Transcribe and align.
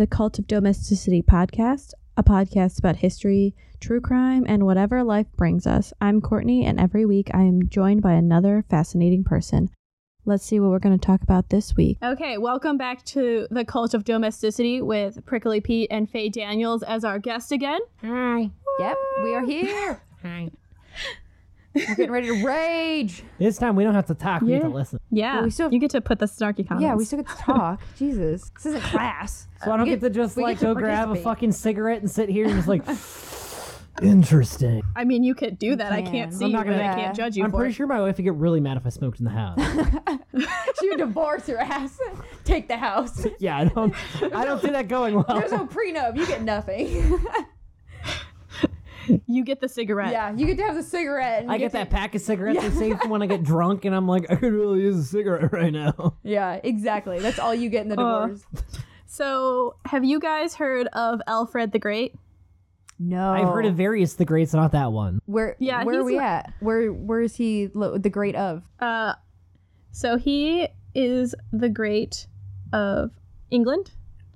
welcome 0.00 0.06
to 0.06 0.12
the 0.12 0.16
Cult 0.16 0.38
of 0.38 0.46
Domesticity 0.46 1.20
podcast, 1.20 1.92
a 2.16 2.22
podcast 2.22 2.78
about 2.78 2.96
history, 2.96 3.54
true 3.80 4.00
crime, 4.00 4.46
and 4.48 4.64
whatever 4.64 5.04
life 5.04 5.26
brings 5.36 5.66
us. 5.66 5.92
I'm 6.00 6.22
Courtney, 6.22 6.64
and 6.64 6.80
every 6.80 7.04
week 7.04 7.28
I 7.34 7.42
am 7.42 7.68
joined 7.68 8.00
by 8.00 8.12
another 8.12 8.64
fascinating 8.70 9.24
person. 9.24 9.68
Let's 10.24 10.42
see 10.42 10.58
what 10.58 10.70
we're 10.70 10.78
going 10.78 10.98
to 10.98 11.06
talk 11.06 11.20
about 11.22 11.50
this 11.50 11.76
week. 11.76 11.98
Okay, 12.02 12.38
welcome 12.38 12.78
back 12.78 13.04
to 13.06 13.46
the 13.50 13.64
Cult 13.66 13.92
of 13.92 14.04
Domesticity 14.04 14.80
with 14.80 15.22
Prickly 15.26 15.60
Pete 15.60 15.88
and 15.90 16.08
Faye 16.08 16.30
Daniels 16.30 16.82
as 16.82 17.04
our 17.04 17.18
guest 17.18 17.52
again. 17.52 17.80
Hi. 18.00 18.50
Yep, 18.78 18.96
we 19.22 19.34
are 19.34 19.44
here. 19.44 20.02
Hi. 20.22 20.50
We're 21.74 21.86
getting 21.94 22.10
ready 22.10 22.26
to 22.28 22.44
rage. 22.44 23.22
This 23.38 23.56
time 23.58 23.76
we 23.76 23.84
don't 23.84 23.94
have 23.94 24.06
to 24.06 24.14
talk, 24.14 24.42
we 24.42 24.52
Yeah. 24.52 24.58
get 24.58 24.64
to 24.64 24.68
listen. 24.70 25.00
Yeah, 25.10 25.34
Well, 25.36 25.44
we 25.44 25.50
still 25.50 25.66
have- 25.66 25.72
you 25.72 25.78
get 25.78 25.90
to 25.92 26.00
put 26.00 26.18
the 26.18 26.26
snarky 26.26 26.66
comments. 26.66 26.82
Yeah, 26.82 26.94
we 26.94 27.04
still 27.04 27.22
get 27.22 27.28
to 27.28 27.36
talk. 27.42 27.80
Jesus, 27.96 28.50
this 28.50 28.66
isn't 28.66 28.82
class. 28.82 29.46
So 29.64 29.70
I 29.72 29.76
don't 29.76 29.84
we 29.86 29.90
get, 29.92 30.00
to 30.00 30.10
just 30.10 30.36
we 30.36 30.42
like 30.42 30.56
get 30.58 30.68
to 30.68 30.74
go 30.74 30.80
grab 30.80 31.04
a 31.04 31.06
participate. 31.06 31.24
fucking 31.24 31.52
cigarette 31.52 32.00
and 32.00 32.10
sit 32.10 32.28
here 32.28 32.46
and 32.46 32.54
just 32.54 32.68
like 32.68 32.82
interesting. 34.02 34.82
I 34.96 35.04
mean, 35.04 35.22
you 35.22 35.34
could 35.34 35.58
do 35.58 35.76
that. 35.76 35.92
I 35.92 36.02
can. 36.02 36.12
can't 36.12 36.32
see 36.34 36.44
I'm 36.46 36.50
you, 36.50 36.56
not 36.56 36.66
and 36.66 36.76
gonna- 36.76 36.92
I 36.92 36.94
can't 36.94 37.16
judge 37.16 37.36
you 37.36 37.44
I'm 37.44 37.50
for 37.50 37.58
pretty 37.58 37.72
it. 37.72 37.74
sure 37.76 37.86
my 37.86 38.00
wife 38.00 38.16
would 38.16 38.24
get 38.24 38.34
really 38.34 38.60
mad 38.60 38.76
if 38.76 38.86
I 38.86 38.90
smoked 38.90 39.18
in 39.20 39.24
the 39.24 39.30
house. 39.30 39.58
She 40.80 40.88
would 40.88 40.98
divorce 40.98 41.48
your 41.48 41.58
ass. 41.60 41.98
Take 42.44 42.68
the 42.68 42.76
house. 42.76 43.26
yeah, 43.38 43.58
I 43.58 43.64
don't 43.64 43.94
I 44.34 44.44
don't 44.44 44.60
see 44.62 44.70
that 44.70 44.88
going 44.88 45.14
well. 45.14 45.24
There's 45.28 45.52
no 45.52 45.66
prenup. 45.66 46.16
You 46.16 46.26
get 46.26 46.42
nothing. 46.42 47.20
You 49.26 49.44
get 49.44 49.60
the 49.60 49.68
cigarette. 49.68 50.12
yeah, 50.12 50.32
you 50.34 50.46
get 50.46 50.56
to 50.58 50.64
have 50.64 50.74
the 50.74 50.82
cigarette. 50.82 51.42
And 51.42 51.50
I 51.50 51.54
you 51.54 51.60
get 51.60 51.72
that 51.72 51.84
to- 51.90 51.96
pack 51.96 52.14
of 52.14 52.20
cigarettes 52.20 52.58
I 52.60 52.70
save 52.70 53.00
for 53.00 53.08
when 53.08 53.22
I 53.22 53.26
get 53.26 53.42
drunk 53.52 53.84
and 53.84 53.94
I'm 53.94 54.06
like, 54.08 54.30
I 54.30 54.36
could 54.36 54.52
really 54.52 54.80
use 54.80 54.96
a 54.96 55.04
cigarette 55.04 55.52
right 55.52 55.72
now. 55.72 56.16
Yeah, 56.22 56.60
exactly. 56.62 57.18
That's 57.18 57.38
all 57.38 57.54
you 57.54 57.68
get 57.70 57.82
in 57.82 57.88
the 57.88 58.00
Uh, 58.00 58.26
divorce. 58.28 58.44
So, 59.06 59.74
have 59.86 60.04
you 60.04 60.20
guys 60.20 60.54
heard 60.54 60.86
of 60.88 61.20
Alfred 61.26 61.72
the 61.72 61.78
Great? 61.78 62.14
no, 63.02 63.30
I've 63.32 63.48
heard 63.48 63.64
of 63.66 63.74
various 63.76 64.14
the 64.14 64.24
greats, 64.26 64.52
not 64.52 64.72
that 64.72 64.92
one. 64.92 65.20
Where? 65.24 65.56
Yeah, 65.58 65.82
where 65.84 66.00
are 66.00 66.04
we 66.04 66.12
li- 66.18 66.18
at? 66.24 66.52
Where? 66.60 66.92
Where 66.92 67.22
is 67.22 67.34
he? 67.34 67.66
The 67.66 68.10
great 68.12 68.36
of? 68.36 68.62
Uh, 68.78 69.14
so 69.90 70.18
he 70.18 70.68
is 70.94 71.34
the 71.50 71.70
great 71.70 72.26
of 72.74 73.10
England, 73.50 73.92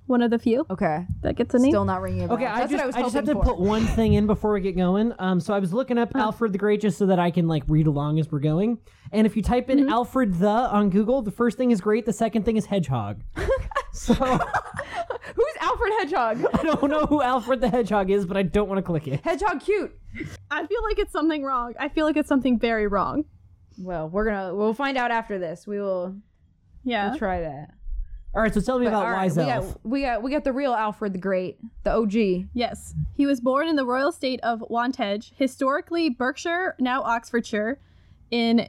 one 0.07 0.21
of 0.21 0.29
the 0.31 0.37
few 0.39 0.65
Okay, 0.69 1.05
that 1.21 1.35
gets 1.35 1.53
a 1.55 1.59
name. 1.59 1.71
still 1.71 1.85
not 1.85 2.01
ringing 2.01 2.23
a 2.23 2.27
bell. 2.27 2.37
Okay, 2.37 2.45
I 2.45 2.59
That's 2.59 2.71
just 2.71 2.73
what 2.73 2.83
I 2.83 2.87
was 2.87 2.95
I 2.95 3.01
just 3.01 3.15
have 3.15 3.25
hoping 3.27 3.41
to 3.41 3.47
for. 3.49 3.55
put 3.55 3.59
one 3.65 3.85
thing 3.87 4.13
in 4.13 4.27
before 4.27 4.53
we 4.53 4.61
get 4.61 4.75
going. 4.77 5.13
Um, 5.19 5.39
so 5.39 5.53
I 5.53 5.59
was 5.59 5.73
looking 5.73 5.97
up 5.97 6.15
Alfred 6.15 6.51
the 6.53 6.57
Great 6.57 6.81
just 6.81 6.97
so 6.97 7.05
that 7.07 7.19
I 7.19 7.31
can 7.31 7.47
like 7.47 7.63
read 7.67 7.87
along 7.87 8.19
as 8.19 8.31
we're 8.31 8.39
going. 8.39 8.77
And 9.11 9.25
if 9.25 9.35
you 9.35 9.41
type 9.41 9.69
in 9.69 9.89
Alfred 9.89 10.35
the 10.39 10.47
on 10.47 10.89
Google, 10.89 11.21
the 11.21 11.31
first 11.31 11.57
thing 11.57 11.71
is 11.71 11.81
great, 11.81 12.05
the 12.05 12.13
second 12.13 12.43
thing 12.43 12.57
is 12.57 12.65
hedgehog. 12.65 13.21
so 13.93 14.13
Who's 15.35 15.53
Alfred 15.59 15.93
Hedgehog? 15.99 16.45
I 16.53 16.63
don't 16.63 16.89
know 16.89 17.05
who 17.07 17.21
Alfred 17.21 17.59
the 17.61 17.69
Hedgehog 17.69 18.09
is, 18.09 18.25
but 18.25 18.37
I 18.37 18.43
don't 18.43 18.69
want 18.69 18.77
to 18.77 18.83
click 18.83 19.07
it. 19.07 19.21
Hedgehog 19.21 19.59
cute. 19.59 19.91
I 20.51 20.65
feel 20.65 20.83
like 20.83 20.99
it's 20.99 21.11
something 21.11 21.43
wrong. 21.43 21.73
I 21.79 21.89
feel 21.89 22.05
like 22.05 22.15
it's 22.15 22.29
something 22.29 22.57
very 22.59 22.87
wrong. 22.87 23.25
Well, 23.77 24.07
we're 24.07 24.25
gonna 24.25 24.55
we'll 24.55 24.73
find 24.73 24.97
out 24.97 25.11
after 25.11 25.37
this. 25.39 25.67
We 25.67 25.79
will 25.81 26.15
Yeah. 26.83 27.09
we'll 27.09 27.17
try 27.17 27.41
that. 27.41 27.71
All 28.35 28.41
right, 28.41 28.53
so 28.53 28.59
tell 28.59 28.79
me 28.79 28.85
But, 28.85 28.89
about 28.89 29.05
all 29.05 29.11
right, 29.11 29.23
Wise 29.23 29.37
we 29.37 29.43
Elf. 29.43 29.65
got 29.73 29.85
we 29.85 30.01
got 30.01 30.23
we 30.23 30.31
got 30.31 30.43
the 30.43 30.51
real 30.51 30.73
Alfred 30.73 31.13
the 31.13 31.19
Great, 31.19 31.57
the 31.83 31.91
OG. 31.91 32.49
Yes. 32.53 32.93
He 33.15 33.25
was 33.25 33.39
born 33.39 33.69
in 33.69 33.77
the 33.77 33.85
royal 33.85 34.11
state 34.11 34.41
of 34.41 34.61
Wantage, 34.69 35.31
historically 35.37 36.09
Berkshire, 36.09 36.75
now 36.77 37.01
Oxfordshire, 37.03 37.79
in 38.31 38.67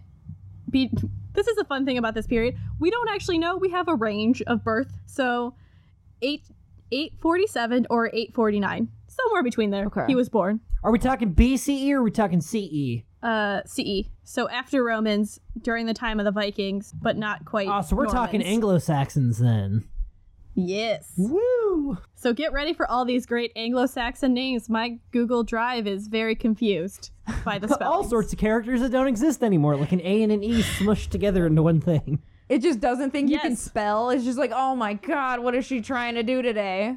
be- 0.71 0.91
this 1.32 1.49
is 1.49 1.59
a 1.59 1.65
fun 1.65 1.84
thing 1.84 1.99
about 1.99 2.15
this 2.15 2.27
period. 2.28 2.56
We 2.78 2.91
don't 2.91 3.10
actually 3.10 3.38
know. 3.38 3.56
We 3.56 3.71
have 3.71 3.88
a 3.88 3.94
range 3.97 4.41
of 4.43 4.62
birth. 4.62 4.93
So 5.06 5.54
8 6.22 6.44
847 6.93 7.88
or 7.91 8.06
849. 8.06 8.88
Somewhere 9.09 9.43
between 9.43 9.71
there. 9.71 9.87
Okay. 9.87 10.04
He 10.06 10.15
was 10.15 10.28
born. 10.28 10.60
Are 10.84 10.93
we 10.93 10.98
talking 11.00 11.34
BCE 11.34 11.91
or 11.91 11.98
are 11.98 12.03
we 12.03 12.10
talking 12.12 12.38
E? 12.38 13.03
CE? 13.03 13.04
Uh 13.26 13.62
CE. 13.66 14.09
So 14.25 14.48
after 14.48 14.84
Romans 14.84 15.41
during 15.60 15.87
the 15.87 15.94
time 15.94 16.20
of 16.20 16.25
the 16.25 16.31
Vikings, 16.31 16.92
but 17.03 17.16
not 17.16 17.44
quite. 17.44 17.69
Oh, 17.69 17.82
so 17.82 17.97
we're 17.97 18.06
talking 18.06 18.42
Anglo 18.42 18.78
Saxons 18.78 19.38
then. 19.38 19.84
Yes. 20.56 21.12
Woo! 21.19 21.98
So 22.15 22.32
get 22.32 22.53
ready 22.53 22.72
for 22.72 22.91
all 22.91 23.04
these 23.04 23.26
great 23.26 23.53
Anglo-Saxon 23.56 24.32
names. 24.32 24.70
My 24.70 24.98
Google 25.12 25.44
Drive 25.44 25.86
is 25.86 26.09
very 26.09 26.34
confused 26.34 27.10
by 27.44 27.59
the 27.59 27.69
spelling. 27.69 27.82
All 27.92 28.04
sorts 28.04 28.32
of 28.32 28.38
characters 28.38 28.81
that 28.81 28.91
don't 28.91 29.06
exist 29.06 29.42
anymore, 29.42 29.76
like 29.76 29.92
an 29.92 30.00
A 30.00 30.22
and 30.22 30.32
an 30.32 30.42
E 30.42 30.62
smushed 30.62 31.10
together 31.10 31.47
into 31.47 31.62
one 31.62 31.81
thing. 31.81 32.22
It 32.48 32.62
just 32.62 32.81
doesn't 32.81 33.10
think 33.10 33.28
you 33.31 33.38
can 33.38 33.56
spell. 33.56 34.10
It's 34.10 34.25
just 34.25 34.38
like, 34.38 34.53
oh 34.54 34.75
my 34.75 34.94
god, 34.94 35.41
what 35.41 35.54
is 35.54 35.66
she 35.66 35.81
trying 35.82 36.15
to 36.15 36.22
do 36.22 36.41
today? 36.41 36.97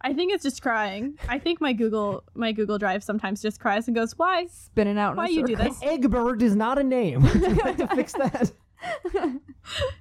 I 0.00 0.12
think 0.12 0.32
it's 0.32 0.42
just 0.42 0.62
crying. 0.62 1.18
I 1.28 1.38
think 1.38 1.60
my 1.60 1.72
Google 1.72 2.22
my 2.34 2.52
Google 2.52 2.78
Drive 2.78 3.02
sometimes 3.02 3.42
just 3.42 3.60
cries 3.60 3.88
and 3.88 3.94
goes, 3.96 4.16
"Why? 4.16 4.46
Spinning 4.46 4.98
out. 4.98 5.12
In 5.12 5.16
Why 5.16 5.26
a 5.26 5.30
you 5.30 5.46
do 5.46 5.56
this?" 5.56 5.78
Egbert 5.82 6.40
is 6.42 6.54
not 6.54 6.78
a 6.78 6.84
name. 6.84 7.22
Would 7.34 7.34
you 7.34 7.54
like 7.64 7.76
to 7.78 7.88
fix 7.94 8.12
that? 8.12 8.52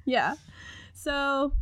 Yeah. 0.06 0.36
So, 0.94 1.54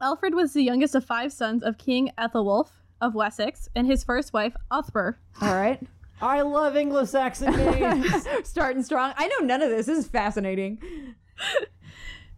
Alfred 0.00 0.34
was 0.34 0.52
the 0.52 0.62
youngest 0.62 0.94
of 0.94 1.04
five 1.04 1.32
sons 1.32 1.62
of 1.62 1.78
King 1.78 2.10
Ethelwulf 2.18 2.68
of 3.00 3.14
Wessex 3.14 3.68
and 3.74 3.86
his 3.86 4.04
first 4.04 4.32
wife, 4.32 4.56
Othber. 4.70 5.16
All 5.42 5.54
right, 5.54 5.80
I 6.22 6.40
love 6.42 6.76
Anglo-Saxon 6.76 7.54
names. 7.54 8.26
starting 8.44 8.82
strong. 8.82 9.12
I 9.16 9.28
know 9.28 9.46
none 9.46 9.60
of 9.62 9.68
this. 9.70 9.86
This 9.86 9.98
is 9.98 10.08
fascinating. 10.08 10.80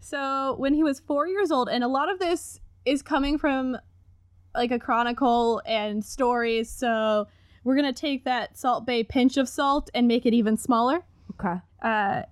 So, 0.00 0.56
when 0.59 0.75
he 0.75 0.82
was 0.82 1.00
four 1.00 1.27
years 1.28 1.50
old, 1.50 1.69
and 1.69 1.84
a 1.84 1.88
lot 1.88 2.10
of 2.10 2.19
this 2.19 2.60
is 2.84 3.03
coming 3.03 3.38
from 3.38 3.77
like 4.54 4.70
a 4.70 4.78
chronicle 4.78 5.62
and 5.66 6.04
stories. 6.04 6.70
So, 6.70 7.26
we're 7.64 7.76
gonna 7.76 7.92
take 7.92 8.25
that 8.25 8.56
Salt 8.59 8.86
Bae 8.86 9.03
pinch 9.03 9.36
of 9.36 9.48
salt 9.48 9.91
and 9.94 10.09
make 10.09 10.25
it 10.26 10.32
even 10.34 10.56
smaller. 10.56 11.04
Okay. 11.32 11.56
uh, 11.82 12.22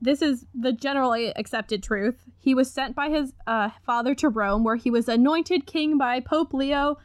this 0.00 0.22
is 0.22 0.46
the 0.54 0.72
generally 0.72 1.28
accepted 1.36 1.82
truth. 1.82 2.22
He 2.38 2.54
was 2.54 2.70
sent 2.70 2.94
by 2.94 3.08
his 3.08 3.32
uh, 3.48 3.70
father 3.84 4.14
to 4.16 4.28
Rome, 4.28 4.62
where 4.62 4.76
he 4.76 4.90
was 4.90 5.08
anointed 5.08 5.66
king 5.66 5.98
by 5.98 6.20
Pope 6.20 6.54
Leo 6.54 6.98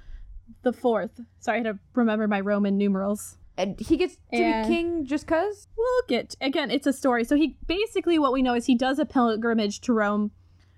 the 0.62 0.74
Fourth. 0.74 1.20
Sorry, 1.40 1.60
I 1.60 1.64
had 1.64 1.74
to 1.74 1.80
remember 1.96 2.28
my 2.28 2.40
Roman 2.40 2.78
numerals. 2.78 3.38
And 3.58 3.80
he 3.80 3.98
gets 3.98 4.18
to 4.34 4.42
And- 4.44 4.68
be 4.68 4.74
king 4.76 5.06
just 5.06 5.26
cause. 5.28 5.68
We'll 5.78 6.02
get 6.08 6.36
again. 6.42 6.70
It's 6.72 6.86
a 6.88 6.94
story. 6.94 7.24
So 7.24 7.36
he 7.36 7.58
basically 7.68 8.20
what 8.20 8.32
we 8.34 8.42
know 8.44 8.54
is 8.54 8.66
he 8.68 8.76
does 8.76 9.00
a 9.00 9.06
pilgrimage 9.06 9.82
to 9.82 9.94
Rome. 9.94 10.32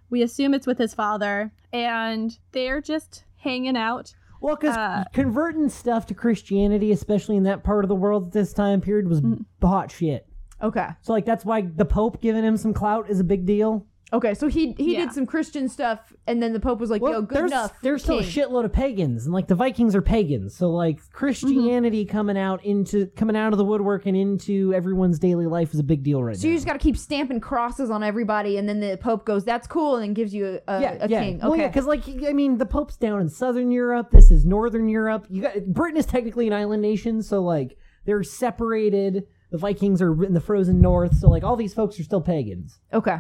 We 0.10 0.22
assume 0.22 0.54
it's 0.54 0.68
with 0.68 0.78
his 0.78 0.94
father, 0.94 1.52
and 1.74 2.38
they're 2.54 2.80
just 2.82 3.26
hanging 3.46 3.78
out. 3.78 4.14
Well, 4.42 4.58
because 4.58 4.76
Uh, 4.76 5.06
converting 5.14 5.70
stuff 5.70 6.06
to 6.08 6.14
Christianity, 6.14 6.92
especially 6.92 7.38
in 7.38 7.44
that 7.44 7.64
part 7.64 7.86
of 7.86 7.90
the 7.90 7.96
world 7.96 8.28
at 8.28 8.32
this 8.34 8.52
time 8.54 8.82
period, 8.82 9.08
was 9.08 9.22
Mm. 9.22 9.46
hot 9.64 9.90
shit. 9.92 10.28
Okay. 10.62 10.88
So, 11.02 11.14
like, 11.14 11.26
that's 11.26 11.46
why 11.46 11.62
the 11.62 11.86
Pope 11.86 12.22
giving 12.22 12.44
him 12.44 12.58
some 12.58 12.74
clout 12.74 13.10
is 13.10 13.20
a 13.20 13.24
big 13.24 13.46
deal. 13.46 13.86
Okay. 14.16 14.34
So 14.34 14.48
he 14.48 14.74
he 14.78 14.94
Yeah. 14.94 15.02
did 15.06 15.14
some 15.14 15.26
Christian 15.26 15.70
stuff, 15.70 16.14
and 16.28 16.42
then 16.42 16.54
the 16.54 16.60
Pope 16.60 16.80
was 16.80 16.90
like, 16.90 17.02
Well, 17.02 17.12
"Yo, 17.14 17.22
good 17.22 17.38
there's, 17.38 17.52
enough." 17.52 17.74
There's 17.82 18.04
still 18.04 18.20
a 18.20 18.24
king. 18.24 18.32
shitload 18.32 18.66
of 18.66 18.74
pagans, 18.74 19.26
and 19.26 19.34
like 19.34 19.48
the 19.48 19.56
Vikings 19.56 19.96
are 19.96 20.02
pagans. 20.02 20.56
So, 20.56 20.70
like, 20.72 21.00
Christianity 21.12 22.06
coming 22.06 22.38
out 22.38 22.64
into 22.66 23.08
coming 23.16 23.36
out 23.36 23.52
of 23.54 23.58
the 23.58 23.66
woodwork 23.66 24.06
and 24.06 24.16
into 24.16 24.74
everyone's 24.74 25.20
daily 25.20 25.46
life 25.46 25.74
is 25.74 25.80
a 25.80 25.84
big 25.84 26.04
deal 26.04 26.24
right 26.24 26.36
So 26.38 26.48
now. 26.48 26.52
you 26.52 26.56
just 26.56 26.66
got 26.66 26.74
to 26.74 26.80
keep 26.80 26.98
stamping 26.98 27.40
crosses 27.40 27.90
on 27.90 28.04
everybody, 28.04 28.58
and 28.58 28.68
then 28.68 28.80
the 28.80 28.98
Pope 28.98 29.26
goes, 29.26 29.44
"That's 29.44 29.68
cool," 29.68 29.96
and 29.96 30.04
then 30.04 30.14
gives 30.14 30.34
you 30.34 30.60
a, 30.68 30.74
a, 30.78 30.82
yeah, 30.82 30.98
a 31.02 31.08
yeah. 31.10 31.24
king. 31.24 31.40
Well, 31.40 31.52
Okay. 31.54 31.62
yeah, 31.64 31.68
because 31.68 31.86
like 31.86 32.04
I 32.28 32.34
mean, 32.34 32.58
the 32.58 32.66
Pope's 32.66 32.98
down 32.98 33.22
in 33.22 33.30
southern 33.30 33.72
Europe. 33.72 34.12
This 34.12 34.32
is 34.32 34.46
northern 34.46 34.88
Europe. 34.88 35.28
You 35.30 35.42
got 35.44 35.66
Britain 35.68 35.98
is 35.98 36.06
technically 36.06 36.48
an 36.48 36.54
island 36.54 36.82
nation, 36.82 37.22
so 37.22 37.42
like 37.42 37.78
they're 38.06 38.24
separated. 38.24 39.26
The 39.52 39.58
Vikings 39.60 40.02
are 40.02 40.24
in 40.24 40.34
the 40.34 40.40
frozen 40.42 40.82
north, 40.82 41.16
so 41.18 41.30
like 41.30 41.44
all 41.44 41.56
these 41.56 41.74
folks 41.74 42.00
are 42.00 42.04
still 42.04 42.22
pagans. 42.22 42.80
okay. 42.94 43.20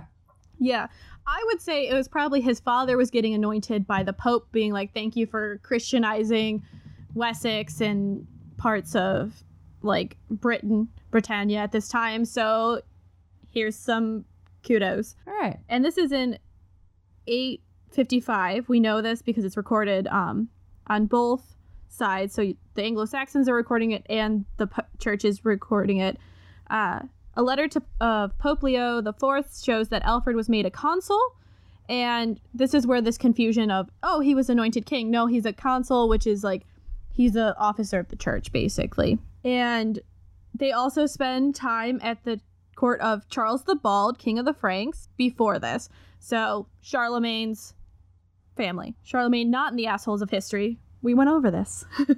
Yeah. 0.60 0.88
I 1.28 1.44
would 1.48 1.62
say 1.62 1.88
it 1.88 1.94
was 1.94 2.08
probably 2.08 2.42
his 2.42 2.60
father 2.60 2.98
was 2.98 3.10
getting 3.10 3.34
anointed 3.34 3.88
by 3.88 4.04
the 4.04 4.14
Pope, 4.14 4.52
being 4.52 4.72
like, 4.72 4.94
thank 4.94 5.16
you 5.16 5.26
for 5.26 5.60
Christianizing 5.64 6.64
Wessex 7.14 7.82
and 7.82 8.28
parts 8.58 8.96
of 8.96 9.44
like 9.82 10.18
Britain, 10.30 10.88
Britannia 11.12 11.60
at 11.60 11.72
this 11.72 11.88
time. 11.88 12.26
So 12.26 12.82
here's 13.52 13.76
some 13.76 14.26
kudos. 14.64 15.16
All 15.28 15.34
right. 15.34 15.58
And 15.70 15.84
this 15.84 15.98
is 15.98 16.12
in 16.12 16.38
855. 17.28 18.70
We 18.70 18.80
know 18.80 19.02
this 19.02 19.22
because 19.22 19.46
it's 19.46 19.58
recorded 19.58 20.08
um, 20.08 20.50
on 20.88 21.08
both 21.08 21.56
sides. 21.88 22.34
So 22.34 22.54
the 22.76 22.84
Anglo 22.84 23.06
Saxons 23.06 23.48
are 23.50 23.56
recording 23.56 23.92
it 23.92 24.06
and 24.10 24.46
the 24.58 24.68
church 25.00 25.26
is 25.26 25.46
recording 25.46 25.98
it. 25.98 26.18
Uh, 26.70 27.02
a 27.36 27.44
letter 27.44 27.68
to 27.68 27.82
uh, 28.02 28.28
Pope 28.40 28.64
Leo 28.64 29.02
Fourth 29.14 29.62
shows 29.64 29.90
that 29.90 30.04
Alfred 30.04 30.36
was 30.36 30.50
made 30.50 30.66
a 30.66 30.72
consul, 30.72 31.22
and 31.88 32.40
this 32.54 32.74
is 32.74 32.88
where 32.88 33.02
this 33.02 33.18
confusion 33.18 33.70
of 33.70 33.90
oh 34.04 34.20
he 34.20 34.34
was 34.34 34.50
anointed 34.50 34.86
king. 34.86 35.12
No, 35.12 35.28
he's 35.28 35.46
a 35.46 35.54
consul, 35.54 36.10
which 36.10 36.26
is 36.26 36.44
like 36.44 36.64
he's 37.12 37.36
an 37.36 37.54
officer 37.58 38.00
of 38.00 38.10
the 38.10 38.16
church 38.16 38.52
basically. 38.52 39.20
And 39.44 40.00
they 40.54 40.72
also 40.72 41.06
spend 41.06 41.56
time 41.56 42.00
at 42.02 42.24
the 42.24 42.40
court 42.76 43.00
of 43.02 43.28
Charles 43.30 43.64
the 43.64 43.76
Bald, 43.76 44.18
king 44.20 44.40
of 44.40 44.46
the 44.46 44.54
Franks, 44.54 45.10
before 45.18 45.60
this. 45.60 45.90
So 46.20 46.68
Charlemagne's 46.82 47.74
family. 48.56 48.96
Charlemagne 49.04 49.50
not 49.50 49.72
in 49.72 49.78
the 49.78 49.88
assholes 49.88 50.22
of 50.22 50.30
history. 50.30 50.80
We 51.02 51.14
went 51.14 51.30
over 51.30 51.52
this. 51.52 51.86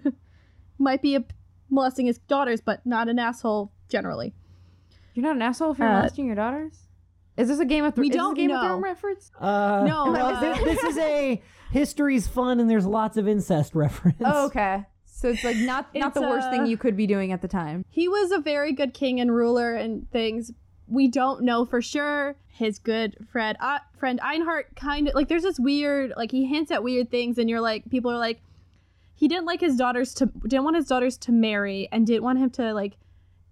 Might 0.77 1.01
be 1.01 1.15
a, 1.15 1.25
molesting 1.69 2.05
his 2.05 2.19
daughters, 2.19 2.61
but 2.61 2.85
not 2.85 3.09
an 3.09 3.19
asshole 3.19 3.71
generally. 3.89 4.33
You're 5.17 5.23
not 5.25 5.35
an 5.35 5.41
asshole 5.41 5.71
if 5.71 5.79
you're 5.79 5.87
Uh, 5.87 5.97
molesting 5.97 6.27
your 6.27 6.35
daughters. 6.35 6.77
Is 7.37 7.47
this 7.47 7.59
a 7.59 7.65
game 7.65 7.83
of 7.83 7.95
Thrones? 7.95 8.03
we 8.05 8.09
is 8.09 8.13
this 8.13 8.21
a 8.21 8.23
don't 8.23 8.33
Game 8.35 8.51
of. 8.51 8.61
Thrones 8.61 8.83
reference? 8.83 9.31
Uh, 9.39 9.83
No, 9.87 10.11
well, 10.11 10.27
uh, 10.27 10.55
thi- 10.55 10.63
this 10.63 10.83
is 10.83 10.97
a 10.99 11.41
history's 11.71 12.27
fun 12.27 12.59
and 12.59 12.69
there's 12.69 12.85
lots 12.85 13.17
of 13.17 13.27
incest 13.27 13.73
reference. 13.73 14.21
Oh, 14.23 14.45
okay. 14.45 14.85
So 15.05 15.29
it's 15.29 15.43
like 15.43 15.57
not 15.57 15.87
not 15.95 16.13
the 16.13 16.21
worst 16.21 16.49
uh, 16.49 16.51
thing 16.51 16.67
you 16.67 16.77
could 16.77 16.95
be 16.95 17.07
doing 17.07 17.31
at 17.31 17.41
the 17.41 17.47
time. 17.47 17.83
He 17.89 18.07
was 18.07 18.31
a 18.31 18.37
very 18.37 18.73
good 18.73 18.93
king 18.93 19.19
and 19.19 19.33
ruler 19.35 19.73
and 19.73 20.07
things. 20.11 20.51
We 20.87 21.07
don't 21.07 21.41
know 21.41 21.65
for 21.65 21.81
sure. 21.81 22.35
His 22.45 22.77
good 22.77 23.17
friend, 23.31 23.57
uh, 23.59 23.79
friend 23.97 24.19
Einhard, 24.23 24.75
kind 24.75 25.07
of 25.07 25.15
like 25.15 25.29
there's 25.29 25.41
this 25.43 25.59
weird, 25.59 26.13
like 26.15 26.29
he 26.31 26.45
hints 26.45 26.69
at 26.71 26.83
weird 26.83 27.09
things, 27.09 27.39
and 27.39 27.49
you're 27.49 27.59
like, 27.61 27.89
people 27.89 28.11
are 28.11 28.17
like, 28.19 28.39
he 29.15 29.27
didn't 29.27 29.45
like 29.45 29.61
his 29.61 29.75
daughters 29.75 30.13
to, 30.15 30.27
didn't 30.43 30.63
want 30.63 30.75
his 30.75 30.85
daughters 30.87 31.17
to 31.17 31.31
marry, 31.31 31.89
and 31.91 32.05
didn't 32.05 32.23
want 32.23 32.37
him 32.37 32.49
to 32.51 32.73
like 32.73 32.93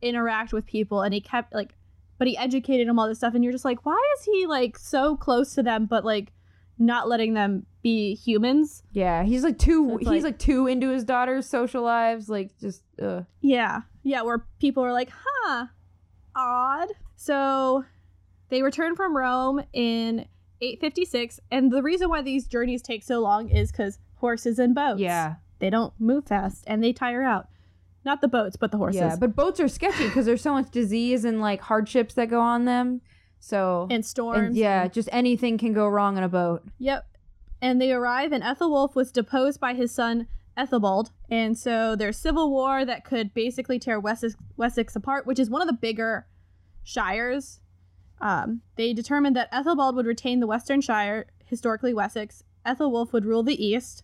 interact 0.02 0.54
with 0.54 0.66
people, 0.66 1.02
and 1.02 1.14
he 1.14 1.22
kept 1.22 1.54
like, 1.54 1.76
but 2.18 2.28
he 2.28 2.38
educated 2.38 2.88
them 2.88 2.98
all 3.00 3.08
this 3.08 3.18
stuff, 3.20 3.34
and 3.36 3.44
you're 3.44 3.54
just 3.54 3.66
like, 3.66 3.86
why 3.86 4.00
is 4.18 4.26
he 4.26 4.46
like 4.48 4.78
so 4.78 5.16
close 5.18 5.54
to 5.56 5.64
them, 5.64 5.86
but 5.86 6.06
like 6.06 6.32
not 6.78 7.08
letting 7.08 7.34
them 7.34 7.66
be 7.82 8.16
humans? 8.16 8.84
Yeah, 8.92 9.24
he's 9.24 9.44
like 9.44 9.58
too. 9.60 9.90
So 9.90 9.98
he's 9.98 10.08
like- 10.08 10.24
like 10.24 10.40
too 10.40 10.68
into 10.68 10.90
his 10.90 11.04
daughter's 11.04 11.46
social 11.48 11.84
lives. 11.84 12.30
Like 12.30 12.58
just. 12.60 12.84
Uh. 13.02 13.22
Yeah. 13.42 13.82
Yeah, 14.04 14.22
where 14.22 14.46
people 14.60 14.84
are 14.84 14.94
like, 14.94 15.10
huh, 15.14 15.66
odd. 16.36 16.90
So 17.16 17.84
they 18.50 18.62
return 18.62 18.96
from 18.96 19.18
Rome 19.18 19.64
in 19.74 20.28
856. 20.62 21.40
And 21.52 21.72
the 21.72 21.82
reason 21.82 22.10
why 22.10 22.22
these 22.22 22.48
journeys 22.48 22.82
take 22.82 23.04
so 23.04 23.20
long 23.20 23.50
is 23.50 23.72
because 23.72 23.98
horses 24.16 24.60
and 24.60 24.76
boats. 24.76 25.00
Yeah. 25.02 25.36
They 25.60 25.70
don't 25.70 25.94
move 26.00 26.26
fast 26.28 26.64
and 26.68 26.84
they 26.84 26.94
tire 26.94 27.24
out. 27.24 27.48
Not 28.06 28.22
the 28.22 28.28
boats, 28.28 28.56
but 28.56 28.72
the 28.72 28.78
horses. 28.78 29.02
Yeah, 29.02 29.16
but 29.20 29.36
boats 29.36 29.60
are 29.60 29.68
sketchy 29.68 30.06
because 30.06 30.28
there's 30.28 30.42
so 30.42 30.54
much 30.54 30.70
disease 30.70 31.26
and 31.26 31.42
like 31.42 31.60
hardships 31.60 32.14
that 32.14 32.30
go 32.30 32.40
on 32.40 32.66
them. 32.66 33.02
So 33.40 33.88
and 33.90 34.06
storms. 34.06 34.48
and 34.50 34.56
yeah, 34.56 34.88
just 34.88 35.10
anything 35.12 35.58
can 35.58 35.74
go 35.74 35.88
wrong 35.88 36.18
on 36.18 36.24
a 36.24 36.30
boat. 36.30 36.64
Yep. 36.78 37.08
And 37.62 37.82
they 37.82 37.92
arrive, 37.92 38.32
and 38.32 38.44
Ethelwulf 38.44 38.96
was 38.96 39.12
deposed 39.12 39.60
by 39.60 39.74
his 39.74 39.92
son 39.92 40.28
Ethelbald. 40.58 41.12
And 41.30 41.58
so 41.58 41.96
there's 41.96 42.18
civil 42.18 42.50
war 42.52 42.86
that 42.86 43.04
could 43.04 43.34
basically 43.34 43.80
tear 43.80 44.00
Wessex, 44.00 44.36
Wessex 44.56 44.96
apart, 44.96 45.26
which 45.26 45.40
is 45.40 45.50
one 45.50 45.62
of 45.62 45.68
the 45.68 45.74
bigger 45.74 46.28
shires. 46.84 47.60
Um, 48.22 48.62
they 48.76 48.94
determined 48.94 49.36
that 49.36 49.50
Ethelbald 49.52 49.96
would 49.96 50.06
retain 50.06 50.40
the 50.40 50.48
Western 50.48 50.82
Shire, 50.82 51.26
historically 51.44 51.94
Wessex. 51.94 52.44
Ethelwulf 52.66 53.12
would 53.12 53.26
rule 53.26 53.44
the 53.44 53.64
East. 53.64 54.04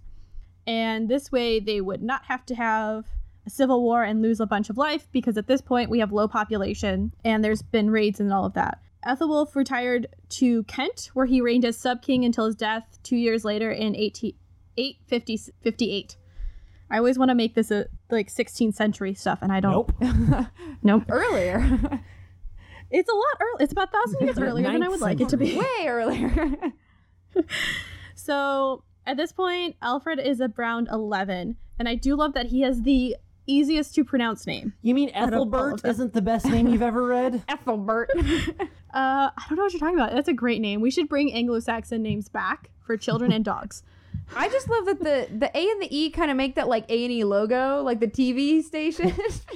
And 0.67 1.07
this 1.09 1.31
way, 1.31 1.59
they 1.59 1.81
would 1.81 2.03
not 2.03 2.25
have 2.25 2.45
to 2.47 2.55
have 2.55 3.05
civil 3.47 3.81
war 3.81 4.03
and 4.03 4.21
lose 4.21 4.39
a 4.39 4.45
bunch 4.45 4.69
of 4.69 4.77
life 4.77 5.07
because 5.11 5.37
at 5.37 5.47
this 5.47 5.61
point 5.61 5.89
we 5.89 5.99
have 5.99 6.11
low 6.11 6.27
population 6.27 7.11
and 7.25 7.43
there's 7.43 7.61
been 7.61 7.89
raids 7.89 8.19
and 8.19 8.31
all 8.31 8.45
of 8.45 8.53
that. 8.53 8.79
Ethelwulf 9.07 9.55
retired 9.55 10.07
to 10.29 10.63
Kent, 10.63 11.09
where 11.13 11.25
he 11.25 11.41
reigned 11.41 11.65
as 11.65 11.75
sub 11.77 12.01
king 12.03 12.23
until 12.23 12.45
his 12.45 12.55
death 12.55 12.99
two 13.01 13.15
years 13.15 13.43
later 13.43 13.71
in 13.71 13.95
18, 13.95 14.33
858. 14.77 16.17
I 16.91 16.97
always 16.97 17.17
want 17.17 17.29
to 17.29 17.35
make 17.35 17.55
this 17.55 17.71
a 17.71 17.87
like 18.11 18.27
16th 18.31 18.75
century 18.75 19.13
stuff, 19.15 19.39
and 19.41 19.51
I 19.51 19.59
don't. 19.59 19.89
Nope. 20.01 20.45
Nope. 20.83 21.03
Earlier, 21.09 21.59
It's 22.91 23.09
a 23.09 23.13
lot 23.15 23.37
early. 23.39 23.63
It's 23.63 23.71
about 23.71 23.87
a 23.87 23.91
thousand 23.91 24.25
years 24.25 24.37
earlier 24.39 24.65
than 24.67 24.75
I 24.75 24.77
Ninth 24.79 24.91
would 24.91 25.01
like 25.01 25.21
it 25.21 25.29
to 25.29 25.37
be. 25.37 25.57
way 25.57 25.87
earlier. 25.87 26.57
So 28.15 28.83
at 29.05 29.17
this 29.17 29.31
point, 29.31 29.77
Alfred 29.81 30.19
is 30.19 30.41
around 30.41 30.89
11, 30.91 31.55
and 31.79 31.89
I 31.89 31.95
do 31.95 32.15
love 32.15 32.33
that 32.33 32.47
he 32.47 32.61
has 32.61 32.81
the 32.83 33.15
easiest 33.51 33.95
to 33.95 34.03
pronounce 34.03 34.47
name. 34.47 34.73
You 34.81 34.93
mean 34.93 35.11
Out 35.13 35.29
of 35.29 35.33
all 35.33 35.41
of 35.43 35.53
Ethelbert 35.53 35.85
isn't 35.85 36.13
the 36.13 36.21
best 36.21 36.45
name 36.45 36.67
you've 36.67 36.81
ever 36.81 37.05
read? 37.05 37.43
Ethelbert. 37.49 38.09
Uh, 38.93 39.31
I 39.37 39.45
don't 39.47 39.57
know 39.57 39.63
what 39.63 39.71
you're 39.71 39.79
talking 39.79 39.97
about. 39.97 40.11
That's 40.11 40.27
a 40.27 40.33
great 40.33 40.59
name. 40.59 40.81
We 40.81 40.91
should 40.91 41.07
bring 41.07 41.31
Anglo-Saxon 41.31 42.03
names 42.03 42.27
back 42.27 42.71
for 42.81 42.97
children 42.97 43.31
and 43.31 43.45
dogs. 43.45 43.83
I 44.35 44.49
just 44.49 44.69
love 44.69 44.85
that 44.85 44.99
the 44.99 45.27
the 45.33 45.57
A 45.57 45.69
and 45.69 45.81
the 45.81 45.87
E 45.97 46.09
kind 46.09 46.29
of 46.29 46.35
make 46.37 46.55
that 46.55 46.67
like 46.67 46.89
A 46.89 47.03
and 47.03 47.11
E 47.11 47.23
logo, 47.23 47.81
like 47.83 48.01
the 48.01 48.07
TV 48.07 48.61
station. 48.63 49.13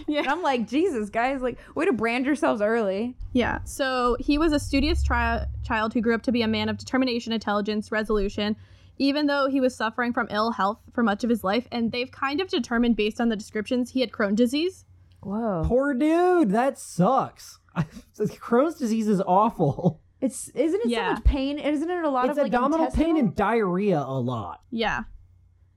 Yeah. 0.08 0.20
And 0.20 0.30
I'm 0.30 0.42
like, 0.42 0.68
Jesus, 0.68 1.10
guys, 1.10 1.42
like, 1.42 1.58
way 1.76 1.84
to 1.86 1.92
brand 1.92 2.26
yourselves 2.26 2.62
early. 2.62 3.16
Yeah. 3.34 3.60
So 3.66 4.16
he 4.20 4.38
was 4.38 4.54
a 4.54 4.60
studious 4.60 5.04
tri- 5.04 5.46
child 5.64 5.94
who 5.94 6.00
grew 6.02 6.14
up 6.16 6.22
to 6.24 6.32
be 6.32 6.42
a 6.42 6.48
man 6.48 6.70
of 6.70 6.78
determination, 6.78 7.34
intelligence, 7.34 7.92
resolution, 7.92 8.56
even 8.98 9.28
though 9.28 9.48
he 9.48 9.60
was 9.62 9.76
suffering 9.76 10.14
from 10.14 10.28
ill 10.32 10.52
health 10.52 10.80
for 10.94 11.04
much 11.04 11.24
of 11.24 11.30
his 11.30 11.44
life. 11.44 11.68
And 11.72 11.92
they've 11.92 12.12
kind 12.12 12.40
of 12.42 12.48
determined, 12.50 12.96
based 12.96 13.20
on 13.22 13.30
the 13.30 13.36
descriptions, 13.36 13.92
he 13.92 14.00
had 14.02 14.12
Crohn's 14.12 14.36
disease. 14.36 14.86
Whoa. 15.22 15.64
Poor 15.66 15.94
dude, 15.94 16.52
that 16.52 16.78
sucks. 16.78 17.60
Crohn's 18.18 18.76
disease 18.76 19.08
is 19.08 19.22
awful. 19.26 20.02
It's 20.22 20.48
isn't 20.50 20.82
it 20.82 20.88
Yeah. 20.90 21.10
so 21.10 21.14
much 21.16 21.24
pain? 21.26 21.60
Isn't 21.60 21.90
it 21.90 22.04
a 22.04 22.10
lot 22.10 22.26
It's 22.30 22.32
of 22.38 22.44
like 22.44 22.46
abdominal 22.54 22.90
pain 22.92 23.18
and 23.18 23.36
diarrhea 23.36 24.00
a 24.00 24.20
lot. 24.20 24.62
Yeah. 24.72 25.04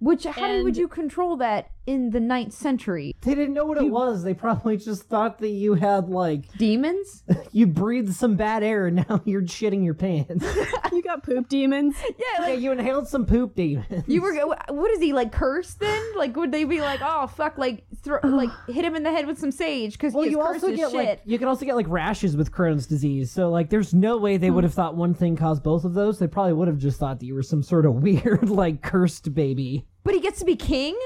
Which 0.01 0.25
how 0.25 0.45
And- 0.45 0.65
would 0.65 0.77
you 0.77 0.87
control 0.89 1.37
that 1.39 1.71
in 1.87 2.11
the 2.11 2.21
ninth 2.21 2.53
century? 2.53 3.15
They 3.23 3.35
didn't 3.35 3.55
know 3.55 3.65
what 3.65 3.79
it 3.79 3.91
was. 3.91 4.23
They 4.23 4.35
probably 4.35 4.77
just 4.77 5.05
thought 5.05 5.39
that 5.39 5.49
you 5.49 5.75
had 5.75 6.09
like 6.09 6.53
Demons? 6.57 7.25
you 7.53 7.67
breathed 7.67 8.15
some 8.15 8.37
bad 8.37 8.63
air 8.63 8.87
and 8.87 9.05
now 9.09 9.21
you're 9.25 9.43
shitting 9.43 9.85
your 9.85 9.95
pants. 9.95 10.45
You 10.91 11.03
got 11.05 11.23
poop 11.23 11.49
demons. 11.49 11.95
yeah, 12.19 12.25
yeah, 12.41 12.47
like 12.47 12.61
you 12.61 12.73
inhaled 12.73 13.07
some 13.07 13.25
poop 13.25 13.55
demons. 13.55 14.05
you 14.09 14.21
were. 14.21 14.35
What 14.69 14.91
is 14.91 14.99
he 15.01 15.13
like? 15.13 15.31
Cursed 15.31 15.79
then? 15.79 16.03
Like 16.17 16.35
would 16.35 16.51
they 16.51 16.65
be 16.65 16.81
like, 16.81 16.99
oh 17.05 17.29
fuck, 17.29 17.57
like 17.57 17.85
throw, 18.03 18.21
like 18.25 18.51
hit 18.67 18.85
him 18.85 18.95
in 18.95 19.03
the 19.03 19.11
head 19.11 19.27
with 19.27 19.39
some 19.39 19.51
sage 19.51 19.93
because 19.93 20.15
Well, 20.15 20.27
you 20.27 20.39
cursed 20.39 20.65
also 20.65 20.75
get 20.75 20.91
shit. 20.91 20.95
like 20.95 21.21
you 21.25 21.39
can 21.39 21.49
also 21.49 21.65
get 21.65 21.77
like 21.77 21.89
rashes 21.89 22.37
with 22.37 22.53
Crohn's 22.53 22.87
disease. 22.87 23.31
So 23.31 23.51
like, 23.51 23.71
there's 23.71 23.95
no 23.95 24.19
way 24.19 24.37
they 24.37 24.51
would 24.51 24.65
have 24.65 24.75
thought 24.75 24.97
one 24.97 25.15
thing 25.15 25.37
caused 25.37 25.63
both 25.63 25.85
of 25.85 25.95
those. 25.95 26.19
They 26.19 26.27
probably 26.27 26.55
would 26.55 26.69
have 26.69 26.79
just 26.79 26.99
thought 26.99 27.21
that 27.21 27.27
you 27.27 27.35
were 27.35 27.43
some 27.43 27.63
sort 27.63 27.87
of 27.87 27.95
weird 28.03 28.49
like 28.49 28.83
cursed 28.83 29.35
baby. 29.35 29.87
but 30.05 30.15
he 30.15 30.21
gets 30.21 30.39
to 30.41 30.45
be 30.45 30.57
king. 30.57 30.99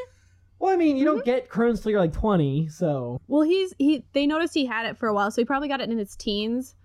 Well, 0.59 0.73
I 0.73 0.77
mean, 0.77 0.97
you 0.97 1.05
don't 1.05 1.19
mm-hmm. 1.19 1.25
get 1.25 1.49
Crohn's 1.49 1.81
till 1.81 1.91
you're 1.91 2.01
like 2.01 2.13
20, 2.13 2.69
so 2.69 3.21
Well, 3.27 3.43
he's 3.43 3.75
he. 3.79 4.05
They 4.13 4.27
noticed 4.27 4.55
he 4.55 4.65
had 4.65 4.87
it 4.87 4.97
for 4.97 5.09
a 5.09 5.15
while, 5.15 5.31
so 5.33 5.41
he 5.41 5.45
probably 5.45 5.69
got 5.69 5.81
it 5.81 5.91
in 5.91 5.99
his 5.99 6.15
teens. 6.15 6.77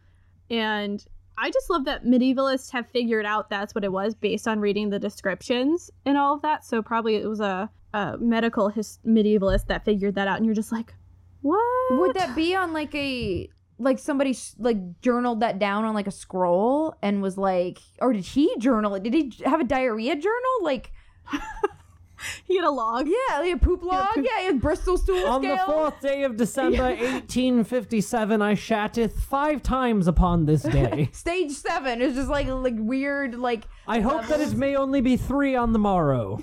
And 0.49 1.05
I 1.37 1.51
just 1.51 1.69
love 1.69 1.85
that 1.85 2.03
medievalists 2.03 2.71
have 2.71 2.89
figured 2.89 3.25
out 3.25 3.49
that's 3.49 3.75
what 3.75 3.83
it 3.83 3.91
was 3.91 4.15
based 4.15 4.47
on 4.47 4.59
reading 4.59 4.89
the 4.89 4.97
descriptions 4.97 5.91
and 6.05 6.17
all 6.17 6.33
of 6.33 6.41
that. 6.41 6.65
So 6.65 6.81
probably 6.81 7.15
it 7.15 7.27
was 7.27 7.39
a, 7.39 7.69
a 7.93 8.17
medical 8.19 8.69
his, 8.69 8.99
medievalist 9.05 9.67
that 9.67 9.85
figured 9.85 10.15
that 10.15 10.27
out, 10.27 10.37
and 10.37 10.45
you're 10.45 10.55
just 10.55 10.71
like, 10.71 10.93
what? 11.41 11.59
Would 11.99 12.15
that 12.15 12.35
be 12.35 12.55
on 12.55 12.73
like 12.73 12.93
a 12.95 13.49
like 13.79 13.99
somebody 13.99 14.31
s- 14.31 14.55
like 14.57 15.01
journaled 15.01 15.39
that 15.41 15.59
down 15.59 15.85
on 15.85 15.93
like 15.93 16.07
a 16.07 16.11
scroll 16.11 16.95
and 17.01 17.21
was 17.21 17.37
like, 17.37 17.79
or 17.99 18.11
did 18.11 18.25
he 18.25 18.53
journal 18.57 18.95
it? 18.95 19.03
Did 19.03 19.13
he 19.13 19.31
have 19.45 19.61
a 19.61 19.63
diarrhea 19.63 20.15
journal? 20.15 20.57
Like, 20.63 20.91
he 22.45 22.55
had 22.55 22.65
a 22.65 22.71
log? 22.71 23.07
yeah, 23.07 23.37
like 23.39 23.53
a 23.53 23.57
poop 23.57 23.83
log. 23.83 24.07
Yeah, 24.17 24.39
he 24.39 24.45
had 24.47 24.59
Bristol 24.59 24.97
stool 24.97 25.25
on 25.27 25.43
the 25.43 25.59
fourth 25.65 26.01
day 26.01 26.23
of 26.23 26.35
December, 26.37 26.83
1857, 26.95 28.41
I 28.41 28.55
shatteth 28.55 29.19
five 29.21 29.61
times 29.61 30.07
upon 30.07 30.45
this 30.45 30.63
day. 30.79 31.09
Stage 31.13 31.51
seven 31.51 32.01
is 32.01 32.15
just 32.15 32.29
like 32.29 32.47
like 32.47 32.75
weird 32.77 33.35
like 33.35 33.67
I 33.87 33.99
hope 33.99 34.25
that 34.27 34.41
it 34.41 34.55
may 34.55 34.75
only 34.75 35.01
be 35.01 35.17
three 35.17 35.55
on 35.55 35.71
the 35.73 35.79
morrow. 35.79 36.39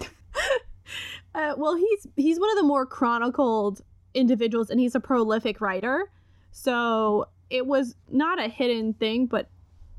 Uh, 1.34 1.54
well, 1.56 1.74
he's 1.74 2.06
he's 2.16 2.38
one 2.38 2.50
of 2.50 2.56
the 2.56 2.62
more 2.62 2.86
chronicled 2.86 3.82
individuals, 4.14 4.70
and 4.70 4.78
he's 4.78 4.94
a 4.94 5.00
prolific 5.00 5.60
writer. 5.60 6.10
So 6.52 7.26
it 7.50 7.66
was 7.66 7.96
not 8.10 8.38
a 8.38 8.48
hidden 8.48 8.94
thing, 8.94 9.26
but 9.26 9.48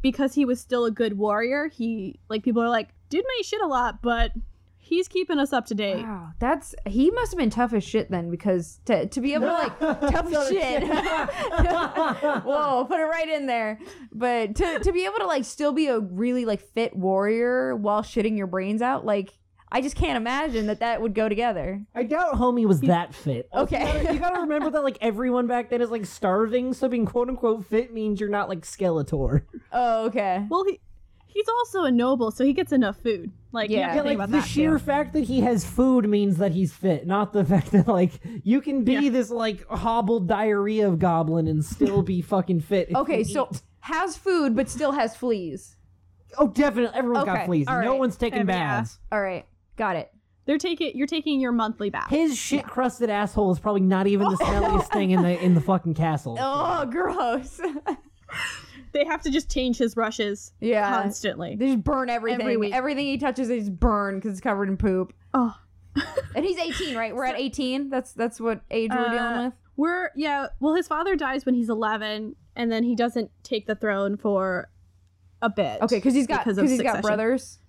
because 0.02 0.34
he 0.36 0.46
was 0.46 0.60
still 0.62 0.86
a 0.86 0.92
good 0.92 1.18
warrior, 1.18 1.68
he 1.68 2.20
like 2.30 2.44
people 2.44 2.62
are 2.62 2.70
like, 2.70 2.90
dude 3.10 3.26
may 3.38 3.44
shit 3.44 3.62
a 3.62 3.68
lot, 3.68 4.02
but 4.02 4.32
he's 4.78 5.08
keeping 5.08 5.40
us 5.40 5.52
up 5.52 5.66
to 5.66 5.76
date. 5.76 6.04
Wow, 6.04 6.32
that's 6.40 6.76
he 6.86 7.12
must 7.12 7.32
have 7.32 7.40
been 7.40 7.50
tough 7.50 7.74
as 7.74 7.84
shit 7.84 8.10
then 8.12 8.30
because 8.30 8.80
to 8.86 9.08
to 9.08 9.20
be 9.20 9.34
able 9.34 9.48
to 9.48 9.52
like 9.52 9.80
tough 9.80 10.32
Tough 10.32 10.48
shit. 10.48 10.84
Whoa, 12.44 12.86
put 12.88 13.00
it 13.00 13.04
right 13.04 13.30
in 13.30 13.48
there. 13.48 13.80
But 14.12 14.56
to 14.56 14.80
to 14.80 14.94
be 14.94 15.06
able 15.06 15.18
to 15.18 15.26
like 15.26 15.44
still 15.44 15.74
be 15.74 15.88
a 15.88 16.00
really 16.00 16.46
like 16.46 16.62
fit 16.62 16.96
warrior 16.96 17.76
while 17.76 18.04
shitting 18.04 18.38
your 18.38 18.48
brains 18.48 18.82
out, 18.82 19.06
like 19.06 19.38
I 19.72 19.82
just 19.82 19.96
can't 19.96 20.16
imagine 20.16 20.68
that 20.68 20.80
that 20.80 21.02
would 21.02 21.14
go 21.14 21.28
together. 21.28 21.82
I 21.94 22.04
doubt 22.04 22.36
homie 22.36 22.66
was 22.66 22.80
that 22.82 23.14
fit. 23.14 23.50
Okay. 23.54 23.80
You 23.80 24.04
gotta, 24.04 24.14
you 24.14 24.20
gotta 24.20 24.40
remember 24.42 24.70
that 24.70 24.84
like 24.84 24.98
everyone 25.02 25.48
back 25.48 25.70
then 25.70 25.82
is 25.82 25.90
like 25.92 26.06
starving, 26.06 26.74
so 26.74 26.88
being 26.88 27.06
quote 27.06 27.28
unquote 27.30 27.66
fit 27.66 27.94
means 27.94 28.20
you're 28.20 28.30
not 28.30 28.48
like 28.48 28.62
Skeletor. 28.62 29.42
Oh, 29.74 30.06
okay. 30.06 30.46
Well, 30.50 30.64
he 30.66 30.80
he's 31.28 31.48
also 31.50 31.84
a 31.84 31.92
noble, 31.92 32.32
so 32.32 32.46
he 32.46 32.54
gets 32.54 32.72
enough 32.72 32.98
food. 32.98 33.32
Like, 33.52 33.70
Yeah. 33.70 33.96
Yeah, 33.96 34.02
like 34.04 34.18
the 34.20 34.28
that 34.28 34.48
sheer 34.48 34.74
too. 34.78 34.80
fact 34.86 35.14
that 35.14 35.26
he 35.26 35.42
has 35.42 35.66
food 35.66 36.08
means 36.08 36.38
that 36.38 36.52
he's 36.54 36.72
fit, 36.74 37.06
not 37.08 37.34
the 37.34 37.44
fact 37.54 37.72
that 37.72 37.88
like 37.88 38.12
you 38.44 38.62
can 38.62 38.84
be 38.84 38.94
Yeah. 38.94 39.10
this 39.10 39.30
like 39.30 39.68
hobbled 39.68 40.28
diarrhea 40.30 40.88
of 40.88 41.00
goblin 41.00 41.48
and 41.48 41.66
still 41.66 42.02
be 42.04 42.22
fucking 42.22 42.62
fit. 42.62 42.90
Okay, 42.96 43.24
so 43.26 43.50
eat. 43.52 43.62
has 43.82 44.16
food 44.16 44.56
but 44.56 44.70
still 44.70 44.92
has 44.94 45.16
fleas. 45.18 45.76
Oh, 46.38 46.48
definitely. 46.50 46.98
Everyone's 46.98 47.26
got 47.26 47.46
fleas. 47.46 47.68
all 47.68 47.82
No 47.82 47.92
right. 47.92 48.00
one's 48.00 48.16
taking 48.18 48.40
Every- 48.40 48.54
yeah. 48.54 48.78
baths. 48.82 49.00
All 49.12 49.22
right, 49.22 49.46
got 49.76 49.96
it. 49.96 50.12
They're 50.46 50.58
taking 50.60 50.92
you're 50.96 51.08
taking 51.08 51.40
your 51.40 51.52
monthly 51.52 51.90
bath. 51.90 52.10
His 52.10 52.38
shit 52.38 52.66
crusted 52.66 53.10
asshole 53.10 53.52
is 53.52 53.60
probably 53.60 53.82
not 53.82 54.06
even 54.08 54.30
the 54.30 54.36
smelliest 54.38 54.92
thing 54.92 55.12
in 55.12 55.24
the 55.24 55.40
in 55.44 55.56
the 55.56 55.62
fucking 55.62 55.96
castle. 55.96 56.38
Oh, 56.40 56.86
gross. 56.86 57.60
They 58.92 59.04
have 59.04 59.22
to 59.24 59.30
just 59.30 59.52
change 59.52 59.78
his 59.78 59.94
brushes 59.94 60.54
yeah. 60.62 60.90
constantly. 61.02 61.58
They 61.58 61.68
just 61.68 61.84
burn 61.84 62.10
everything. 62.10 62.42
Every 62.42 62.56
week. 62.56 62.74
Everything 62.74 63.06
he 63.06 63.18
touches, 63.18 63.50
they 63.50 63.60
just 63.60 63.78
burn 63.78 64.16
because 64.16 64.32
it's 64.32 64.40
covered 64.40 64.70
in 64.70 64.78
poop. 64.78 65.12
Oh. 65.34 65.54
And 66.34 66.46
he's 66.46 66.58
18, 66.58 66.96
right? 66.96 67.14
We're 67.14 67.26
at 67.26 67.36
18. 67.38 67.90
That's 67.90 68.14
that's 68.14 68.40
what 68.40 68.62
age 68.72 68.92
we're 68.94 69.06
Uh, 69.06 69.12
dealing 69.12 69.46
with. 69.46 69.54
We're 69.76 70.12
yeah. 70.16 70.48
Well, 70.62 70.76
his 70.76 70.88
father 70.88 71.18
dies 71.18 71.46
when 71.46 71.56
he's 71.56 71.68
11, 71.70 72.38
and 72.56 72.72
then 72.72 72.84
he 72.84 72.96
doesn't 72.96 73.32
take 73.44 73.68
the 73.68 73.76
throne 73.76 74.16
for 74.16 74.70
a 75.42 75.50
bit. 75.50 75.82
Okay, 75.82 75.98
because 75.98 76.14
he's 76.14 76.28
got 76.28 76.46
because 76.46 76.58
of 76.58 76.64
he's 76.70 76.78
got 76.82 76.96
succession. 76.96 77.02
brothers. 77.02 77.60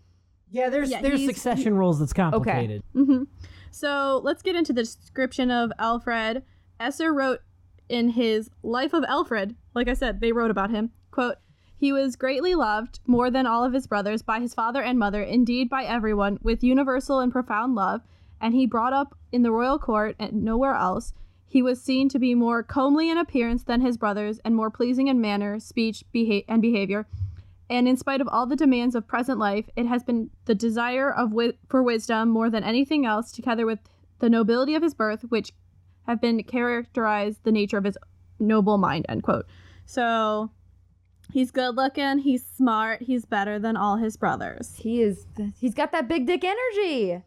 Yeah, 0.50 0.68
there's 0.70 0.90
Yeah, 0.90 1.02
there's 1.02 1.24
succession 1.24 1.76
rules 1.76 1.98
that's 1.98 2.12
complicated. 2.12 2.82
hmm 2.92 3.24
So 3.70 4.20
let's 4.24 4.42
get 4.42 4.56
into 4.56 4.72
the 4.72 4.82
description 4.82 5.50
of 5.50 5.72
Alfred. 5.78 6.42
Asser 6.80 7.12
wrote 7.12 7.40
in 7.88 8.10
his 8.10 8.50
Life 8.62 8.92
of 8.92 9.04
Alfred, 9.04 9.54
like 9.74 9.88
I 9.88 9.94
said, 9.94 10.20
they 10.20 10.32
wrote 10.32 10.50
about 10.50 10.70
him. 10.70 10.90
Quote, 11.10 11.36
he 11.78 11.92
was 11.92 12.16
greatly 12.16 12.54
loved, 12.54 13.00
more 13.06 13.30
than 13.30 13.46
all 13.46 13.62
of 13.62 13.74
his 13.74 13.86
brothers, 13.86 14.22
by 14.22 14.40
his 14.40 14.54
father 14.54 14.82
and 14.82 14.98
mother, 14.98 15.22
indeed 15.22 15.68
by 15.68 15.84
everyone, 15.84 16.38
with 16.42 16.64
universal 16.64 17.20
and 17.20 17.30
profound 17.30 17.74
love, 17.74 18.00
and 18.40 18.54
he 18.54 18.66
brought 18.66 18.94
up 18.94 19.14
in 19.30 19.42
the 19.42 19.52
royal 19.52 19.78
court 19.78 20.16
and 20.18 20.42
nowhere 20.42 20.74
else. 20.74 21.12
He 21.46 21.60
was 21.62 21.80
seen 21.82 22.08
to 22.08 22.18
be 22.18 22.34
more 22.34 22.62
comely 22.62 23.10
in 23.10 23.18
appearance 23.18 23.62
than 23.62 23.82
his 23.82 23.98
brothers, 23.98 24.40
and 24.44 24.56
more 24.56 24.70
pleasing 24.70 25.08
in 25.08 25.20
manner, 25.20 25.60
speech, 25.60 26.02
beha- 26.12 26.44
and 26.48 26.62
behavior. 26.62 27.06
And 27.68 27.88
in 27.88 27.96
spite 27.96 28.20
of 28.20 28.28
all 28.28 28.46
the 28.46 28.56
demands 28.56 28.94
of 28.94 29.08
present 29.08 29.38
life, 29.38 29.68
it 29.76 29.86
has 29.86 30.02
been 30.04 30.30
the 30.44 30.54
desire 30.54 31.10
of 31.12 31.30
wi- 31.30 31.54
for 31.68 31.82
wisdom 31.82 32.28
more 32.30 32.48
than 32.48 32.62
anything 32.62 33.04
else, 33.06 33.32
together 33.32 33.66
with 33.66 33.80
the 34.20 34.30
nobility 34.30 34.74
of 34.74 34.82
his 34.82 34.94
birth, 34.94 35.22
which 35.28 35.52
have 36.06 36.20
been 36.20 36.42
characterized 36.44 37.40
the 37.42 37.50
nature 37.52 37.78
of 37.78 37.84
his 37.84 37.98
noble 38.38 38.78
mind. 38.78 39.04
End 39.08 39.22
quote. 39.24 39.46
So 39.84 40.50
he's 41.32 41.50
good 41.50 41.74
looking, 41.76 42.18
he's 42.18 42.46
smart, 42.46 43.02
he's 43.02 43.24
better 43.24 43.58
than 43.58 43.76
all 43.76 43.96
his 43.96 44.16
brothers. 44.16 44.76
He 44.78 45.02
is. 45.02 45.26
He's 45.58 45.74
got 45.74 45.90
that 45.92 46.06
big 46.08 46.26
dick 46.26 46.44
energy. 46.44 47.22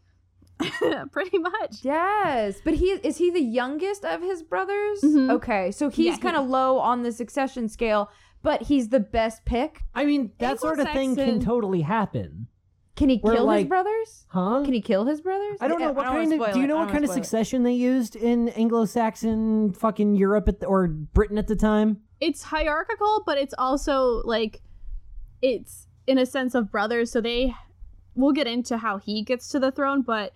Pretty 1.12 1.38
much. 1.38 1.84
Yes, 1.84 2.60
but 2.64 2.74
he 2.74 2.88
is 2.88 3.18
he 3.18 3.32
the 3.32 3.42
youngest 3.42 4.04
of 4.04 4.22
his 4.22 4.44
brothers? 4.44 5.00
Mhm. 5.02 5.32
Okay, 5.32 5.72
so 5.72 5.90
he's 5.90 6.16
Yeah, 6.16 6.18
kind 6.18 6.36
of 6.36 6.50
low 6.50 6.80
on 6.80 7.04
the 7.04 7.12
succession 7.14 7.70
scale, 7.70 8.10
but 8.42 8.64
he's 8.64 8.90
the 8.90 9.00
best 9.00 9.46
pick. 9.46 9.82
I 9.94 10.06
mean, 10.06 10.32
that 10.40 10.60
sort 10.60 10.80
of 10.80 10.88
thing 10.88 11.16
can 11.16 11.20
Anglo-Saxon- 11.20 11.46
totally 11.46 11.82
happen. 11.82 12.48
Can 12.96 13.08
he 13.10 13.22
We're 13.24 13.34
kill 13.36 13.50
his 13.50 13.62
like- 13.62 13.70
brothers? 13.70 14.26
Huh? 14.30 14.62
Can 14.66 14.74
he 14.74 14.82
kill 14.82 15.06
his 15.06 15.22
brothers? 15.22 15.58
I 15.62 15.68
don't 15.70 15.80
know 15.80 15.88
what 15.88 15.98
wanna 16.08 16.10
kind 16.20 16.34
of. 16.34 16.40
spoil 16.42 16.54
Do 16.54 16.60
you 16.60 16.66
it. 16.66 16.68
know 16.68 16.76
I 16.76 16.80
what 16.80 16.86
don't 16.88 16.94
kind 16.94 17.04
of 17.06 17.10
wanna 17.10 17.14
spoil 17.14 17.22
it. 17.22 17.26
succession 17.46 17.64
they 17.64 17.74
used 17.74 18.16
in 18.18 18.50
Anglo-Saxon 18.50 19.72
fucking 19.74 20.16
Europe 20.16 20.50
at 20.50 20.60
the, 20.60 20.66
or 20.68 20.88
Britain 20.88 21.38
at 21.38 21.48
the 21.48 21.56
time? 21.56 22.02
It's 22.20 22.44
hierarchical, 22.44 23.24
but 23.26 23.38
it's 23.38 23.54
also 23.58 24.22
like 24.26 24.62
it's 25.42 25.88
in 26.08 26.18
a 26.18 26.26
sense 26.26 26.56
of 26.56 26.70
brothers, 26.72 27.12
so 27.12 27.22
they 27.22 27.56
we'll 28.16 28.34
get 28.34 28.48
into 28.48 28.78
how 28.78 28.98
he 28.98 29.24
gets 29.24 29.48
to 29.50 29.60
the 29.60 29.72
throne, 29.72 30.02
but 30.02 30.34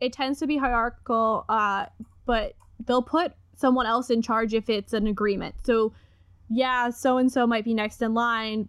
it 0.00 0.12
tends 0.12 0.38
to 0.38 0.46
be 0.46 0.56
hierarchical, 0.56 1.44
uh, 1.50 1.84
but 2.24 2.54
they'll 2.86 3.02
put 3.02 3.32
someone 3.56 3.84
else 3.84 4.08
in 4.08 4.22
charge 4.22 4.54
if 4.54 4.70
it's 4.70 4.94
an 4.94 5.06
agreement. 5.06 5.54
So 5.64 5.92
yeah, 6.48 6.90
so 6.90 7.18
and 7.18 7.30
so 7.30 7.46
might 7.46 7.64
be 7.64 7.74
next 7.74 8.02
in 8.02 8.14
line, 8.14 8.68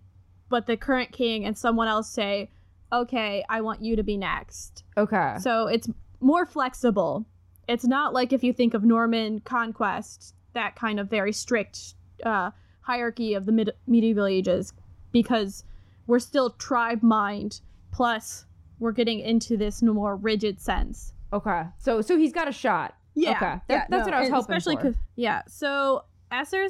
but 0.50 0.66
the 0.66 0.78
current 0.78 1.12
king 1.12 1.46
and 1.46 1.58
someone 1.58 1.88
else 1.88 2.10
say, 2.10 2.50
Okay, 2.92 3.44
I 3.50 3.60
want 3.62 3.82
you 3.82 3.96
to 3.98 4.04
be 4.04 4.16
next. 4.16 4.84
Okay. 4.96 5.36
So 5.42 5.68
it's 5.68 5.90
more 6.22 6.46
flexible. 6.46 7.26
It's 7.68 7.84
not 7.84 8.14
like 8.14 8.32
if 8.32 8.44
you 8.46 8.54
think 8.54 8.74
of 8.74 8.84
Norman 8.86 9.42
conquest, 9.42 10.34
that 10.54 10.78
kind 10.78 10.98
of 11.00 11.10
very 11.10 11.34
strict 11.34 11.96
uh, 12.24 12.52
hierarchy 12.82 13.34
of 13.34 13.46
the 13.46 13.52
mid- 13.52 13.74
medieval 13.88 14.26
ages, 14.26 14.72
because 15.12 15.66
we're 16.08 16.20
still 16.20 16.52
tribe 16.52 17.04
mind. 17.04 17.60
Plus, 17.92 18.46
we're 18.80 18.94
getting 18.94 19.20
into 19.20 19.58
this 19.58 19.82
more 19.84 20.16
rigid 20.16 20.62
sense. 20.62 21.12
Okay. 21.34 21.64
So 21.80 22.02
so 22.02 22.18
he's 22.18 22.32
got 22.32 22.48
a 22.48 22.54
shot. 22.54 22.96
Yeah, 23.16 23.32
Okay. 23.32 23.60
That- 23.68 23.90
that's 23.90 24.06
what 24.06 24.14
I 24.14 24.22
was 24.22 24.30
hoping 24.30 24.56
especially 24.56 24.76
for. 24.78 24.82
'cause- 24.84 24.96
yeah. 25.18 25.42
So 25.48 26.06
Asser 26.32 26.68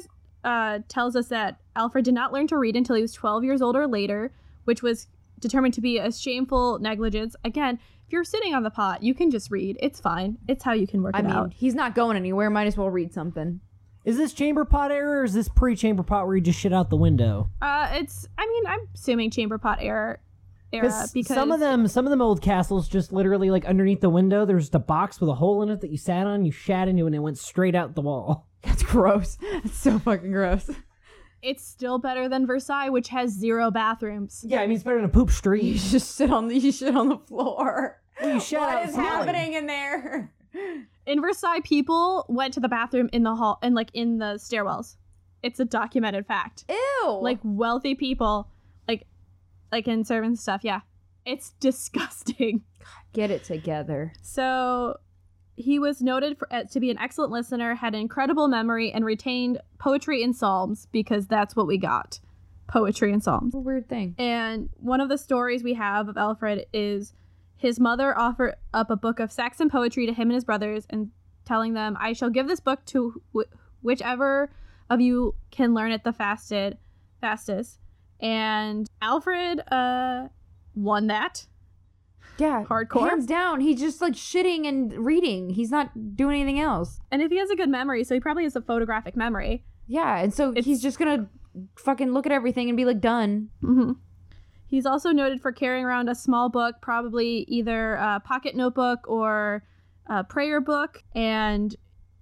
uh, 0.48 0.78
tells 0.88 1.14
us 1.14 1.28
that 1.28 1.60
Alfred 1.76 2.06
did 2.06 2.14
not 2.14 2.32
learn 2.32 2.46
to 2.46 2.56
read 2.56 2.74
until 2.74 2.96
he 2.96 3.02
was 3.02 3.12
12 3.12 3.44
years 3.44 3.60
old 3.60 3.76
or 3.76 3.86
later, 3.86 4.32
which 4.64 4.82
was 4.82 5.06
determined 5.40 5.74
to 5.74 5.82
be 5.82 5.98
a 5.98 6.10
shameful 6.10 6.78
negligence. 6.78 7.36
Again, 7.44 7.78
if 8.06 8.12
you're 8.12 8.24
sitting 8.24 8.54
on 8.54 8.62
the 8.62 8.70
pot, 8.70 9.02
you 9.02 9.12
can 9.12 9.30
just 9.30 9.50
read. 9.50 9.76
It's 9.80 10.00
fine. 10.00 10.38
It's 10.48 10.64
how 10.64 10.72
you 10.72 10.86
can 10.86 11.02
work 11.02 11.14
I 11.14 11.18
it 11.18 11.24
mean, 11.24 11.32
out. 11.32 11.52
he's 11.52 11.74
not 11.74 11.94
going 11.94 12.16
anywhere. 12.16 12.48
Might 12.48 12.66
as 12.66 12.78
well 12.78 12.88
read 12.88 13.12
something. 13.12 13.60
Is 14.06 14.16
this 14.16 14.32
chamber 14.32 14.64
pot 14.64 14.90
era 14.90 15.20
or 15.20 15.24
is 15.24 15.34
this 15.34 15.50
pre-chamber 15.50 16.02
pot 16.02 16.26
where 16.26 16.36
you 16.36 16.40
just 16.40 16.58
shit 16.58 16.72
out 16.72 16.88
the 16.88 16.96
window? 16.96 17.50
Uh, 17.60 17.90
it's. 17.92 18.26
I 18.38 18.46
mean, 18.46 18.66
I'm 18.66 18.88
assuming 18.94 19.30
chamber 19.30 19.58
pot 19.58 19.80
era. 19.82 20.18
Era 20.72 21.06
because 21.14 21.34
some 21.34 21.50
of 21.50 21.60
them, 21.60 21.88
some 21.88 22.06
of 22.06 22.10
them 22.10 22.20
old 22.20 22.42
castles, 22.42 22.88
just 22.88 23.10
literally 23.10 23.50
like 23.50 23.64
underneath 23.64 24.02
the 24.02 24.10
window, 24.10 24.44
there's 24.44 24.64
just 24.64 24.74
a 24.74 24.78
box 24.78 25.18
with 25.18 25.30
a 25.30 25.34
hole 25.34 25.62
in 25.62 25.70
it 25.70 25.80
that 25.80 25.90
you 25.90 25.96
sat 25.96 26.26
on, 26.26 26.44
you 26.44 26.52
shat 26.52 26.88
into, 26.88 27.06
and 27.06 27.14
it 27.14 27.20
went 27.20 27.38
straight 27.38 27.74
out 27.74 27.94
the 27.94 28.02
wall. 28.02 28.47
That's 28.62 28.82
gross. 28.82 29.38
That's 29.62 29.76
so 29.78 29.98
fucking 29.98 30.30
gross. 30.32 30.70
it's 31.42 31.64
still 31.64 31.98
better 31.98 32.28
than 32.28 32.46
Versailles, 32.46 32.88
which 32.88 33.08
has 33.08 33.30
zero 33.30 33.70
bathrooms. 33.70 34.44
Yeah, 34.46 34.60
I 34.60 34.66
mean 34.66 34.74
it's 34.76 34.84
better 34.84 34.96
than 34.96 35.04
a 35.04 35.08
poop 35.08 35.30
street. 35.30 35.62
You 35.64 35.78
street. 35.78 35.90
just 35.92 36.16
sit 36.16 36.30
on 36.30 36.48
the 36.48 36.56
you 36.58 36.72
shit 36.72 36.94
on 36.96 37.08
the 37.08 37.18
floor. 37.18 38.00
You 38.22 38.40
shat 38.40 38.60
What 38.60 38.82
is 38.88 38.96
outside. 38.96 39.02
happening 39.02 39.52
in 39.54 39.66
there? 39.66 40.32
In 41.06 41.20
Versailles, 41.20 41.60
people 41.62 42.26
went 42.28 42.52
to 42.54 42.60
the 42.60 42.68
bathroom 42.68 43.08
in 43.12 43.22
the 43.22 43.34
hall 43.36 43.58
and 43.62 43.74
like 43.74 43.90
in 43.94 44.18
the 44.18 44.34
stairwells. 44.38 44.96
It's 45.42 45.60
a 45.60 45.64
documented 45.64 46.26
fact. 46.26 46.64
Ew. 46.68 47.18
like 47.22 47.38
wealthy 47.44 47.94
people 47.94 48.48
like 48.88 49.06
like 49.70 49.86
in 49.86 50.04
servants 50.04 50.40
stuff 50.42 50.62
yeah 50.64 50.80
it's 51.24 51.50
disgusting 51.60 52.62
get 53.12 53.30
it 53.30 53.44
together. 53.44 54.12
so 54.20 54.96
he 55.58 55.78
was 55.78 56.00
noted 56.00 56.38
for, 56.38 56.52
uh, 56.52 56.64
to 56.64 56.80
be 56.80 56.90
an 56.90 56.98
excellent 56.98 57.32
listener 57.32 57.74
had 57.74 57.94
an 57.94 58.00
incredible 58.00 58.48
memory 58.48 58.92
and 58.92 59.04
retained 59.04 59.60
poetry 59.78 60.22
and 60.22 60.34
psalms 60.34 60.86
because 60.92 61.26
that's 61.26 61.56
what 61.56 61.66
we 61.66 61.76
got 61.78 62.20
poetry 62.68 63.12
and 63.12 63.22
psalms. 63.22 63.54
A 63.54 63.58
weird 63.58 63.88
thing. 63.88 64.14
and 64.18 64.68
one 64.76 65.00
of 65.00 65.08
the 65.08 65.18
stories 65.18 65.62
we 65.62 65.74
have 65.74 66.08
of 66.08 66.16
alfred 66.16 66.66
is 66.72 67.12
his 67.56 67.80
mother 67.80 68.16
offered 68.16 68.54
up 68.72 68.88
a 68.90 68.96
book 68.96 69.18
of 69.18 69.32
saxon 69.32 69.68
poetry 69.68 70.06
to 70.06 70.12
him 70.12 70.28
and 70.28 70.34
his 70.34 70.44
brothers 70.44 70.86
and 70.90 71.10
telling 71.44 71.74
them 71.74 71.96
i 71.98 72.12
shall 72.12 72.30
give 72.30 72.46
this 72.46 72.60
book 72.60 72.84
to 72.84 73.20
wh- 73.34 73.50
whichever 73.82 74.50
of 74.90 75.00
you 75.00 75.34
can 75.50 75.74
learn 75.74 75.90
it 75.92 76.04
the 76.04 76.12
fastest 76.12 76.76
fastest. 77.20 77.78
And 78.20 78.86
alfred 79.02 79.60
uh 79.72 80.28
won 80.74 81.08
that 81.08 81.46
Yeah. 82.38 82.64
Hardcore? 82.64 83.08
Hands 83.08 83.26
down. 83.26 83.60
He's 83.60 83.80
just 83.80 84.00
like 84.00 84.14
shitting 84.14 84.66
and 84.68 84.92
reading. 85.04 85.50
He's 85.50 85.70
not 85.70 86.14
doing 86.16 86.40
anything 86.40 86.60
else. 86.60 87.00
and 87.10 87.20
if 87.22 87.30
he 87.30 87.38
has 87.38 87.50
a 87.50 87.56
good 87.56 87.68
memory 87.68 88.04
so 88.04 88.14
he 88.14 88.20
probably 88.20 88.44
has 88.44 88.54
a 88.56 88.60
photographic 88.62 89.16
memory 89.16 89.64
Yeah. 89.86 90.18
And 90.18 90.32
so 90.34 90.50
It's- 90.50 90.64
he's 90.66 90.82
just 90.82 90.98
gonna 90.98 91.28
fucking 91.76 92.12
look 92.12 92.26
at 92.26 92.32
everything 92.32 92.68
and 92.68 92.76
be 92.76 92.84
like 92.84 93.00
done. 93.00 93.50
hmm 93.60 93.92
He's 94.66 94.84
also 94.84 95.12
noted 95.12 95.40
for 95.40 95.50
carrying 95.50 95.86
around 95.86 96.10
a 96.10 96.14
small 96.14 96.50
book, 96.50 96.76
probably 96.82 97.38
either 97.48 97.94
a 97.94 98.20
pocket 98.20 98.54
notebook 98.54 99.00
or 99.08 99.64
a 100.06 100.22
prayer 100.24 100.60
book, 100.60 101.02
and 101.14 101.74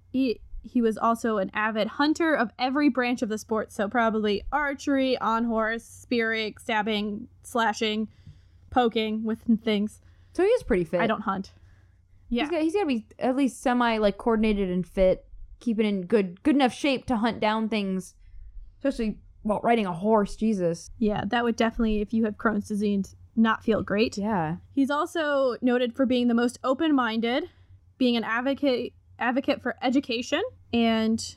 he 0.09 0.39
he 0.61 0.81
was 0.81 0.97
also 0.97 1.37
an 1.37 1.49
avid 1.53 1.87
hunter 1.87 2.33
of 2.33 2.51
every 2.57 2.87
branch 2.89 3.21
of 3.21 3.27
the 3.29 3.37
sport. 3.37 3.71
So 3.73 3.87
probably 3.89 4.43
archery, 4.51 5.17
on 5.19 5.43
horse, 5.45 5.83
spearing, 5.85 6.55
stabbing, 6.57 7.27
slashing, 7.43 8.07
poking 8.69 9.23
with 9.23 9.41
things. 9.63 9.99
So 10.37 10.43
he 10.43 10.49
is 10.49 10.61
pretty 10.61 10.83
fit. 10.83 11.01
I 11.01 11.07
don't 11.07 11.21
hunt. 11.21 11.51
Yeah, 12.29 12.43
He's 12.43 12.51
got, 12.51 12.61
he's 12.61 12.73
got 12.73 12.81
to 12.81 12.85
be 12.85 13.07
at 13.17 13.35
least 13.35 13.59
semi 13.59 13.97
like 13.97 14.19
coordinated 14.19 14.69
and 14.69 14.85
fit, 14.85 15.25
keeping 15.59 15.87
in 15.87 16.03
good 16.03 16.43
good 16.43 16.53
enough 16.53 16.73
shape 16.73 17.07
to 17.07 17.17
hunt 17.17 17.39
down 17.39 17.69
things, 17.69 18.13
especially 18.77 19.17
while 19.41 19.61
riding 19.63 19.87
a 19.87 19.93
horse. 19.93 20.35
Jesus. 20.35 20.91
yeah, 20.99 21.23
that 21.25 21.43
would 21.43 21.55
definitely, 21.55 22.01
if 22.01 22.13
you 22.13 22.25
have 22.25 22.37
Crohn's 22.37 22.67
disease, 22.67 23.15
not 23.35 23.63
feel 23.63 23.81
great. 23.81 24.15
Yeah. 24.15 24.57
He's 24.75 24.91
also 24.91 25.55
noted 25.63 25.95
for 25.95 26.05
being 26.05 26.27
the 26.27 26.35
most 26.35 26.59
open-minded, 26.63 27.45
being 27.97 28.15
an 28.15 28.23
advocate 28.23 28.93
advocate 29.17 29.63
for 29.63 29.75
education, 29.81 30.43
and 30.71 31.35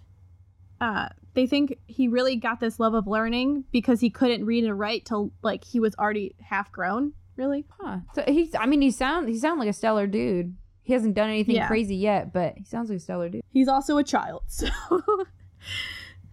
uh, 0.78 1.09
they 1.33 1.47
think 1.47 1.78
he 1.87 2.07
really 2.07 2.37
got 2.37 2.61
this 2.61 2.78
love 2.78 2.92
of 2.92 3.07
learning 3.07 3.64
because 3.73 4.00
he 4.00 4.11
couldn't 4.11 4.45
read 4.45 4.64
and 4.64 4.78
write 4.78 5.07
till 5.07 5.33
like 5.42 5.64
he 5.64 5.80
was 5.80 5.95
already 5.95 6.35
half 6.42 6.71
grown. 6.71 7.14
Really, 7.41 7.65
Huh. 7.81 8.01
So 8.15 8.23
he's. 8.29 8.55
I 8.55 8.67
mean, 8.67 8.83
he 8.83 8.91
sound 8.91 9.29
he 9.31 9.39
sound 9.39 9.59
like 9.59 9.69
a 9.69 9.73
stellar 9.73 10.07
dude. 10.07 10.55
He 10.83 10.93
hasn't 10.93 11.15
done 11.15 11.31
anything 11.31 11.55
Yeah. 11.55 11.69
crazy 11.69 11.97
yet, 11.97 12.35
but 12.35 12.53
he 12.59 12.65
sounds 12.65 12.91
like 12.91 12.99
a 12.99 13.01
stellar 13.01 13.31
dude. 13.31 13.43
he's 13.49 13.67
also 13.67 13.97
a 13.97 14.05
child, 14.05 14.43
so 14.49 14.69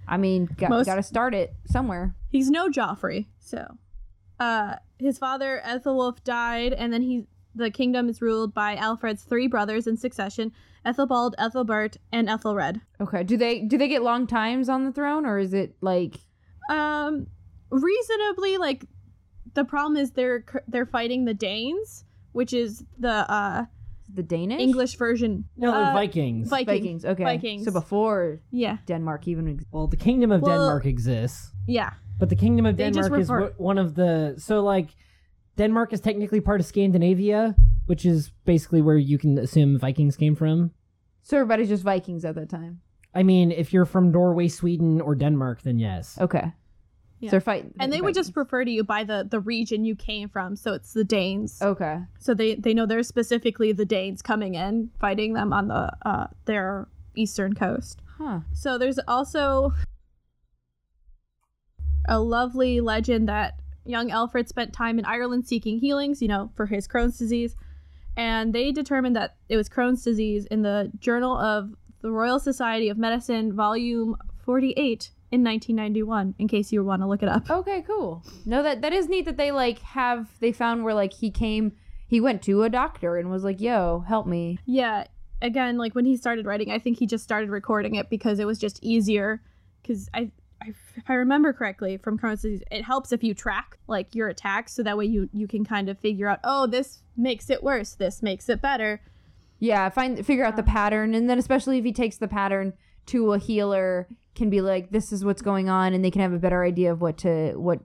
I 0.08 0.18
mean, 0.18 0.50
got, 0.58 0.70
Most- 0.70 0.86
got 0.86 0.96
to 0.96 1.04
start 1.04 1.34
it 1.34 1.54
somewhere. 1.66 2.14
he's 2.30 2.50
no 2.50 2.70
Joffrey. 2.70 3.28
So, 3.40 3.78
uh, 4.40 4.76
his 5.00 5.18
father 5.18 5.62
Ethelwulf 5.66 6.24
died, 6.24 6.74
and 6.74 6.92
then 6.92 7.02
he 7.04 7.26
the 7.56 7.72
kingdom 7.72 8.08
is 8.10 8.22
ruled 8.22 8.54
by 8.54 8.76
Alfred's 8.76 9.24
three 9.24 9.48
brothers 9.48 9.88
in 9.88 9.96
succession: 9.98 10.52
Ethelbald, 10.86 11.36
Ethelbert, 11.38 11.96
and 12.12 12.28
Ethelred. 12.30 12.82
Okay. 13.00 13.24
Do 13.24 13.38
they 13.38 13.62
do 13.62 13.78
they 13.78 13.88
get 13.88 14.02
long 14.04 14.28
times 14.28 14.68
on 14.70 14.84
the 14.84 14.92
throne, 14.92 15.26
or 15.26 15.40
is 15.40 15.54
it 15.54 15.76
like 15.82 16.20
Um, 16.70 17.28
reasonably, 17.70 18.58
like 18.58 18.86
the 19.54 19.63
problem 19.66 19.98
is 19.98 20.12
they're 20.12 20.44
they're 20.68 20.86
fighting 20.86 21.25
the 21.25 21.34
Danes, 21.34 22.06
which 22.32 22.54
is 22.54 22.84
the 23.00 23.30
uh 23.32 23.66
the 24.13 24.24
Danish 24.24 24.62
English 24.62 24.96
version. 24.96 25.46
No, 25.58 25.72
they're 25.72 25.82
Uh, 25.92 25.94
Vikings. 25.94 26.50
Viking. 26.50 26.66
Vikings? 26.75 27.06
Okay. 27.06 27.24
Vikings. 27.24 27.66
So 27.66 27.72
before 27.72 28.39
Yeah, 28.51 28.77
Denmark 28.86 29.27
even 29.27 29.48
ex- 29.50 29.66
well, 29.72 29.88
the 29.88 29.98
Kingdom 29.98 30.32
of 30.32 30.42
Well- 30.42 30.58
Denmark 30.60 30.86
exists, 30.86 31.51
yeah. 31.68 31.92
but 32.20 32.30
the 32.30 32.36
Kingdom 32.36 32.66
of 32.66 32.77
They 32.77 32.86
just 32.89 33.10
Denmark 33.10 33.22
is 33.22 33.30
refer- 33.30 33.51
wh- 33.54 33.60
one 33.62 33.77
of 33.77 33.96
the. 33.96 34.36
So, 34.38 34.63
like, 34.63 34.89
Denmark 35.58 35.92
is 35.94 36.00
technically 36.00 36.39
part 36.39 36.60
of 36.62 36.66
Scandinavia, 36.66 37.56
which 37.88 38.06
is 38.06 38.32
basically 38.46 38.82
where 38.82 38.98
you 38.98 39.18
can 39.18 39.38
assume 39.38 39.77
Vikings 39.77 40.16
came 40.16 40.36
from. 40.36 40.72
So 41.24 41.38
everybody's 41.38 41.68
just 41.70 41.84
Vikings 41.84 42.24
at 42.24 42.36
that 42.36 42.48
time. 42.50 42.80
I 43.13 43.24
mean, 43.24 43.51
if 43.51 43.74
you're 43.74 43.86
from 43.86 44.12
Norway, 44.12 44.48
Sweden, 44.48 45.01
or 45.01 45.16
Denmark, 45.16 45.63
then 45.63 45.80
yes. 45.80 46.18
Okay. 46.22 46.54
Yeah. 47.19 47.29
So 47.29 47.31
they're 47.31 47.41
fighting. 47.41 47.74
And 47.79 47.91
they 47.91 48.01
would 48.01 48.13
just 48.13 48.36
refer 48.36 48.63
to 48.63 48.69
you 48.69 48.83
by 48.83 49.03
the 49.03 49.27
the 49.29 49.39
region 49.39 49.86
you 49.86 49.95
came 49.95 50.29
from, 50.29 50.55
so 50.55 50.74
it's 50.74 50.93
the 50.93 51.03
Danes. 51.03 51.62
Okay. 51.62 52.00
So 52.19 52.33
they 52.33 52.55
they 52.55 52.74
know 52.74 52.86
they're 52.86 53.03
specifically 53.03 53.71
the 53.71 53.86
Danes 53.86 54.21
coming 54.21 54.55
in, 54.55 54.91
fighting 55.00 55.33
them 55.33 55.51
on 55.51 55.67
the 55.67 55.91
uh 56.05 56.27
their 56.45 56.88
eastern 57.15 57.55
coast. 57.55 58.01
Huh. 58.17 58.41
So 58.53 58.77
there's 58.77 59.00
also 59.07 59.74
a 62.07 62.19
lovely 62.19 62.81
legend 62.81 63.27
that 63.27 63.59
young 63.86 64.12
Alfred 64.12 64.47
spent 64.47 64.74
time 64.74 65.00
in 65.00 65.05
Ireland 65.05 65.47
seeking 65.47 65.79
healings, 65.79 66.21
you 66.21 66.27
know, 66.27 66.51
for 66.55 66.65
his 66.67 66.88
Crohn's 66.88 67.17
disease. 67.17 67.55
And 68.15 68.53
they 68.53 68.71
determined 68.71 69.15
that 69.15 69.36
it 69.50 69.57
was 69.57 69.69
Crohn's 69.69 70.03
disease 70.03 70.45
in 70.47 70.62
the 70.62 70.91
Journal 71.00 71.38
of 71.38 71.74
the 72.01 72.12
Royal 72.12 72.39
Society 72.39 72.89
of 72.89 72.97
Medicine, 72.97 73.53
volume 73.53 74.15
48 74.43 75.12
in 75.31 75.43
1991, 75.43 76.36
in 76.39 76.48
case 76.48 76.72
you 76.72 76.84
want 76.84 77.01
to 77.01 77.07
look 77.07 77.22
it 77.22 77.29
up. 77.29 77.50
Okay. 77.50 77.84
Cool. 77.86 78.24
No, 78.46 78.63
that 78.63 78.81
that 78.81 78.93
is 78.93 79.10
neat 79.10 79.25
that 79.25 79.38
they 79.38 79.51
like 79.51 79.79
have 79.79 80.29
they 80.39 80.51
found 80.51 80.84
where 80.84 80.93
like 80.93 81.13
he 81.13 81.29
came, 81.31 81.74
he 82.07 82.22
went 82.22 82.41
to 82.43 82.63
a 82.63 82.69
doctor 82.69 83.17
and 83.17 83.29
was 83.29 83.43
like, 83.43 83.60
"Yo, 83.60 84.05
help 84.07 84.25
me." 84.27 84.60
Yeah, 84.65 85.05
again, 85.41 85.77
like 85.77 85.96
when 85.96 86.05
he 86.05 86.15
started 86.15 86.46
writing, 86.46 86.72
I 86.72 86.79
think 86.79 87.00
he 87.00 87.05
just 87.05 87.24
started 87.24 87.50
recording 87.50 87.96
it 87.96 88.10
because 88.10 88.39
it 88.39 88.46
was 88.46 88.60
just 88.60 88.79
easier. 88.81 89.41
Because 89.81 90.10
I, 90.13 90.31
I, 90.62 90.69
if 90.96 91.03
I 91.07 91.13
remember 91.13 91.53
correctly 91.53 91.98
from 91.98 92.17
Crohn's 92.17 92.41
disease, 92.41 92.63
it 92.72 92.84
helps 92.84 93.12
if 93.12 93.24
you 93.24 93.34
track 93.34 93.77
like 93.88 94.15
your 94.15 94.27
attacks, 94.29 94.74
so 94.74 94.84
that 94.84 94.98
way 94.98 95.05
you 95.05 95.29
you 95.34 95.48
can 95.48 95.65
kind 95.65 95.89
of 95.89 96.00
figure 96.00 96.27
out, 96.27 96.39
oh, 96.43 96.67
this 96.67 97.03
makes 97.15 97.50
it 97.50 97.63
worse, 97.63 97.93
this 97.96 98.22
makes 98.22 98.50
it 98.50 98.62
better. 98.62 99.01
Yeah, 99.60 99.89
find 99.89 100.24
figure 100.25 100.46
out 100.46 100.55
the 100.55 100.63
pattern, 100.63 101.13
and 101.15 101.29
then 101.29 101.39
especially 101.39 101.77
if 101.77 101.86
he 101.86 101.93
takes 101.93 102.17
the 102.17 102.27
pattern 102.27 102.74
to 103.07 103.34
a 103.34 103.39
healer, 103.39 104.07
can 104.38 104.50
be 104.50 104.62
like, 104.62 104.91
"This 104.91 105.12
is 105.12 105.25
what's 105.25 105.41
going 105.41 105.67
on," 105.70 105.94
and 105.94 106.03
they 106.06 106.12
can 106.12 106.22
have 106.22 106.34
a 106.34 106.39
better 106.39 106.63
idea 106.63 106.91
of 106.91 107.01
what 107.01 107.17
to 107.20 107.53
what 107.56 107.79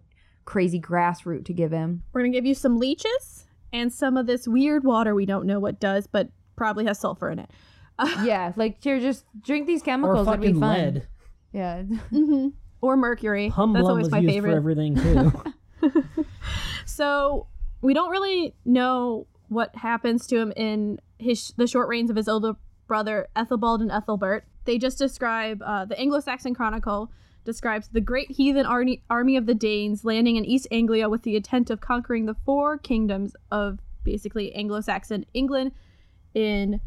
crazy 0.44 0.78
grass 0.78 1.26
root 1.26 1.44
to 1.46 1.52
give 1.52 1.72
him. 1.72 2.02
We're 2.12 2.20
gonna 2.22 2.32
give 2.32 2.46
you 2.46 2.54
some 2.54 2.78
leeches 2.78 3.46
and 3.72 3.92
some 3.92 4.16
of 4.16 4.26
this 4.26 4.46
weird 4.46 4.84
water 4.84 5.14
we 5.14 5.26
don't 5.26 5.46
know 5.46 5.58
what 5.58 5.80
does, 5.80 6.06
but 6.06 6.28
probably 6.54 6.84
has 6.84 7.00
sulfur 7.00 7.30
in 7.30 7.40
it. 7.40 7.50
yeah, 8.22 8.52
like 8.56 8.82
here, 8.82 9.00
just 9.00 9.24
drink 9.40 9.66
these 9.66 9.82
chemicals. 9.82 10.28
It'd 10.28 10.40
be 10.40 10.48
fucking 10.48 10.60
fun. 10.60 10.78
lead. 10.78 11.06
Yeah. 11.52 11.82
hmm 12.10 12.48
Or 12.80 12.96
mercury. 12.96 13.48
That's 13.48 13.58
Humblum 13.58 13.88
always 13.88 14.04
was 14.04 14.12
my 14.12 14.18
used 14.18 14.34
favorite. 14.34 14.50
for 14.50 14.56
everything 14.56 14.94
too. 14.96 15.32
So 16.84 17.46
we 17.80 17.94
don't 17.94 18.10
really 18.10 18.54
know 18.64 19.26
what 19.48 19.74
happens 19.76 20.26
to 20.28 20.38
him 20.38 20.52
in 20.56 21.00
his 21.18 21.52
the 21.56 21.66
short 21.66 21.88
reigns 21.88 22.10
of 22.10 22.16
his 22.16 22.28
older 22.28 22.54
brother 22.86 23.28
Ethelbald 23.36 23.80
and 23.80 23.90
Ethelbert. 23.90 24.44
They 24.64 24.78
just 24.78 24.98
describe 24.98 25.62
uh, 25.62 25.84
the 25.84 25.98
Anglo-Saxon 25.98 26.54
Chronicle 26.54 27.10
describes 27.44 27.88
the 27.88 28.00
great 28.00 28.30
heathen 28.30 28.64
army, 28.66 29.02
army 29.10 29.36
of 29.36 29.46
the 29.46 29.54
Danes 29.54 30.04
landing 30.04 30.36
in 30.36 30.44
East 30.44 30.68
Anglia 30.70 31.08
with 31.08 31.22
the 31.22 31.34
intent 31.36 31.70
of 31.70 31.80
conquering 31.80 32.26
the 32.26 32.34
four 32.44 32.78
kingdoms 32.78 33.34
of 33.50 33.80
basically 34.04 34.54
Anglo-Saxon 34.54 35.26
England 35.34 35.72
in 36.34 36.80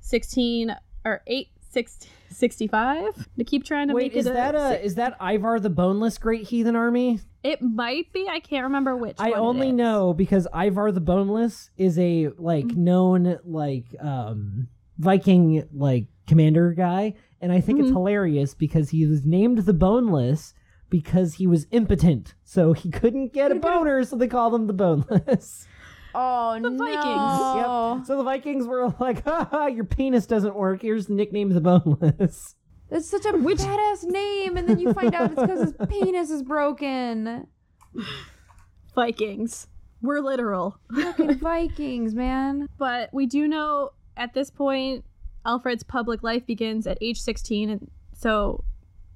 16 0.00 0.74
or 1.04 1.22
8 1.26 1.48
six- 1.70 1.98
65 2.30 3.28
to 3.38 3.44
keep 3.44 3.64
trying 3.64 3.88
to 3.88 3.94
Wait, 3.94 4.12
make 4.12 4.16
is 4.16 4.26
it 4.26 4.32
that 4.34 4.54
a 4.56 4.84
is 4.84 4.96
that 4.96 5.16
Ivar 5.20 5.60
the 5.60 5.70
Boneless 5.70 6.18
Great 6.18 6.42
Heathen 6.48 6.74
Army? 6.76 7.20
it 7.44 7.60
might 7.62 8.12
be 8.12 8.26
i 8.28 8.40
can't 8.40 8.64
remember 8.64 8.96
which 8.96 9.16
I 9.18 9.32
only 9.32 9.70
know 9.70 10.12
because 10.14 10.46
Ivar 10.52 10.90
the 10.92 11.00
Boneless 11.00 11.70
is 11.76 11.98
a 11.98 12.30
like 12.38 12.64
Mm-hmm. 12.66 12.84
known 12.84 13.38
like 13.44 13.84
um 14.00 14.68
Viking 14.98 15.68
like 15.72 16.06
commander 16.26 16.72
guy, 16.72 17.14
and 17.40 17.52
I 17.52 17.60
think 17.60 17.78
it's 17.80 17.88
Mhm. 17.90 17.94
hilarious 17.94 18.54
because 18.54 18.90
he 18.90 19.06
was 19.06 19.24
named 19.24 19.58
the 19.58 19.72
Boneless 19.74 20.54
because 20.90 21.34
he 21.34 21.46
was 21.46 21.66
impotent, 21.70 22.34
so 22.44 22.72
he 22.72 22.90
couldn't 22.90 23.32
get 23.32 23.50
a 23.50 23.56
boner, 23.56 24.04
so 24.04 24.16
they 24.16 24.28
called 24.28 24.54
him 24.54 24.66
the 24.66 24.72
Boneless. 24.72 25.66
Oh 26.16 26.54
The 26.62 26.70
no. 26.70 26.78
Vikings. 26.78 27.56
Yep. 27.56 28.06
So 28.06 28.16
the 28.18 28.22
Vikings 28.22 28.68
were 28.68 28.94
like, 29.00 29.24
"Ha 29.24 29.48
ha, 29.50 29.66
your 29.66 29.82
penis 29.84 30.26
doesn't 30.26 30.54
work. 30.54 30.82
Here's 30.82 31.06
the 31.06 31.14
nickname 31.14 31.48
the 31.48 31.60
Boneless." 31.60 32.54
That's 32.88 33.08
such 33.10 33.24
a 33.24 33.32
badass 33.32 34.04
name, 34.04 34.56
and 34.56 34.68
then 34.68 34.78
you 34.78 34.92
find 34.92 35.12
out 35.12 35.32
it's 35.32 35.40
because 35.40 35.60
his 35.60 35.88
penis 35.88 36.30
is 36.30 36.44
broken. 36.44 37.48
vikings 38.94 39.66
we're 40.02 40.20
literal 40.20 40.78
Fucking 40.94 41.38
Vikings, 41.38 42.14
man. 42.14 42.68
But 42.78 43.08
we 43.12 43.26
do 43.26 43.48
know 43.48 43.90
at 44.16 44.34
this 44.34 44.50
point, 44.50 45.04
Alfred's 45.46 45.82
public 45.82 46.22
life 46.22 46.46
begins 46.46 46.86
at 46.86 46.98
age 47.00 47.20
16, 47.20 47.70
and 47.70 47.90
so 48.12 48.64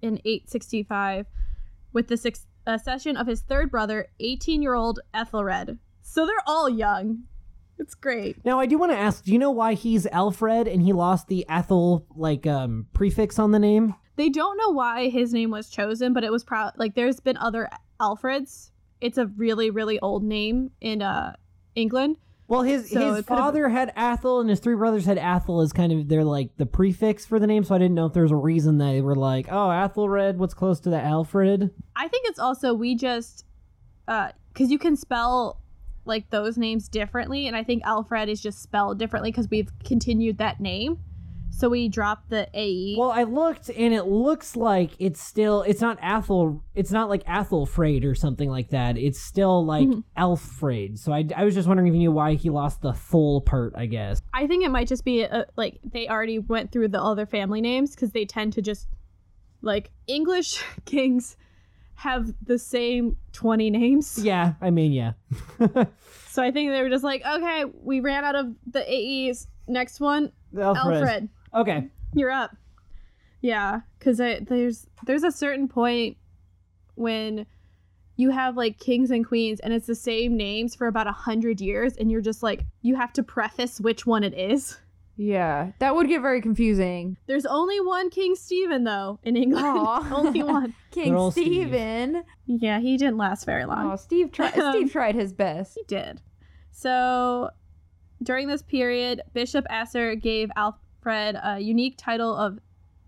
in 0.03 0.21
865, 0.25 1.27
with 1.93 2.09
the 2.09 2.17
six, 2.17 2.47
accession 2.67 3.17
of 3.17 3.27
his 3.27 3.41
third 3.41 3.71
brother, 3.71 4.09
18 4.21 4.63
year 4.63 4.75
old 4.75 5.01
Ethelred. 5.15 5.79
So 6.03 6.27
they're 6.27 6.37
all 6.47 6.69
young. 6.69 7.25
It's 7.79 7.95
great. 7.95 8.45
Now 8.45 8.59
I 8.59 8.67
do 8.67 8.77
want 8.79 8.93
to 8.93 8.99
ask, 8.99 9.25
do 9.25 9.33
you 9.33 9.39
know 9.39 9.51
why 9.51 9.75
he's 9.75 10.07
Alfred 10.07 10.67
and 10.67 10.83
he 10.83 10.93
lost 10.93 11.29
the 11.29 11.47
Ethel 11.49 12.07
like 12.17 12.47
um 12.47 12.87
prefix 12.93 13.39
on 13.39 13.53
the 13.53 13.59
name? 13.59 13.95
They 14.17 14.29
don't 14.29 14.57
know 14.57 14.71
why 14.71 15.11
his 15.11 15.33
name 15.33 15.51
was 15.51 15.71
chosen, 15.71 16.13
but 16.13 16.25
it 16.25 16.33
was 16.33 16.43
proud. 16.43 16.73
Like 16.77 16.95
there's 16.95 17.21
been 17.21 17.37
other 17.37 17.69
Alfreds. 18.01 18.71
It's 19.01 19.17
a 19.17 19.27
really, 19.27 19.71
really 19.71 20.01
old 20.01 20.25
name 20.25 20.73
in 20.81 21.03
uh 21.03 21.35
England. 21.75 22.17
Well, 22.49 22.63
his 22.63 22.91
So 22.91 22.99
his 23.11 23.19
it 23.21 23.27
could've- 23.27 23.41
father 23.41 23.69
had 23.69 23.93
Athel, 23.95 24.41
and 24.41 24.49
his 24.49 24.59
three 24.59 24.75
brothers 24.75 25.05
had 25.05 25.19
Athel 25.19 25.61
as 25.61 25.73
kind 25.73 25.93
of 25.93 26.09
their 26.09 26.25
like 26.25 26.57
the 26.57 26.65
prefix 26.67 27.27
for 27.27 27.39
the 27.39 27.47
name. 27.47 27.63
So 27.63 27.75
I 27.75 27.79
didn't 27.79 27.95
know 27.95 28.07
if 28.07 28.15
there 28.15 28.23
was 28.23 28.33
a 28.33 28.37
reason 28.37 28.79
they 28.79 29.03
were 29.03 29.15
like, 29.15 29.49
oh, 29.51 29.69
Athelred, 29.69 30.37
what's 30.37 30.55
close 30.55 30.81
to 30.81 30.91
the 30.91 31.01
Alfred? 31.01 31.71
I 31.95 32.09
think 32.09 32.27
it's 32.29 32.39
also 32.39 32.73
we 32.75 32.95
just 32.95 33.45
uh 34.09 34.31
because 34.53 34.71
you 34.71 34.79
can 34.79 34.97
spell 34.97 35.61
like 36.07 36.31
those 36.31 36.57
names 36.57 36.89
differently, 36.89 37.47
and 37.47 37.55
I 37.55 37.63
think 37.63 37.83
Alfred 37.85 38.31
is 38.31 38.41
just 38.41 38.63
spelled 38.63 38.99
differently 38.99 39.31
because 39.31 39.49
we've 39.51 39.71
continued 39.85 40.39
that 40.39 40.59
name. 40.59 40.99
So 41.59 41.69
we 41.69 41.89
dropped 41.89 42.31
the. 42.31 42.49
AE. 42.55 42.95
Well, 42.97 43.11
I 43.11 43.25
looked, 43.25 43.69
and 43.69 43.93
it 43.93 44.05
looks 44.05 44.55
like 44.55 44.93
it's 45.01 45.21
still 45.21 45.63
it's 45.63 45.81
not 45.81 45.99
Athel, 46.01 46.63
it's 46.77 46.93
not 46.93 47.09
like 47.09 47.25
Athelfraid 47.25 48.05
or 48.05 48.15
something 48.15 48.49
like 48.49 48.69
that. 48.71 48.97
It's 48.97 49.21
still 49.21 49.65
like 49.67 49.89
Mhm. 49.89 50.05
Alfred. 50.17 51.01
So 51.01 51.13
I, 51.13 51.27
I 51.37 51.45
was 51.45 51.55
just 51.55 51.67
wondering 51.67 51.89
if 51.89 51.95
you 51.95 51.99
knew 51.99 52.13
why 52.13 52.35
he 52.35 52.49
lost 52.49 52.81
the 52.81 52.93
full 52.93 53.41
part. 53.41 53.73
I 53.77 53.87
guess. 53.87 54.23
I 54.33 54.47
think 54.47 54.65
it 54.65 54.71
might 54.71 54.87
just 54.87 55.05
be 55.05 55.25
uh 55.25 55.47
like 55.57 55.81
they 55.83 56.07
already 56.07 56.39
went 56.39 56.71
through 56.71 56.89
the 56.89 57.03
other 57.03 57.27
family 57.27 57.61
names 57.61 57.91
because 57.97 58.13
they 58.13 58.25
tend 58.25 58.53
to 58.53 58.63
just 58.63 58.87
like 59.61 59.91
English 60.07 60.63
kings 60.85 61.37
have 61.97 62.33
the 62.47 62.57
same 62.59 63.17
20 63.33 63.71
names. 63.71 64.17
Yeah, 64.23 64.53
I 64.61 64.71
mean, 64.71 64.93
yeah. 64.93 65.15
So 66.29 66.41
I 66.45 66.53
think 66.53 66.71
they 66.71 66.81
were 66.83 66.89
just 66.89 67.03
like, 67.03 67.23
okay, 67.27 67.65
we 67.83 67.99
ran 67.99 68.23
out 68.23 68.37
of 68.37 68.55
the 68.71 68.85
AEs. 68.89 69.49
Next 69.67 69.99
one, 69.99 70.31
Alfred. 70.57 70.95
Alfred. 71.03 71.29
Okay. 71.55 71.89
You're 72.15 72.31
up. 72.31 72.57
Yeah, 73.41 73.81
because 73.99 74.19
there's 74.19 74.87
there's 75.07 75.23
a 75.23 75.31
certain 75.31 75.69
point 75.69 76.17
when 76.97 77.47
you 78.17 78.31
have 78.31 78.57
like 78.57 78.79
kings 78.79 79.11
and 79.11 79.25
queens, 79.27 79.61
and 79.61 79.73
it's 79.73 79.87
the 79.87 79.95
same 79.95 80.37
names 80.37 80.75
for 80.75 80.89
about 80.89 81.07
a 81.07 81.13
hundred 81.13 81.61
years, 81.61 81.97
and 81.97 82.11
you're 82.11 82.21
just 82.21 82.43
like 82.43 82.65
you 82.83 82.97
have 82.97 83.13
to 83.15 83.23
preface 83.23 83.81
which 83.81 84.07
one 84.07 84.25
it 84.25 84.35
is. 84.35 84.77
Yeah, 85.17 85.73
that 85.81 85.97
would 85.97 86.09
get 86.09 86.23
very 86.23 86.41
confusing. 86.41 87.17
There's 87.27 87.47
only 87.47 87.81
one 87.81 88.11
King 88.11 88.37
Stephen 88.37 88.85
though 88.85 89.19
in 89.23 89.37
England. 89.37 89.67
Only 90.13 90.43
one. 90.43 90.75
King 90.93 91.15
all 91.15 91.31
Steve. 91.33 91.47
Stephen. 91.47 92.23
Yeah, 92.47 92.81
he 92.81 92.97
didn't 92.97 93.19
last 93.19 93.45
very 93.45 93.65
long. 93.65 93.93
Oh, 93.93 93.97
Steve 93.97 94.31
tried. 94.33 94.53
Steve 94.71 94.93
tried 94.93 95.15
his 95.17 95.33
best. 95.33 95.75
He 95.75 95.83
did. 95.89 96.21
So 96.71 97.51
during 98.23 98.47
this 98.47 98.63
period, 98.63 99.23
Bishop 99.33 99.65
Asser 99.71 100.15
gave 100.15 100.51
Alfred 101.07 101.37
a 101.43 101.61
unique 101.61 101.95
title 101.97 102.35
of 102.35 102.59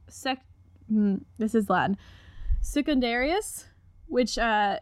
sec. 0.09 0.43
hmm, 0.89 1.17
this 1.39 1.55
is 1.55 1.69
Latin. 1.69 1.97
Secundarius, 2.61 3.67
which 4.07 4.39
uh, 4.39 4.79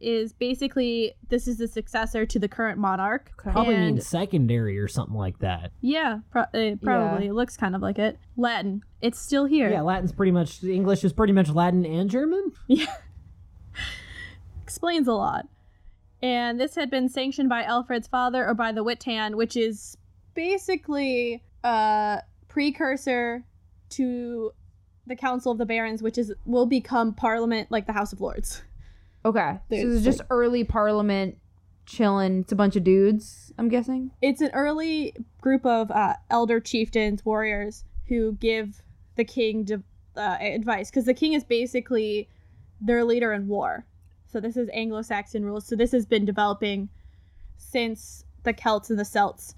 is 0.00 0.32
basically 0.32 1.12
this 1.28 1.46
is 1.48 1.58
the 1.58 1.68
successor 1.68 2.24
to 2.26 2.38
the 2.38 2.48
current 2.48 2.78
monarch. 2.78 3.30
Okay. 3.38 3.50
Probably 3.52 3.74
And- 3.74 3.86
means 3.96 4.06
secondary 4.06 4.78
or 4.78 4.88
something 4.88 5.16
like 5.16 5.38
that. 5.40 5.72
Yeah, 5.80 6.20
pro- 6.30 6.42
uh, 6.54 6.76
probably. 6.82 7.26
It 7.26 7.34
looks 7.34 7.56
kind 7.56 7.74
of 7.76 7.82
like 7.82 7.98
it. 7.98 8.18
Latin. 8.36 8.82
It's 9.00 9.18
still 9.18 9.44
here. 9.44 9.70
Yeah, 9.70 9.82
Latin's 9.82 10.12
pretty 10.12 10.32
much 10.32 10.62
English 10.64 11.04
is 11.04 11.12
pretty 11.12 11.32
much 11.32 11.50
Latin 11.50 11.84
and 11.84 12.08
German. 12.10 12.52
Yeah, 12.68 12.86
explains 14.62 15.08
a 15.08 15.12
lot. 15.14 15.46
And 16.20 16.58
this 16.60 16.74
had 16.74 16.90
been 16.90 17.08
sanctioned 17.08 17.48
by 17.48 17.62
Alfred's 17.62 18.08
father 18.08 18.46
or 18.46 18.52
by 18.54 18.72
the 18.72 18.82
Witan, 18.82 19.36
which 19.36 19.56
is 19.56 19.96
basically 20.34 21.42
a 21.64 22.20
precursor 22.58 23.44
to 23.88 24.50
the 25.06 25.14
Council 25.14 25.52
of 25.52 25.58
the 25.58 25.64
Barons, 25.64 26.02
which 26.02 26.18
is 26.18 26.34
will 26.44 26.66
become 26.66 27.14
Parliament 27.14 27.70
like 27.70 27.86
the 27.86 27.92
House 27.92 28.12
of 28.12 28.20
Lords. 28.20 28.62
Okay. 29.24 29.52
So 29.52 29.60
There's, 29.68 29.94
it's 29.94 30.04
just 30.04 30.22
early 30.28 30.64
parliament 30.64 31.38
chilling. 31.86 32.40
It's 32.40 32.50
a 32.50 32.56
bunch 32.56 32.74
of 32.74 32.82
dudes, 32.82 33.52
I'm 33.58 33.68
guessing. 33.68 34.10
It's 34.20 34.40
an 34.40 34.50
early 34.54 35.14
group 35.40 35.64
of 35.64 35.92
uh, 35.92 36.14
elder 36.30 36.58
chieftains, 36.58 37.24
warriors, 37.24 37.84
who 38.08 38.32
give 38.32 38.82
the 39.14 39.24
king 39.24 39.62
de- 39.62 39.82
uh, 40.16 40.38
advice 40.40 40.90
because 40.90 41.04
the 41.04 41.14
king 41.14 41.34
is 41.34 41.44
basically 41.44 42.28
their 42.80 43.04
leader 43.04 43.32
in 43.32 43.46
war. 43.46 43.86
So 44.26 44.40
this 44.40 44.56
is 44.56 44.68
Anglo-Saxon 44.74 45.44
rules. 45.44 45.64
So 45.64 45.76
this 45.76 45.92
has 45.92 46.06
been 46.06 46.24
developing 46.24 46.88
since 47.56 48.24
the 48.42 48.52
Celts 48.52 48.90
and 48.90 48.98
the 48.98 49.04
Celts, 49.04 49.54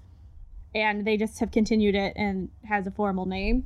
and 0.73 1.05
they 1.05 1.17
just 1.17 1.39
have 1.39 1.51
continued 1.51 1.95
it 1.95 2.13
and 2.15 2.49
has 2.65 2.87
a 2.87 2.91
formal 2.91 3.25
name. 3.25 3.65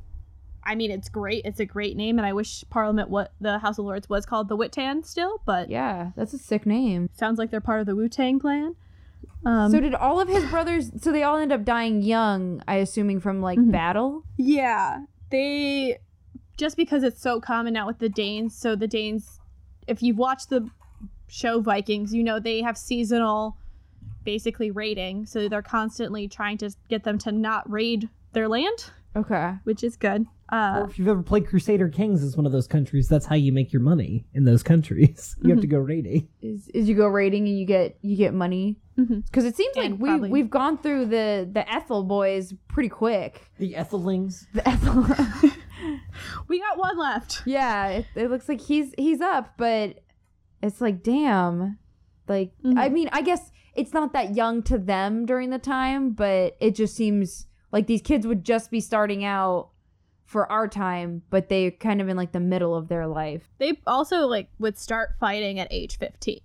I 0.63 0.73
mean, 0.73 0.89
it's 0.89 1.09
great. 1.09 1.45
It's 1.45 1.59
a 1.59 1.65
great 1.65 1.95
name, 1.95 2.17
and 2.17 2.25
I 2.25 2.33
wish 2.33 2.63
Parliament, 2.71 3.09
what 3.09 3.33
the 3.39 3.59
House 3.59 3.77
of 3.77 3.85
Lords 3.85 4.09
was 4.09 4.25
called, 4.25 4.47
the 4.49 4.55
Witan 4.55 5.03
still, 5.03 5.41
but 5.45 5.69
Yeah, 5.69 6.11
that's 6.15 6.33
a 6.33 6.39
sick 6.39 6.65
name. 6.65 7.09
sounds 7.13 7.37
like 7.37 7.51
they're 7.51 7.61
part 7.61 7.81
of 7.81 7.85
the 7.85 7.95
Wu 7.95 8.09
Tang 8.09 8.39
Clan. 8.39 8.75
Um, 9.45 9.69
so 9.71 9.79
did 9.79 9.93
all 9.93 10.19
of 10.19 10.27
his 10.27 10.43
brothers? 10.45 10.91
So 11.03 11.11
they 11.11 11.21
all 11.21 11.37
end 11.37 11.51
up 11.51 11.63
dying 11.63 12.01
young, 12.01 12.63
I 12.67 12.75
assuming 12.77 13.19
from 13.19 13.41
like 13.41 13.59
Mhm. 13.59 13.71
battle. 13.71 14.23
Yeah, 14.37 15.05
they 15.29 15.99
just 16.57 16.77
because 16.77 17.03
it's 17.03 17.21
so 17.21 17.39
common 17.39 17.73
now 17.73 17.85
with 17.85 17.99
the 17.99 18.09
Danes. 18.09 18.55
So 18.55 18.75
the 18.75 18.87
Danes, 18.87 19.39
if 19.87 20.01
you've 20.01 20.17
watched 20.17 20.49
the 20.49 20.67
show 21.27 21.59
Vikings, 21.61 22.13
you 22.13 22.23
know 22.23 22.39
they 22.39 22.61
have 22.61 22.75
seasonal, 22.77 23.55
basically 24.25 24.71
raiding. 24.71 25.25
So 25.25 25.47
they're 25.47 25.61
constantly 25.61 26.27
trying 26.27 26.57
to 26.59 26.69
get 26.89 27.03
them 27.03 27.17
to 27.19 27.31
not 27.31 27.69
raid 27.71 28.09
their 28.33 28.47
land, 28.49 28.85
Okay. 29.15 29.53
which 29.63 29.83
is 29.83 29.95
good. 29.95 30.25
Uh, 30.51 30.81
Or 30.83 30.89
if 30.89 30.99
you've 30.99 31.07
ever 31.07 31.23
played 31.23 31.47
Crusader 31.47 31.87
Kings 31.89 32.21
as 32.21 32.35
one 32.37 32.45
of 32.45 32.51
those 32.51 32.67
countries, 32.67 33.07
that's 33.07 33.25
how 33.25 33.35
you 33.35 33.51
make 33.51 33.71
your 33.73 33.81
money 33.81 34.25
in 34.33 34.43
those 34.43 34.61
countries. 34.61 35.35
You 35.41 35.49
have 35.51 35.61
to 35.61 35.67
go 35.67 35.77
raiding. 35.79 36.27
Is 36.41 36.67
is 36.69 36.87
you 36.89 36.95
go 36.95 37.07
raiding 37.07 37.47
and 37.47 37.57
you 37.57 37.65
get 37.65 37.97
you 38.01 38.15
get 38.17 38.33
money 38.33 38.77
mhm. 38.97 39.23
because 39.25 39.45
it 39.45 39.55
seems 39.55 39.75
like 39.75 39.91
we 39.97 40.09
probably- 40.09 40.29
we've 40.29 40.49
gone 40.51 40.77
through 40.77 41.05
the 41.07 41.49
the 41.51 41.63
Ethel 41.71 42.03
boys 42.03 42.53
pretty 42.67 42.89
quick. 42.89 43.49
The 43.57 43.75
Ethelings. 43.75 44.47
The 44.53 44.67
Ethel. 44.67 45.05
We 46.47 46.59
got 46.59 46.77
one 46.77 46.97
left. 46.97 47.41
yeah, 47.45 47.87
it, 47.89 48.05
it 48.15 48.29
looks 48.29 48.47
like 48.47 48.61
he's 48.61 48.93
he's 48.97 49.21
up, 49.21 49.53
but 49.57 49.99
it's 50.61 50.79
like 50.81 51.03
damn, 51.03 51.77
like 52.27 52.51
Mhm. 52.63 52.77
I 52.77 52.89
mean, 52.89 53.09
I 53.11 53.21
guess 53.21 53.51
it's 53.75 53.93
not 53.93 54.13
that 54.13 54.35
young 54.35 54.63
to 54.63 54.77
them 54.77 55.25
during 55.25 55.49
the 55.49 55.59
time, 55.59 56.11
but 56.11 56.55
it 56.59 56.75
just 56.75 56.95
seems 56.95 57.47
like 57.71 57.87
these 57.87 58.01
kids 58.01 58.25
would 58.25 58.43
just 58.43 58.71
be 58.71 58.79
starting 58.79 59.23
out 59.23 59.69
for 60.25 60.51
our 60.51 60.67
time, 60.67 61.21
but 61.29 61.49
they're 61.49 61.71
kind 61.71 62.01
of 62.01 62.09
in 62.09 62.17
like 62.17 62.31
the 62.31 62.39
middle 62.39 62.73
of 62.73 62.87
their 62.87 63.05
life. 63.05 63.49
They 63.57 63.79
also 63.85 64.27
like 64.27 64.49
would 64.59 64.77
start 64.77 65.15
fighting 65.19 65.59
at 65.59 65.67
age 65.71 65.97
fifteen. 65.97 66.39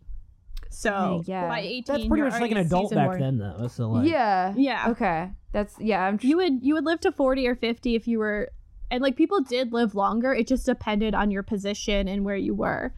So 0.68 0.90
Dang, 0.90 1.24
yeah. 1.26 1.48
by 1.48 1.60
eighteen, 1.60 1.84
That's 1.86 2.06
pretty 2.06 2.20
you're 2.20 2.30
much 2.30 2.40
like 2.40 2.50
an 2.50 2.58
adult 2.58 2.94
back 2.94 3.06
warrior. 3.06 3.20
then, 3.20 3.38
though. 3.38 3.68
So 3.68 3.90
like, 3.90 4.08
yeah. 4.08 4.52
Yeah. 4.56 4.90
Okay. 4.90 5.30
That's 5.52 5.74
yeah. 5.80 6.04
I'm. 6.04 6.18
you 6.20 6.36
would 6.36 6.62
you 6.62 6.74
would 6.74 6.84
live 6.84 7.00
to 7.00 7.12
40 7.12 7.46
or 7.48 7.56
50 7.56 7.94
if 7.94 8.06
you 8.06 8.18
were 8.18 8.50
and 8.90 9.02
like 9.02 9.16
people 9.16 9.40
did 9.40 9.72
live 9.72 9.94
longer 9.94 10.32
it 10.32 10.46
just 10.46 10.66
depended 10.66 11.14
on 11.14 11.30
your 11.30 11.42
position 11.42 12.06
and 12.06 12.24
where 12.24 12.36
you 12.36 12.54
were 12.54 12.92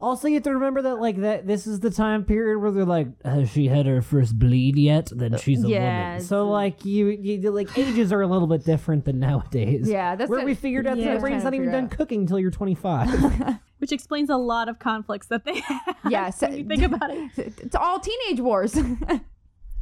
Also, 0.00 0.28
you 0.28 0.34
have 0.34 0.44
to 0.44 0.52
remember 0.52 0.80
that 0.82 1.00
like 1.00 1.16
that 1.22 1.46
this 1.46 1.66
is 1.66 1.80
the 1.80 1.90
time 1.90 2.24
period 2.24 2.58
where 2.60 2.70
they're 2.70 2.84
like, 2.84 3.08
has 3.24 3.50
she 3.50 3.66
had 3.66 3.86
her 3.86 4.00
first 4.00 4.38
bleed 4.38 4.76
yet? 4.76 5.10
Then 5.12 5.36
she's 5.38 5.64
a 5.64 5.68
yeah, 5.68 6.08
woman. 6.10 6.20
So 6.24 6.48
like 6.48 6.84
you, 6.84 7.08
you 7.08 7.50
like 7.50 7.76
ages 7.76 8.12
are 8.12 8.20
a 8.22 8.26
little 8.28 8.46
bit 8.46 8.64
different 8.64 9.04
than 9.06 9.18
nowadays. 9.18 9.88
yeah. 9.88 10.14
That's 10.14 10.30
Where 10.30 10.38
what- 10.40 10.46
we 10.46 10.54
figured 10.54 10.86
out 10.86 10.98
Yeah. 10.98 11.04
that 11.06 11.10
your 11.14 11.20
brain's 11.20 11.42
not 11.44 11.54
even 11.54 11.72
done 11.72 11.88
cooking 11.88 12.20
until 12.20 12.38
you're 12.38 12.50
25. 12.52 13.58
which 13.78 13.92
explains 13.92 14.28
a 14.30 14.36
lot 14.36 14.68
of 14.68 14.78
conflicts 14.78 15.28
that 15.28 15.44
they 15.44 15.60
have 15.60 15.96
Yeah, 16.08 16.30
so- 16.30 16.48
when 16.48 16.58
you 16.58 16.64
think 16.68 16.82
about 16.82 17.10
it 17.10 17.30
It's 17.58 17.74
all 17.76 17.98
teenage 18.00 18.40
wars. 18.40 18.76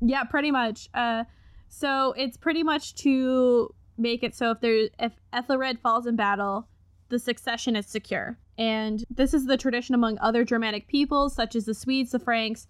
yeah 0.01 0.25
pretty 0.25 0.51
much 0.51 0.89
uh 0.95 1.25
so 1.69 2.13
it's 2.17 2.37
pretty 2.37 2.63
much 2.63 2.95
to 2.97 3.75
make 3.97 4.23
it 4.23 4.35
so 4.35 4.51
if 4.51 4.61
there 4.61 4.89
if 4.99 5.13
ethelred 5.33 5.79
falls 5.81 6.07
in 6.07 6.17
battle 6.17 6.69
the 7.09 7.19
succession 7.19 7.75
is 7.77 7.87
secure 7.87 8.39
and 8.59 9.05
this 9.11 9.35
is 9.35 9.47
the 9.47 9.57
tradition 9.57 9.95
among 9.95 10.19
other 10.21 10.45
germanic 10.45 10.89
peoples 10.89 11.35
such 11.35 11.55
as 11.55 11.65
the 11.65 11.75
swedes 11.75 12.11
the 12.11 12.19
franks 12.19 12.67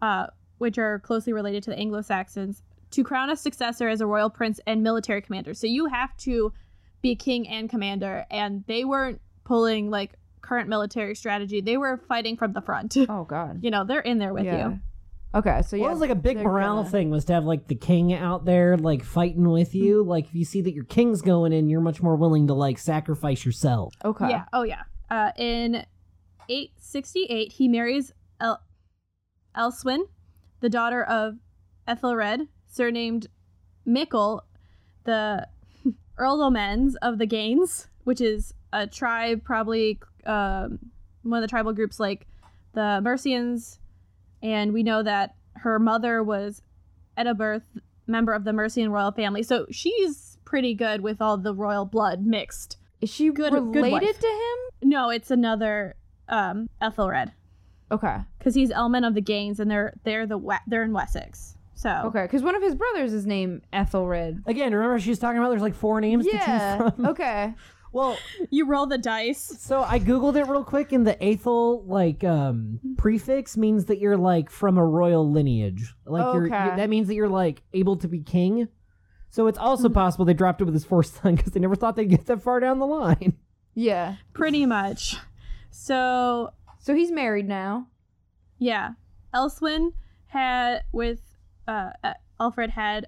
uh, 0.00 0.26
which 0.58 0.78
are 0.78 0.98
closely 1.00 1.32
related 1.32 1.62
to 1.62 1.70
the 1.70 1.78
anglo-saxons 1.78 2.62
to 2.90 3.04
crown 3.04 3.30
a 3.30 3.36
successor 3.36 3.88
as 3.88 4.00
a 4.00 4.06
royal 4.06 4.30
prince 4.30 4.60
and 4.66 4.82
military 4.82 5.22
commander 5.22 5.54
so 5.54 5.66
you 5.66 5.86
have 5.86 6.16
to 6.16 6.52
be 7.00 7.14
king 7.14 7.48
and 7.48 7.70
commander 7.70 8.24
and 8.30 8.64
they 8.66 8.84
weren't 8.84 9.20
pulling 9.44 9.90
like 9.90 10.12
current 10.40 10.68
military 10.68 11.14
strategy 11.14 11.60
they 11.60 11.76
were 11.76 11.96
fighting 12.08 12.36
from 12.36 12.52
the 12.52 12.60
front 12.60 12.96
oh 13.08 13.24
God. 13.24 13.58
you 13.62 13.70
know 13.70 13.84
they're 13.84 14.00
in 14.00 14.18
there 14.18 14.32
with 14.32 14.44
yeah. 14.44 14.68
you 14.68 14.80
Okay. 15.34 15.62
So 15.62 15.76
yeah. 15.76 15.82
Well, 15.82 15.90
it 15.90 15.94
was 15.94 16.00
like 16.00 16.10
a 16.10 16.14
big 16.14 16.36
they're 16.36 16.44
morale 16.44 16.76
gonna- 16.76 16.90
thing 16.90 17.10
was 17.10 17.24
to 17.26 17.34
have 17.34 17.44
like 17.44 17.66
the 17.68 17.74
king 17.74 18.12
out 18.12 18.44
there 18.44 18.76
like 18.76 19.04
fighting 19.04 19.48
with 19.48 19.74
you. 19.74 20.02
Like 20.02 20.26
if 20.26 20.34
you 20.34 20.44
see 20.44 20.60
that 20.62 20.74
your 20.74 20.84
king's 20.84 21.22
going 21.22 21.52
in, 21.52 21.68
you're 21.68 21.80
much 21.80 22.02
more 22.02 22.16
willing 22.16 22.48
to 22.48 22.54
like 22.54 22.78
sacrifice 22.78 23.44
yourself. 23.44 23.94
Okay. 24.04 24.28
Yeah. 24.28 24.44
Oh, 24.52 24.62
yeah. 24.62 24.82
Uh, 25.12 25.30
in 25.36 25.84
868, 26.48 27.52
he 27.52 27.68
marries 27.68 28.14
El- 28.40 28.62
Elswin, 29.54 30.04
the 30.60 30.70
daughter 30.70 31.04
of 31.04 31.36
Ethelred, 31.86 32.48
surnamed 32.66 33.26
Mickle, 33.84 34.42
the 35.04 35.46
earldomens 36.18 36.94
of 37.02 37.18
the 37.18 37.26
Gaines, 37.26 37.88
which 38.04 38.22
is 38.22 38.54
a 38.72 38.86
tribe, 38.86 39.44
probably 39.44 40.00
um, 40.24 40.78
one 41.24 41.36
of 41.36 41.42
the 41.42 41.48
tribal 41.48 41.74
groups 41.74 42.00
like 42.00 42.26
the 42.72 43.02
Mercians. 43.02 43.80
And 44.42 44.72
we 44.72 44.82
know 44.82 45.02
that 45.02 45.34
her 45.56 45.78
mother 45.78 46.22
was 46.22 46.62
Edibirth, 47.18 47.64
member 48.06 48.32
of 48.32 48.44
the 48.44 48.54
Mercian 48.54 48.90
royal 48.90 49.12
family. 49.12 49.42
So 49.42 49.66
she's 49.70 50.38
pretty 50.46 50.72
good 50.72 51.02
with 51.02 51.20
all 51.20 51.36
the 51.36 51.54
royal 51.54 51.84
blood 51.84 52.24
mixed. 52.24 52.78
Is 53.02 53.10
she 53.10 53.30
Good- 53.30 53.52
good 53.52 53.74
related 53.74 54.06
wife. 54.06 54.18
to 54.20 54.26
him? 54.26 54.88
No, 54.90 55.10
it's 55.10 55.30
another 55.30 55.96
um, 56.28 56.70
Ethelred 56.80 57.32
Okay. 57.90 58.16
because 58.38 58.54
he's 58.54 58.70
Elman 58.70 59.04
of 59.04 59.14
the 59.14 59.20
Gains, 59.20 59.60
and 59.60 59.70
they're 59.70 59.92
they're 60.04 60.26
the 60.26 60.38
we- 60.38 60.56
they're 60.66 60.82
in 60.84 60.92
Wessex. 60.94 61.56
So 61.74 61.90
Okay. 62.06 62.22
Because 62.22 62.42
one 62.42 62.54
of 62.54 62.62
his 62.62 62.74
brothers 62.76 63.12
is 63.12 63.26
named 63.26 63.62
Ethelred. 63.72 64.42
Again, 64.46 64.72
remember 64.72 64.98
she 65.00 65.10
was 65.10 65.18
talking 65.18 65.38
about 65.38 65.50
there's 65.50 65.62
like 65.62 65.74
four 65.74 66.00
names 66.00 66.24
to 66.26 66.32
Yeah. 66.32 66.78
choose 66.78 66.92
from. 66.94 67.06
okay. 67.12 67.54
Well, 67.92 68.16
you 68.50 68.66
roll 68.66 68.86
the 68.86 68.96
dice. 68.98 69.40
so 69.58 69.82
I 69.82 69.98
googled 69.98 70.36
it 70.36 70.44
real 70.48 70.64
quick, 70.64 70.92
and 70.92 71.04
the 71.06 71.14
Aethel 71.16 71.82
like 71.86 72.22
um 72.24 72.78
prefix 72.96 73.56
means 73.56 73.86
that 73.86 73.98
you're 73.98 74.16
like 74.16 74.48
from 74.48 74.78
a 74.78 74.86
royal 74.86 75.28
lineage. 75.30 75.92
Like 76.06 76.22
you're, 76.34 76.46
Okay. 76.46 76.64
you 76.70 76.76
that 76.76 76.88
means 76.88 77.08
that 77.08 77.14
you're 77.14 77.28
like 77.28 77.62
able 77.74 77.96
to 77.96 78.08
be 78.08 78.20
king. 78.20 78.68
So 79.32 79.46
it's 79.48 79.56
also 79.58 79.88
possible 79.88 80.24
they 80.26 80.34
dropped 80.34 80.60
it 80.60 80.64
with 80.64 80.74
his 80.74 80.84
fourth 80.84 81.06
son 81.22 81.34
because 81.36 81.52
they 81.52 81.58
never 81.60 81.74
thought 81.74 81.96
they'd 81.96 82.08
get 82.08 82.26
that 82.26 82.40
far 82.42 82.60
down 82.60 82.78
the 82.78 82.86
line. 82.86 83.36
Yeah. 83.74 84.16
Pretty 84.34 84.66
much. 84.66 85.16
So 85.70 86.52
So 86.78 86.94
he's 86.94 87.10
married 87.10 87.48
now. 87.48 87.88
yeah, 88.58 88.90
Elswin 89.34 89.92
had 90.26 90.82
with 90.92 91.20
uh, 91.66 91.90
uh, 92.04 92.14
Alfred 92.38 92.70
had 92.70 93.06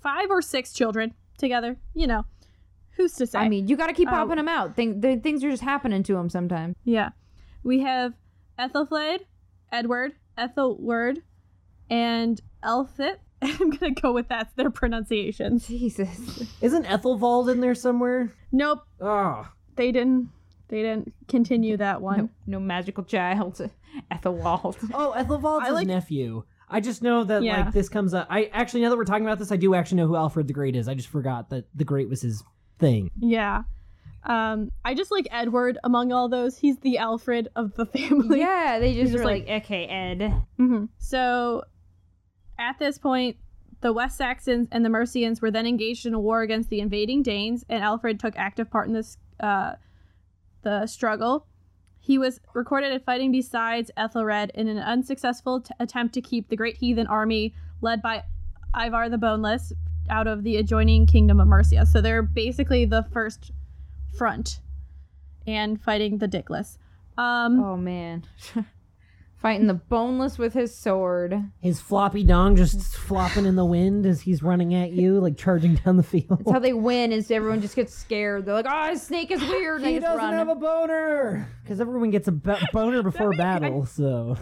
five 0.00 0.30
or 0.30 0.40
six 0.42 0.72
children 0.72 1.12
together. 1.38 1.76
You 1.94 2.06
know, 2.06 2.24
who's 2.92 3.12
to 3.14 3.26
say? 3.26 3.38
I 3.38 3.48
mean, 3.48 3.68
you 3.68 3.76
got 3.76 3.88
to 3.88 3.92
keep 3.92 4.08
Oh. 4.08 4.12
popping 4.12 4.38
him 4.38 4.48
out. 4.48 4.74
Thing, 4.74 5.00
the 5.00 5.16
things 5.16 5.44
are 5.44 5.50
just 5.50 5.62
happening 5.62 6.02
to 6.04 6.16
him 6.16 6.30
sometimes. 6.30 6.76
yeah, 6.84 7.10
we 7.62 7.80
have 7.80 8.14
Ethelflaed, 8.58 9.20
Edward, 9.70 10.12
Ethelward, 10.38 11.18
and 11.90 12.40
Elfit. 12.64 13.16
I'm 13.60 13.70
gonna 13.70 13.92
go 13.94 14.12
with 14.12 14.28
that's 14.28 14.52
their 14.54 14.70
pronunciation. 14.70 15.58
Jesus. 15.58 16.44
Isn't 16.60 16.84
Ethelwald 16.86 17.50
in 17.50 17.60
there 17.60 17.74
somewhere? 17.74 18.32
Nope, 18.52 18.80
Oh, 19.00 19.48
they 19.76 19.92
didn't. 19.92 20.28
They 20.68 20.82
didn't 20.82 21.12
continue 21.26 21.76
that 21.78 22.00
one. 22.00 22.30
No, 22.46 22.58
no 22.58 22.60
magical 22.60 23.02
child. 23.04 23.60
Ethelwald. 24.12 24.76
oh, 24.94 25.12
Ethelwald's 25.16 25.64
I 25.64 25.66
his 25.66 25.74
like- 25.74 25.86
nephew. 25.88 26.44
I 26.72 26.78
just 26.78 27.02
know 27.02 27.24
that 27.24 27.42
Yeah. 27.42 27.64
like 27.64 27.72
this 27.74 27.88
comes 27.88 28.14
up. 28.14 28.28
I 28.30 28.44
actually 28.52 28.82
now 28.82 28.90
that 28.90 28.96
we're 28.96 29.04
talking 29.04 29.24
about 29.26 29.40
this, 29.40 29.50
I 29.50 29.56
do 29.56 29.74
actually 29.74 29.96
know 29.96 30.06
who 30.06 30.14
Alfred 30.14 30.46
the 30.46 30.52
Great 30.52 30.76
is. 30.76 30.86
I 30.86 30.94
just 30.94 31.08
forgot 31.08 31.50
that 31.50 31.64
the 31.74 31.82
Great 31.84 32.08
was 32.08 32.22
his 32.22 32.44
thing. 32.78 33.10
Yeah. 33.18 33.62
Um, 34.22 34.70
I 34.84 34.94
just 34.94 35.10
like 35.10 35.26
Edward 35.32 35.78
among 35.82 36.12
all 36.12 36.28
those. 36.28 36.56
He's 36.56 36.78
the 36.78 36.98
Alfred 36.98 37.48
of 37.56 37.74
the 37.74 37.86
family. 37.86 38.38
yeah, 38.38 38.78
they 38.78 38.94
just, 39.00 39.10
just 39.12 39.18
were 39.18 39.24
like- 39.24 39.48
like, 39.48 39.64
okay, 39.64 39.86
Ed. 39.86 40.32
hmm 40.58 40.84
So, 40.98 41.64
at 42.60 42.78
this 42.78 42.98
point, 42.98 43.36
the 43.80 43.92
West 43.92 44.18
Saxons 44.18 44.68
and 44.70 44.84
the 44.84 44.90
Mercians 44.90 45.40
were 45.40 45.50
then 45.50 45.66
engaged 45.66 46.04
in 46.06 46.14
a 46.14 46.20
war 46.20 46.42
against 46.42 46.68
the 46.68 46.80
invading 46.80 47.22
Danes, 47.22 47.64
and 47.68 47.82
Alfred 47.82 48.20
took 48.20 48.36
active 48.36 48.70
part 48.70 48.86
in 48.86 48.92
this 48.92 49.16
uh, 49.40 49.72
the 50.62 50.86
struggle. 50.86 51.46
He 51.98 52.18
was 52.18 52.40
recorded 52.54 52.92
as 52.92 53.02
fighting 53.02 53.32
besides 53.32 53.90
Ethelred 53.96 54.50
in 54.54 54.68
an 54.68 54.78
unsuccessful 54.78 55.62
t- 55.62 55.72
attempt 55.80 56.14
to 56.14 56.20
keep 56.20 56.48
the 56.48 56.56
great 56.56 56.76
heathen 56.76 57.06
army 57.06 57.54
led 57.80 58.02
by 58.02 58.24
Ivar 58.74 59.08
the 59.08 59.18
Boneless 59.18 59.72
out 60.08 60.26
of 60.26 60.42
the 60.42 60.56
adjoining 60.56 61.06
kingdom 61.06 61.40
of 61.40 61.46
Mercia. 61.46 61.86
So 61.86 62.00
they're 62.00 62.22
basically 62.22 62.84
the 62.84 63.06
first 63.12 63.52
front 64.16 64.60
and 65.46 65.80
fighting 65.80 66.18
the 66.18 66.28
Dickless. 66.28 66.78
Um, 67.16 67.60
Oh 67.60 67.76
man. 67.76 68.24
Fighting 69.40 69.66
the 69.68 69.74
boneless 69.74 70.36
with 70.36 70.52
his 70.52 70.76
sword. 70.76 71.34
His 71.62 71.80
floppy 71.80 72.24
dong 72.24 72.56
just 72.56 72.94
flopping 72.94 73.46
in 73.46 73.56
the 73.56 73.64
wind 73.64 74.04
as 74.04 74.20
he's 74.20 74.42
running 74.42 74.74
at 74.74 74.90
you, 74.92 75.18
like 75.18 75.38
charging 75.38 75.76
down 75.76 75.96
the 75.96 76.02
field. 76.02 76.26
That's 76.40 76.50
how 76.50 76.58
they 76.58 76.74
win 76.74 77.10
is 77.10 77.30
everyone 77.30 77.62
just 77.62 77.74
gets 77.74 77.94
scared. 77.94 78.44
They're 78.44 78.54
like, 78.54 78.66
oh, 78.68 78.90
his 78.90 79.02
snake 79.02 79.30
is 79.30 79.40
weird. 79.40 79.80
And 79.80 79.90
he 79.92 79.98
doesn't 79.98 80.18
run. 80.18 80.34
have 80.34 80.48
a 80.50 80.54
boner 80.54 81.48
because 81.62 81.80
everyone 81.80 82.10
gets 82.10 82.28
a 82.28 82.32
bo- 82.32 82.58
boner 82.74 83.02
before 83.02 83.30
be- 83.30 83.38
battle. 83.38 83.86
So 83.86 84.36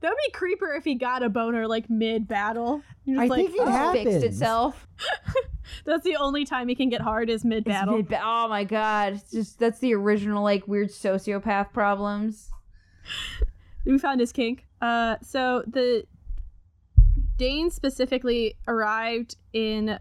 That'd 0.00 0.16
be 0.26 0.30
creeper 0.32 0.74
if 0.74 0.84
he 0.84 0.94
got 0.94 1.24
a 1.24 1.28
boner 1.28 1.66
like 1.66 1.90
mid 1.90 2.28
battle. 2.28 2.82
I 3.18 3.28
think 3.28 3.50
it 3.54 3.60
Oh, 3.60 3.66
happens. 3.66 4.04
fixed 4.04 4.24
itself. 4.24 4.86
That's 5.86 6.04
the 6.04 6.16
only 6.16 6.44
time 6.44 6.68
he 6.68 6.76
can 6.76 6.88
get 6.88 7.00
hard 7.00 7.28
is 7.30 7.44
mid 7.44 7.64
battle. 7.64 7.96
mid- 7.96 8.12
oh 8.22 8.46
my 8.46 8.62
god. 8.62 9.14
It's 9.14 9.30
just 9.32 9.58
that's 9.58 9.80
the 9.80 9.92
original 9.94 10.44
like 10.44 10.68
weird 10.68 10.90
sociopath 10.90 11.72
problems. 11.72 12.50
We 13.84 13.98
found 13.98 14.20
his 14.20 14.32
kink. 14.32 14.66
Uh, 14.80 15.16
so 15.22 15.62
the 15.66 16.04
Danes 17.36 17.74
specifically 17.74 18.56
arrived 18.68 19.36
in 19.52 19.98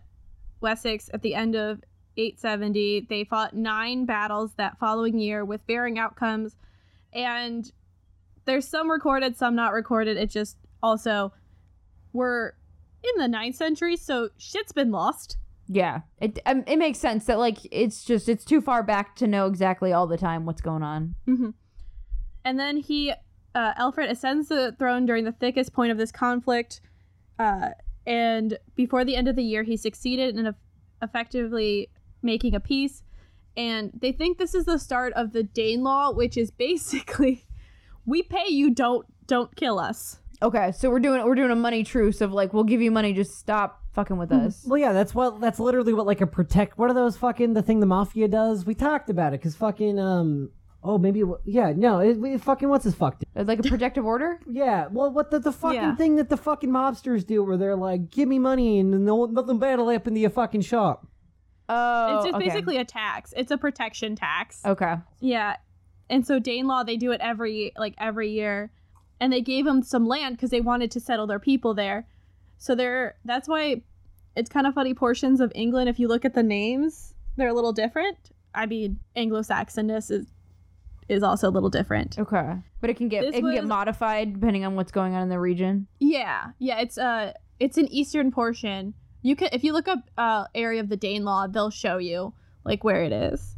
Wessex 0.61 1.09
at 1.13 1.21
the 1.21 1.35
end 1.35 1.55
of 1.55 1.81
870. 2.17 3.07
They 3.09 3.23
fought 3.23 3.55
nine 3.55 4.05
battles 4.05 4.53
that 4.55 4.77
following 4.79 5.19
year 5.19 5.43
with 5.43 5.61
varying 5.67 5.97
outcomes, 5.97 6.55
and 7.11 7.71
there's 8.45 8.67
some 8.67 8.89
recorded, 8.89 9.37
some 9.37 9.55
not 9.55 9.73
recorded. 9.73 10.17
It 10.17 10.29
just 10.29 10.57
also 10.81 11.33
we're 12.11 12.53
in 13.03 13.21
the 13.21 13.27
ninth 13.27 13.55
century, 13.55 13.97
so 13.97 14.29
shit's 14.37 14.71
been 14.71 14.91
lost. 14.91 15.37
Yeah. 15.67 16.01
It 16.19 16.39
um, 16.45 16.63
it 16.67 16.77
makes 16.77 16.99
sense 16.99 17.25
that 17.25 17.39
like 17.39 17.57
it's 17.71 18.03
just 18.03 18.29
it's 18.29 18.45
too 18.45 18.61
far 18.61 18.83
back 18.83 19.15
to 19.17 19.27
know 19.27 19.47
exactly 19.47 19.91
all 19.93 20.07
the 20.07 20.17
time 20.17 20.45
what's 20.45 20.61
going 20.61 20.83
on. 20.83 21.15
hmm 21.25 21.49
And 22.45 22.59
then 22.59 22.77
he, 22.77 23.13
uh, 23.55 23.73
Alfred 23.77 24.09
ascends 24.09 24.47
the 24.47 24.75
throne 24.77 25.05
during 25.05 25.25
the 25.25 25.31
thickest 25.31 25.73
point 25.73 25.91
of 25.91 25.97
this 25.97 26.11
conflict. 26.11 26.81
Uh, 27.37 27.69
and 28.05 28.57
before 28.75 29.05
the 29.05 29.15
end 29.15 29.27
of 29.27 29.35
the 29.35 29.43
year, 29.43 29.63
he 29.63 29.77
succeeded 29.77 30.37
in 30.37 30.47
eff- 30.47 30.55
effectively 31.01 31.89
making 32.21 32.55
a 32.55 32.59
peace. 32.59 33.03
And 33.55 33.91
they 33.93 34.11
think 34.11 34.37
this 34.37 34.55
is 34.55 34.65
the 34.65 34.79
start 34.79 35.13
of 35.13 35.31
the 35.31 35.43
Danelaw, 35.43 36.15
which 36.15 36.37
is 36.37 36.51
basically, 36.51 37.45
we 38.05 38.23
pay 38.23 38.47
you, 38.49 38.71
don't 38.71 39.05
don't 39.25 39.55
kill 39.55 39.79
us. 39.79 40.19
Okay, 40.41 40.73
so 40.73 40.89
we're 40.89 40.99
doing 40.99 41.23
we're 41.23 41.35
doing 41.35 41.51
a 41.51 41.55
money 41.55 41.83
truce 41.83 42.19
of 42.19 42.33
like 42.33 42.53
we'll 42.53 42.65
give 42.65 42.81
you 42.81 42.91
money, 42.91 43.13
just 43.13 43.37
stop 43.37 43.81
fucking 43.93 44.17
with 44.17 44.31
us. 44.31 44.65
Well, 44.67 44.77
yeah, 44.77 44.91
that's 44.91 45.15
what 45.15 45.39
that's 45.39 45.59
literally 45.59 45.93
what 45.93 46.05
like 46.05 46.19
a 46.19 46.27
protect. 46.27 46.77
What 46.77 46.89
are 46.89 46.93
those 46.93 47.15
fucking 47.15 47.53
the 47.53 47.61
thing 47.61 47.79
the 47.79 47.85
mafia 47.85 48.27
does? 48.27 48.65
We 48.65 48.75
talked 48.75 49.09
about 49.09 49.33
it 49.33 49.39
because 49.39 49.55
fucking 49.55 49.99
um. 49.99 50.49
Oh, 50.83 50.97
maybe 50.97 51.21
it 51.21 51.23
wa- 51.23 51.37
yeah. 51.45 51.71
No, 51.75 51.99
it, 51.99 52.17
it 52.23 52.41
fucking 52.41 52.67
what's 52.69 52.83
his 52.83 52.93
fuck? 52.93 53.21
Uh, 53.35 53.43
Like 53.45 53.59
a 53.59 53.63
protective 53.63 54.05
order? 54.05 54.39
Yeah, 54.49 54.87
well, 54.91 55.11
what 55.11 55.31
the 55.31 55.39
the 55.39 55.51
fucking 55.51 55.75
Yeah. 55.79 55.95
thing 55.95 56.17
that 56.17 56.29
the 56.29 56.37
fucking 56.37 56.69
mobsters 56.69 57.25
do, 57.25 57.43
where 57.43 57.57
they're 57.57 57.75
like, 57.75 58.09
"Give 58.11 58.27
me 58.27 58.39
money 58.39 58.79
and 58.79 59.05
no 59.05 59.25
nothing 59.25 59.59
bad 59.59 59.79
will 59.79 59.89
happen 59.89 60.13
to 60.13 60.19
your 60.19 60.29
fucking 60.29 60.61
shop." 60.61 61.07
Oh, 61.69 62.15
it's 62.17 62.25
just 62.25 62.35
okay. 62.35 62.45
basically 62.45 62.77
a 62.77 62.83
tax. 62.85 63.33
It's 63.37 63.51
a 63.51 63.57
protection 63.57 64.15
tax. 64.15 64.61
okay. 64.65 64.95
Yeah. 65.21 65.55
And 66.09 66.27
so 66.27 66.39
Danelaw, 66.39 66.85
they 66.85 66.97
do 66.97 67.11
it 67.11 67.21
every 67.21 67.71
like 67.77 67.95
every 67.97 68.29
year, 68.31 68.71
and 69.21 69.31
they 69.31 69.41
gave 69.41 69.63
them 69.65 69.81
some 69.81 70.05
land 70.05 70.35
because 70.35 70.49
they 70.49 70.59
wanted 70.61 70.91
to 70.91 70.99
settle 70.99 71.25
their 71.27 71.39
people 71.39 71.73
there. 71.73 72.05
So 72.57 72.75
they're 72.75 73.15
that's 73.23 73.47
why 73.47 73.81
it's 74.35 74.49
kind 74.49 74.67
of 74.67 74.73
funny. 74.73 74.93
Portions 74.93 75.39
of 75.39 75.51
England, 75.55 75.87
if 75.89 75.99
you 75.99 76.07
look 76.09 76.25
at 76.25 76.33
the 76.33 76.43
names, 76.43 77.13
they're 77.37 77.47
a 77.47 77.53
little 77.53 77.73
different. 77.73 78.17
I 78.53 78.65
mean, 78.67 78.99
Anglo-Saxonness 79.15 80.11
is 80.11 80.27
is 81.09 81.23
also 81.23 81.49
a 81.49 81.51
little 81.51 81.69
different. 81.69 82.17
Okay, 82.19 82.55
but 82.81 82.89
it 82.89 82.97
can 82.97 83.09
get 83.09 83.21
This 83.21 83.35
it 83.35 83.41
can 83.41 83.53
get 83.53 83.65
modified 83.65 84.33
depending 84.33 84.65
on 84.65 84.75
what's 84.75 84.91
going 84.91 85.15
on 85.15 85.21
in 85.23 85.29
the 85.29 85.39
region. 85.39 85.87
Yeah, 85.99 86.51
yeah. 86.59 86.79
It's 86.79 86.97
uh, 86.97 87.33
it's 87.59 87.77
an 87.77 87.87
eastern 87.89 88.31
portion. 88.31 88.93
You 89.21 89.35
can 89.35 89.49
if 89.51 89.63
you 89.63 89.73
look 89.73 89.87
up 89.87 89.99
uh 90.17 90.45
area 90.53 90.81
of 90.81 90.89
the 90.89 90.97
Danelaw, 90.97 91.51
they'll 91.53 91.69
show 91.69 91.97
you 91.97 92.33
like 92.65 92.83
where 92.83 93.03
it 93.03 93.11
is. 93.11 93.55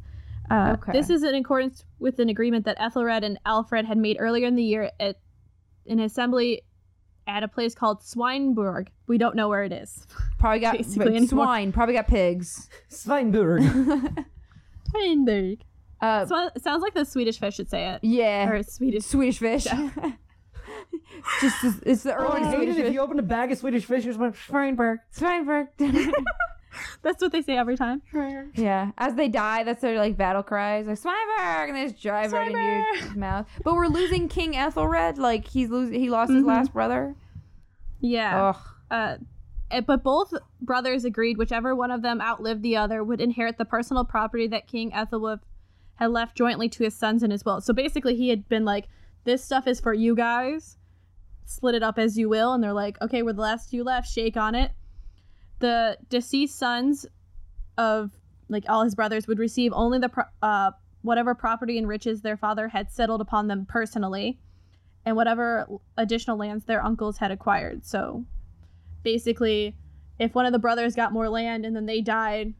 Uh, 0.50 0.76
Okay. 0.78 0.92
This 0.92 1.10
is 1.10 1.24
in 1.24 1.34
accordance 1.36 1.84
with 2.00 2.20
an 2.20 2.30
agreement 2.30 2.66
that 2.66 2.78
Ethelred 2.80 3.24
and 3.24 3.40
Alfred 3.46 3.86
had 3.86 3.98
made 3.98 4.18
earlier 4.20 4.46
in 4.48 4.56
the 4.56 4.64
year 4.64 4.92
at 5.00 5.18
an 5.88 6.00
assembly 6.00 6.62
at 7.28 7.42
a 7.44 7.48
place 7.48 7.74
called 7.74 8.02
Swineburg. 8.02 8.90
We 9.08 9.18
don't 9.18 9.36
know 9.36 9.50
where 9.50 9.64
it 9.64 9.72
is. 9.72 10.06
Probably 10.40 10.60
got 10.60 10.78
Basically, 10.78 11.26
swine. 11.28 11.72
Probably 11.72 11.96
got 11.96 12.08
pigs. 12.08 12.70
Sveinburg. 12.92 14.26
Swineburg. 14.94 15.62
Uh, 16.02 16.26
So, 16.26 16.50
it 16.56 16.62
sounds 16.64 16.82
like 16.82 16.94
the 16.94 17.06
Swedish 17.06 17.40
fish 17.40 17.56
should 17.56 17.70
say 17.70 17.90
it. 17.90 18.00
yeah, 18.04 18.50
Or 18.50 18.62
Swedish. 18.64 19.04
Swedish 19.06 19.40
fish. 19.40 19.66
Just 21.42 21.64
it's, 21.64 21.78
it's 21.86 22.04
the 22.04 22.14
I 22.14 22.16
early 22.18 22.42
would 22.42 22.44
hate 22.50 22.56
Swedish 22.56 22.76
it 22.76 22.80
if 22.80 22.86
fish. 22.88 22.94
you 22.94 23.00
open 23.02 23.20
a 23.20 23.24
bag 23.24 23.52
of 23.52 23.58
Swedish 23.58 23.86
fish 23.86 24.04
and 24.04 24.14
just 24.14 24.20
went 24.20 24.36
Sveinburg. 24.36 24.98
Swinebird. 25.16 25.68
That's 27.02 27.22
what 27.22 27.32
they 27.32 27.42
say 27.42 27.58
every 27.58 27.78
time. 27.78 28.02
yeah, 28.56 28.92
as 28.98 29.16
they 29.16 29.30
die, 29.30 29.64
that's 29.64 29.82
their 29.82 29.98
like 29.98 30.18
battle 30.18 30.44
cries, 30.44 30.88
like 30.88 31.00
Swinebird, 31.00 31.68
and 31.70 31.76
they 31.76 31.88
just 31.88 32.02
drive 32.02 32.34
right 32.34 32.48
into 32.52 32.60
your 32.60 33.16
mouth. 33.16 33.48
But 33.64 33.76
we're 33.76 33.88
losing 33.88 34.28
King 34.28 34.58
Ethelred. 34.58 35.18
Like 35.18 35.48
he's 35.48 35.70
losing. 35.70 35.98
He 36.00 36.10
lost 36.10 36.34
his 36.34 36.44
Mhm. 36.44 36.48
last 36.48 36.74
brother. 36.74 37.16
Yeah. 38.02 38.48
Ugh. 38.50 38.58
uh, 38.92 39.18
eh, 39.72 39.82
but 39.82 40.04
both 40.04 40.34
brothers 40.60 41.06
agreed 41.06 41.38
whichever 41.38 41.74
one 41.74 41.92
of 41.92 42.02
them 42.02 42.20
outlived 42.22 42.62
the 42.62 42.76
other 42.76 43.04
would 43.04 43.22
inherit 43.22 43.58
the 43.58 43.66
personal 43.66 44.04
property 44.04 44.48
that 44.48 44.68
King 44.68 44.92
Ethelwulf 44.92 45.40
had 45.96 46.12
left 46.12 46.38
jointly 46.38 46.70
to 46.70 46.84
his 46.84 46.96
sons 46.96 47.24
in 47.24 47.32
his 47.32 47.46
will. 47.46 47.62
So 47.62 47.74
basically, 47.74 48.16
he 48.16 48.30
had 48.30 48.48
been 48.48 48.66
like, 48.66 48.88
"This 49.24 49.44
stuff 49.44 49.68
is 49.68 49.80
for 49.80 49.94
you 49.94 50.16
guys. 50.16 50.78
Split 51.46 51.76
it 51.76 51.84
up 51.84 51.98
as 51.98 52.18
you 52.18 52.30
will." 52.30 52.54
And 52.54 52.64
they're 52.64 52.74
like, 52.74 53.02
"Okay, 53.02 53.24
we're 53.24 53.34
the 53.34 53.42
last 53.42 53.70
few 53.70 53.84
left. 53.84 54.10
Shake 54.10 54.38
on 54.38 54.56
it." 54.56 54.72
The 55.60 55.98
deceased 56.10 56.58
sons 56.58 57.06
of 57.78 58.12
like 58.50 58.66
all 58.70 58.84
his 58.84 58.96
brothers 58.96 59.28
would 59.28 59.40
receive 59.40 59.72
only 59.74 60.00
the 60.00 60.10
pro- 60.10 60.26
uh, 60.42 60.72
whatever 61.02 61.34
property 61.34 61.78
and 61.78 61.88
riches 61.88 62.22
their 62.22 62.38
father 62.38 62.68
had 62.68 62.92
settled 62.92 63.22
upon 63.22 63.48
them 63.48 63.66
personally, 63.66 64.40
and 65.06 65.16
whatever 65.16 65.68
additional 65.98 66.38
lands 66.38 66.66
their 66.66 66.84
uncles 66.84 67.18
had 67.18 67.32
acquired. 67.32 67.86
So 67.86 68.26
basically 69.06 69.78
if 70.20 70.34
one 70.36 70.46
of 70.46 70.52
the 70.52 70.60
brothers 70.60 70.96
got 70.96 71.14
more 71.14 71.30
land 71.30 71.66
and 71.66 71.76
then 71.76 71.86
they 71.86 72.02
died 72.02 72.54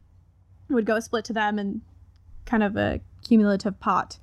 would 0.68 0.86
go 0.86 1.00
split 1.00 1.24
to 1.24 1.32
them 1.32 1.58
and 1.58 1.80
kind 2.44 2.62
of 2.62 2.76
a 2.76 3.00
cumulative 3.26 3.78
pot 3.80 4.18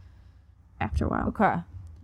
after 0.81 1.05
a 1.05 1.09
while 1.09 1.27
Okay. 1.29 1.55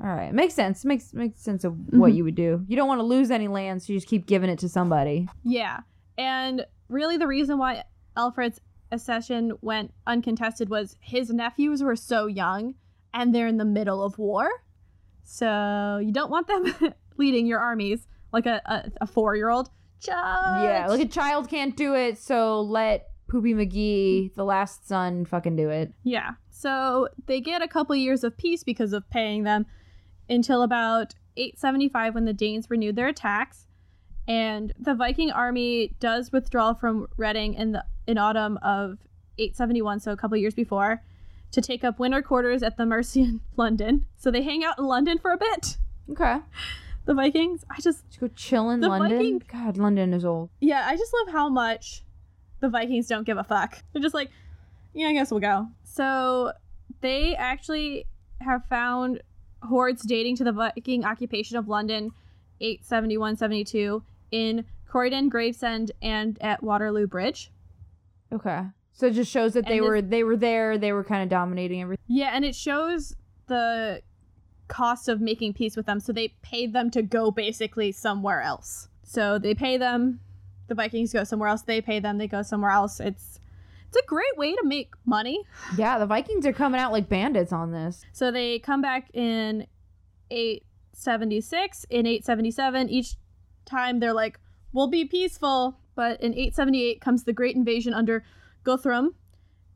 All 0.02 0.08
right. 0.08 0.34
Makes 0.34 0.54
sense. 0.54 0.86
Makes 0.86 1.14
makes 1.14 1.42
sense 1.42 1.64
of 1.66 1.74
what 1.94 2.12
Mhm. 2.14 2.16
you 2.16 2.24
would 2.24 2.36
do. 2.36 2.64
You 2.70 2.78
don't 2.78 2.88
want 2.88 3.00
to 3.00 3.04
lose 3.04 3.32
any 3.32 3.50
land, 3.50 3.82
so 3.84 3.92
you 3.92 4.00
just 4.00 4.08
keep 4.08 4.26
giving 4.28 4.50
it 4.50 4.60
to 4.60 4.70
somebody. 4.70 5.28
yeah 5.44 5.82
and 6.18 6.66
really 6.90 7.18
the 7.18 7.28
reason 7.28 7.58
why 7.58 7.84
alfred's 8.18 8.60
accession 8.92 9.54
went 9.62 9.94
uncontested 10.08 10.68
was 10.70 10.96
his 11.00 11.30
nephews 11.30 11.82
were 11.84 11.96
so 11.96 12.26
young 12.28 12.76
and 13.14 13.34
they're 13.36 13.48
in 13.48 13.58
the 13.58 13.66
middle 13.66 14.02
of 14.04 14.18
war 14.18 14.50
so 15.24 16.00
you 16.04 16.12
don't 16.12 16.32
want 16.32 16.48
them 16.48 16.94
leading 17.18 17.46
your 17.46 17.60
armies 17.60 18.08
like 18.32 18.46
a, 18.46 18.62
a, 18.66 18.92
a 19.02 19.08
four-year-old 19.08 19.70
Yeah, 20.08 20.88
like 20.90 21.02
a 21.02 21.08
child 21.08 21.50
can't 21.50 21.76
do 21.76 21.94
it, 21.96 22.18
so 22.18 22.62
let 22.62 23.09
Poopy 23.30 23.54
McGee, 23.54 24.34
the 24.36 24.44
last 24.44 24.88
son, 24.88 25.26
fucking 25.26 25.56
do 25.56 25.70
it. 25.70 25.94
Yeah. 26.04 26.32
So 26.50 27.08
they 27.28 27.40
get 27.42 27.62
a 27.62 27.68
couple 27.68 27.96
years 27.96 28.24
of 28.24 28.38
peace 28.38 28.64
because 28.64 28.92
of 28.94 29.10
paying 29.10 29.44
them 29.44 29.66
until 30.30 30.64
about 30.64 31.14
875 31.38 32.16
when 32.16 32.26
the 32.26 32.34
Danes 32.34 32.70
renewed 32.70 32.96
their 32.96 33.08
attacks. 33.08 33.68
And 34.28 34.74
the 34.80 34.94
Viking 34.94 35.32
army 35.32 35.96
does 36.00 36.32
withdraw 36.32 36.74
from 36.74 37.08
Reading 37.18 37.54
in 37.54 37.72
the 37.72 37.86
in 38.08 38.18
autumn 38.18 38.58
of 38.62 38.98
871, 39.38 40.00
so 40.02 40.12
a 40.12 40.18
couple 40.18 40.36
years 40.38 40.54
before, 40.54 41.02
to 41.52 41.62
take 41.62 41.84
up 41.84 41.98
winter 42.00 42.22
quarters 42.22 42.62
at 42.62 42.78
the 42.78 42.86
Mercian 42.86 43.42
London. 43.56 44.06
So 44.18 44.30
they 44.32 44.44
hang 44.44 44.64
out 44.64 44.78
in 44.78 44.86
London 44.86 45.18
for 45.18 45.32
a 45.32 45.38
bit. 45.38 45.78
Okay. 46.12 46.38
The 47.06 47.14
Vikings. 47.14 47.64
I 47.72 47.76
just 47.82 48.06
Just 48.10 48.20
go 48.20 48.28
chill 48.36 48.70
in 48.72 48.82
The 48.82 48.90
London. 48.90 49.18
Viking- 49.18 49.44
God, 49.52 49.78
London 49.78 50.14
is 50.14 50.26
old. 50.26 50.50
yeah, 50.60 50.84
I 50.88 50.96
just 50.98 51.12
love 51.26 51.34
how 51.34 51.50
much 51.50 52.04
the 52.60 52.70
Vikings 52.70 53.08
don't 53.08 53.26
give 53.26 53.38
a 53.38 53.44
fuck. 53.44 53.78
They're 53.94 54.02
just 54.02 54.16
like, 54.16 54.30
yeah, 54.94 55.08
I 55.08 55.14
guess 55.14 55.32
we'll 55.32 55.40
go. 55.40 55.68
So 55.84 56.52
they 57.02 57.36
actually 57.36 58.06
have 58.42 58.66
found 58.66 59.22
hoards 59.64 60.04
dating 60.04 60.38
to 60.38 60.44
the 60.44 60.52
Viking 60.52 61.04
occupation 61.06 61.58
of 61.58 61.68
London 61.68 62.12
871 62.62 63.38
72 63.38 64.04
in 64.32 64.66
Croydon, 64.88 65.30
Gravesend, 65.30 65.92
and 66.02 66.38
at 66.42 66.64
Waterloo 66.64 67.08
Bridge. 67.08 67.52
Okay. 68.32 68.62
So 68.92 69.08
it 69.08 69.12
just 69.14 69.32
shows 69.32 69.54
that 69.54 69.66
they 69.66 69.78
And 69.78 69.84
this- 69.84 69.90
were 69.90 70.02
they 70.02 70.24
were 70.24 70.36
there. 70.38 70.78
They 70.78 70.92
were 70.92 71.04
kind 71.04 71.24
of 71.24 71.30
dominating 71.30 71.82
everything. 71.82 72.04
Yeah, 72.08 72.32
and 72.34 72.44
it 72.44 72.56
shows 72.56 73.16
the 73.48 74.02
cost 74.68 75.08
of 75.10 75.20
making 75.22 75.54
peace 75.54 75.76
with 75.76 75.86
them. 75.86 76.00
So 76.00 76.12
they 76.14 76.30
paid 76.42 76.74
them 76.74 76.92
to 76.92 77.02
go 77.02 77.32
basically 77.32 77.92
somewhere 77.92 78.42
else. 78.42 78.88
So 79.04 79.40
they 79.40 79.56
pay 79.56 79.78
them, 79.78 80.20
the 80.70 80.76
Vikings 80.76 81.12
go 81.12 81.24
somewhere 81.24 81.50
else. 81.50 81.64
They 81.64 81.82
pay 81.82 82.00
them, 82.00 82.18
they 82.18 82.28
go 82.28 82.42
somewhere 82.42 82.72
else. 82.72 83.00
It's 83.00 83.40
it's 83.90 83.98
a 83.98 84.06
great 84.06 84.38
way 84.38 84.54
to 84.54 84.64
make 84.64 84.94
money. 85.06 85.44
Yeah, 85.76 85.98
the 85.98 86.06
Vikings 86.06 86.46
are 86.46 86.54
coming 86.54 86.80
out 86.80 86.92
like 86.92 87.10
bandits 87.10 87.52
on 87.52 87.72
this. 87.72 88.06
So 88.14 88.30
they 88.30 88.60
come 88.60 88.84
back 88.84 89.10
in 89.16 89.66
876, 90.30 91.86
in 91.90 92.06
877. 92.06 92.90
Each 92.90 93.16
time 93.66 94.00
they're 94.00 94.14
like, 94.14 94.40
we'll 94.74 94.90
be 94.90 95.06
peaceful. 95.06 95.80
But 95.96 96.22
in 96.22 96.34
878 96.34 97.02
comes 97.02 97.24
the 97.24 97.34
Great 97.34 97.56
Invasion 97.56 97.96
under 97.96 98.24
Guthrum. 98.64 99.16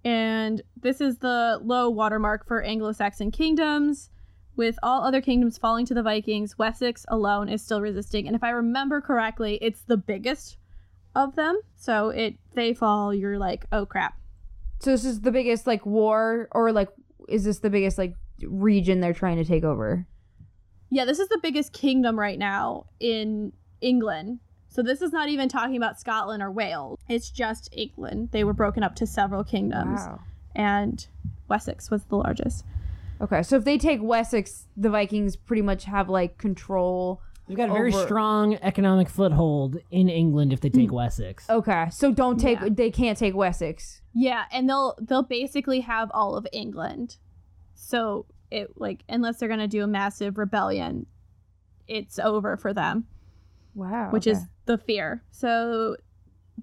And 0.05 0.61
this 0.79 1.01
is 1.01 1.17
the 1.17 1.59
low 1.63 1.89
watermark 1.89 2.45
for 2.47 2.61
Anglo 2.61 2.91
Saxon 2.91 3.31
kingdoms. 3.31 4.11
With 4.55 4.77
all 4.83 5.03
other 5.03 5.21
kingdoms 5.21 5.57
falling 5.57 5.87
to 5.87 5.95
the 5.95 6.03
Vikings, 6.03 6.59
Wessex 6.59 7.03
alone 7.07 7.49
is 7.49 7.63
still 7.63 7.81
resisting. 7.81 8.27
And 8.27 8.35
if 8.35 8.43
I 8.43 8.51
remember 8.51 9.01
correctly, 9.01 9.57
it's 9.61 9.81
the 9.81 9.97
biggest 9.97 10.57
of 11.15 11.35
them. 11.35 11.59
So 11.75 12.09
it 12.09 12.35
they 12.53 12.73
fall, 12.73 13.13
you're 13.13 13.37
like, 13.37 13.65
oh 13.71 13.85
crap. 13.85 14.17
So 14.79 14.91
this 14.91 15.05
is 15.05 15.21
the 15.21 15.31
biggest 15.31 15.67
like 15.67 15.85
war, 15.85 16.47
or 16.51 16.71
like 16.71 16.89
is 17.29 17.43
this 17.43 17.59
the 17.59 17.69
biggest 17.69 17.97
like 17.97 18.15
region 18.45 18.99
they're 18.99 19.13
trying 19.13 19.37
to 19.37 19.45
take 19.45 19.63
over? 19.63 20.05
Yeah, 20.89 21.05
this 21.05 21.19
is 21.19 21.29
the 21.29 21.39
biggest 21.41 21.73
kingdom 21.73 22.19
right 22.19 22.37
now 22.37 22.85
in 22.99 23.53
England. 23.81 24.39
So 24.69 24.81
this 24.81 25.01
is 25.01 25.11
not 25.11 25.29
even 25.29 25.49
talking 25.49 25.77
about 25.77 25.99
Scotland 25.99 26.41
or 26.41 26.51
Wales. 26.51 26.99
It's 27.07 27.29
just 27.29 27.69
England. 27.71 28.29
They 28.31 28.43
were 28.43 28.53
broken 28.53 28.83
up 28.83 28.95
to 28.95 29.07
several 29.07 29.43
kingdoms, 29.43 30.01
and 30.55 31.05
Wessex 31.47 31.91
was 31.91 32.05
the 32.05 32.17
largest. 32.17 32.65
Okay, 33.21 33.43
so 33.43 33.55
if 33.55 33.63
they 33.63 33.77
take 33.77 34.01
Wessex, 34.01 34.65
the 34.75 34.89
Vikings 34.89 35.35
pretty 35.35 35.61
much 35.61 35.85
have 35.85 36.09
like 36.09 36.37
control. 36.37 37.21
They've 37.47 37.57
got 37.57 37.69
a 37.69 37.73
very 37.73 37.93
Over- 37.93 38.05
strong 38.05 38.55
economic 38.61 39.09
foothold 39.09 39.77
in 39.91 40.07
England 40.07 40.53
if 40.53 40.61
they 40.61 40.69
take 40.69 40.89
mm. 40.89 40.93
Wessex. 40.93 41.49
Okay, 41.49 41.89
so 41.91 42.11
don't 42.11 42.39
take. 42.39 42.59
Yeah. 42.61 42.69
They 42.71 42.89
can't 42.89 43.17
take 43.17 43.35
Wessex. 43.35 44.01
Yeah, 44.13 44.45
and 44.51 44.69
they'll 44.69 44.95
they'll 45.01 45.23
basically 45.23 45.81
have 45.81 46.09
all 46.13 46.35
of 46.35 46.47
England. 46.53 47.17
So 47.75 48.25
it 48.49 48.71
like 48.77 49.03
unless 49.09 49.37
they're 49.37 49.49
gonna 49.49 49.67
do 49.67 49.83
a 49.83 49.87
massive 49.87 50.37
rebellion, 50.37 51.05
it's 51.87 52.17
over 52.17 52.55
for 52.55 52.73
them. 52.73 53.07
Wow. 53.75 54.09
which 54.11 54.27
is 54.27 54.39
the 54.65 54.77
fear. 54.77 55.23
So 55.31 55.97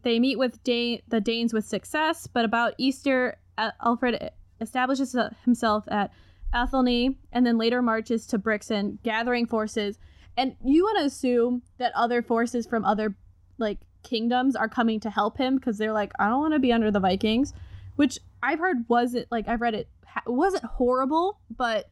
they 0.02 0.20
meet 0.20 0.38
with 0.38 0.62
Dane, 0.62 1.00
the 1.08 1.20
Danes 1.20 1.52
with 1.52 1.64
success, 1.64 2.26
but 2.26 2.44
about 2.44 2.74
Easter, 2.78 3.38
Al- 3.58 3.72
Alfred 3.84 4.30
establishes 4.60 5.16
himself 5.44 5.84
at 5.88 6.12
Athelney 6.54 7.16
and 7.32 7.44
then 7.44 7.58
later 7.58 7.82
marches 7.82 8.26
to 8.28 8.38
Brixen, 8.38 8.98
gathering 9.02 9.46
forces. 9.46 9.98
And 10.36 10.56
you 10.64 10.84
want 10.84 10.98
to 11.00 11.04
assume 11.04 11.62
that 11.78 11.92
other 11.94 12.22
forces 12.22 12.66
from 12.66 12.84
other 12.84 13.14
like 13.58 13.78
kingdoms 14.02 14.56
are 14.56 14.68
coming 14.68 15.00
to 15.00 15.10
help 15.10 15.36
him 15.38 15.56
because 15.56 15.76
they're 15.78 15.92
like, 15.92 16.12
I 16.18 16.28
don't 16.28 16.40
want 16.40 16.54
to 16.54 16.58
be 16.60 16.72
under 16.72 16.90
the 16.90 17.00
Vikings, 17.00 17.52
which 17.96 18.18
I've 18.42 18.58
heard 18.58 18.84
wasn't 18.88 19.26
like 19.30 19.48
I've 19.48 19.60
read 19.60 19.74
it 19.74 19.88
ha- 20.06 20.22
wasn't 20.26 20.64
horrible, 20.64 21.40
but 21.54 21.90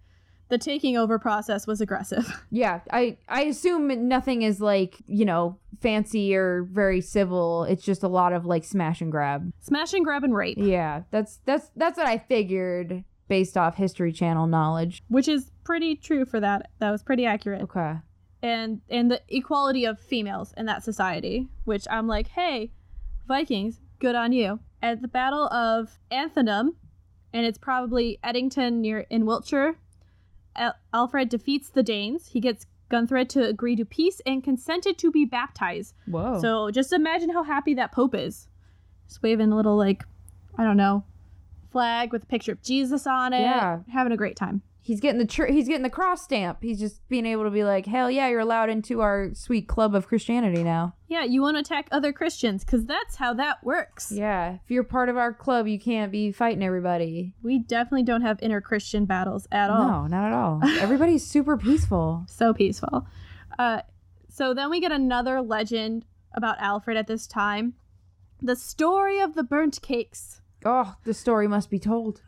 the 0.48 0.56
taking 0.56 0.96
over 0.96 1.18
process 1.18 1.66
was 1.66 1.80
aggressive. 1.82 2.42
Yeah, 2.50 2.80
I 2.90 3.18
I 3.28 3.42
assume 3.42 4.08
nothing 4.08 4.40
is 4.40 4.58
like 4.62 4.96
you 5.06 5.26
know 5.26 5.58
fancy 5.82 6.34
or 6.34 6.62
very 6.62 7.02
civil. 7.02 7.64
It's 7.64 7.84
just 7.84 8.02
a 8.02 8.08
lot 8.08 8.32
of 8.32 8.46
like 8.46 8.64
smash 8.64 9.02
and 9.02 9.12
grab. 9.12 9.52
Smash 9.60 9.92
and 9.92 10.02
grab 10.02 10.24
and 10.24 10.34
rape. 10.34 10.56
Yeah, 10.58 11.02
that's 11.10 11.40
that's 11.44 11.70
that's 11.76 11.98
what 11.98 12.06
I 12.06 12.16
figured 12.16 13.04
based 13.28 13.58
off 13.58 13.74
History 13.76 14.10
Channel 14.10 14.46
knowledge. 14.46 15.02
which 15.08 15.28
is 15.28 15.50
pretty 15.64 15.94
true 15.96 16.24
for 16.24 16.40
that. 16.40 16.70
That 16.78 16.90
was 16.90 17.02
pretty 17.02 17.26
accurate. 17.26 17.60
Okay. 17.64 17.96
And 18.40 18.80
and 18.88 19.10
the 19.10 19.20
equality 19.28 19.84
of 19.84 19.98
females 19.98 20.54
in 20.56 20.66
that 20.66 20.84
society, 20.84 21.48
which 21.64 21.86
I'm 21.90 22.06
like, 22.06 22.28
hey, 22.28 22.70
Vikings, 23.26 23.80
good 23.98 24.14
on 24.14 24.32
you. 24.32 24.60
At 24.80 25.02
the 25.02 25.08
Battle 25.08 25.48
of 25.48 25.98
Anthinum, 26.12 26.74
and 27.32 27.44
it's 27.44 27.58
probably 27.58 28.20
Edington 28.22 28.74
near 28.74 29.00
in 29.10 29.26
Wiltshire, 29.26 29.76
Al- 30.54 30.76
Alfred 30.94 31.28
defeats 31.28 31.68
the 31.68 31.82
Danes. 31.82 32.28
He 32.28 32.40
gets 32.40 32.66
Guthred 32.90 33.28
to 33.30 33.44
agree 33.44 33.76
to 33.76 33.84
peace 33.84 34.20
and 34.24 34.42
consented 34.42 34.98
to 34.98 35.10
be 35.10 35.24
baptized. 35.24 35.94
Whoa. 36.06 36.40
So 36.40 36.70
just 36.70 36.92
imagine 36.92 37.30
how 37.30 37.42
happy 37.42 37.74
that 37.74 37.92
Pope 37.92 38.14
is. 38.14 38.48
Just 39.08 39.22
waving 39.22 39.52
a 39.52 39.56
little 39.56 39.76
like, 39.76 40.04
I 40.56 40.64
don't 40.64 40.76
know, 40.76 41.04
flag 41.70 42.12
with 42.12 42.22
a 42.22 42.26
picture 42.26 42.52
of 42.52 42.62
Jesus 42.62 43.06
on 43.06 43.32
it. 43.32 43.40
Yeah. 43.40 43.80
Having 43.92 44.12
a 44.12 44.16
great 44.16 44.36
time. 44.36 44.62
He's 44.88 45.00
getting 45.00 45.18
the 45.18 45.26
tr- 45.26 45.46
he's 45.46 45.68
getting 45.68 45.82
the 45.82 45.90
cross 45.90 46.22
stamp. 46.22 46.58
He's 46.62 46.80
just 46.80 47.06
being 47.08 47.26
able 47.26 47.44
to 47.44 47.50
be 47.50 47.62
like, 47.62 47.84
hell 47.84 48.10
yeah, 48.10 48.26
you're 48.28 48.40
allowed 48.40 48.70
into 48.70 49.02
our 49.02 49.34
sweet 49.34 49.68
club 49.68 49.94
of 49.94 50.08
Christianity 50.08 50.64
now. 50.64 50.94
Yeah, 51.08 51.24
you 51.24 51.42
want 51.42 51.56
to 51.56 51.60
attack 51.60 51.88
other 51.92 52.10
Christians 52.10 52.64
because 52.64 52.86
that's 52.86 53.16
how 53.16 53.34
that 53.34 53.62
works. 53.62 54.10
Yeah, 54.10 54.54
if 54.54 54.70
you're 54.70 54.84
part 54.84 55.10
of 55.10 55.18
our 55.18 55.34
club, 55.34 55.66
you 55.66 55.78
can't 55.78 56.10
be 56.10 56.32
fighting 56.32 56.62
everybody. 56.62 57.34
We 57.42 57.58
definitely 57.58 58.04
don't 58.04 58.22
have 58.22 58.38
inner 58.40 58.62
Christian 58.62 59.04
battles 59.04 59.46
at 59.52 59.68
all. 59.68 59.86
No, 59.86 60.06
not 60.06 60.26
at 60.28 60.32
all. 60.32 60.60
Everybody's 60.80 61.24
super 61.30 61.58
peaceful. 61.58 62.24
So 62.26 62.54
peaceful. 62.54 63.06
Uh, 63.58 63.82
so 64.30 64.54
then 64.54 64.70
we 64.70 64.80
get 64.80 64.90
another 64.90 65.42
legend 65.42 66.06
about 66.32 66.56
Alfred 66.60 66.96
at 66.96 67.06
this 67.06 67.26
time 67.26 67.74
the 68.40 68.56
story 68.56 69.20
of 69.20 69.34
the 69.34 69.42
burnt 69.42 69.82
cakes. 69.82 70.40
Oh, 70.70 70.94
the 71.04 71.14
story 71.14 71.48
must 71.48 71.70
be 71.70 71.78
told. 71.78 72.20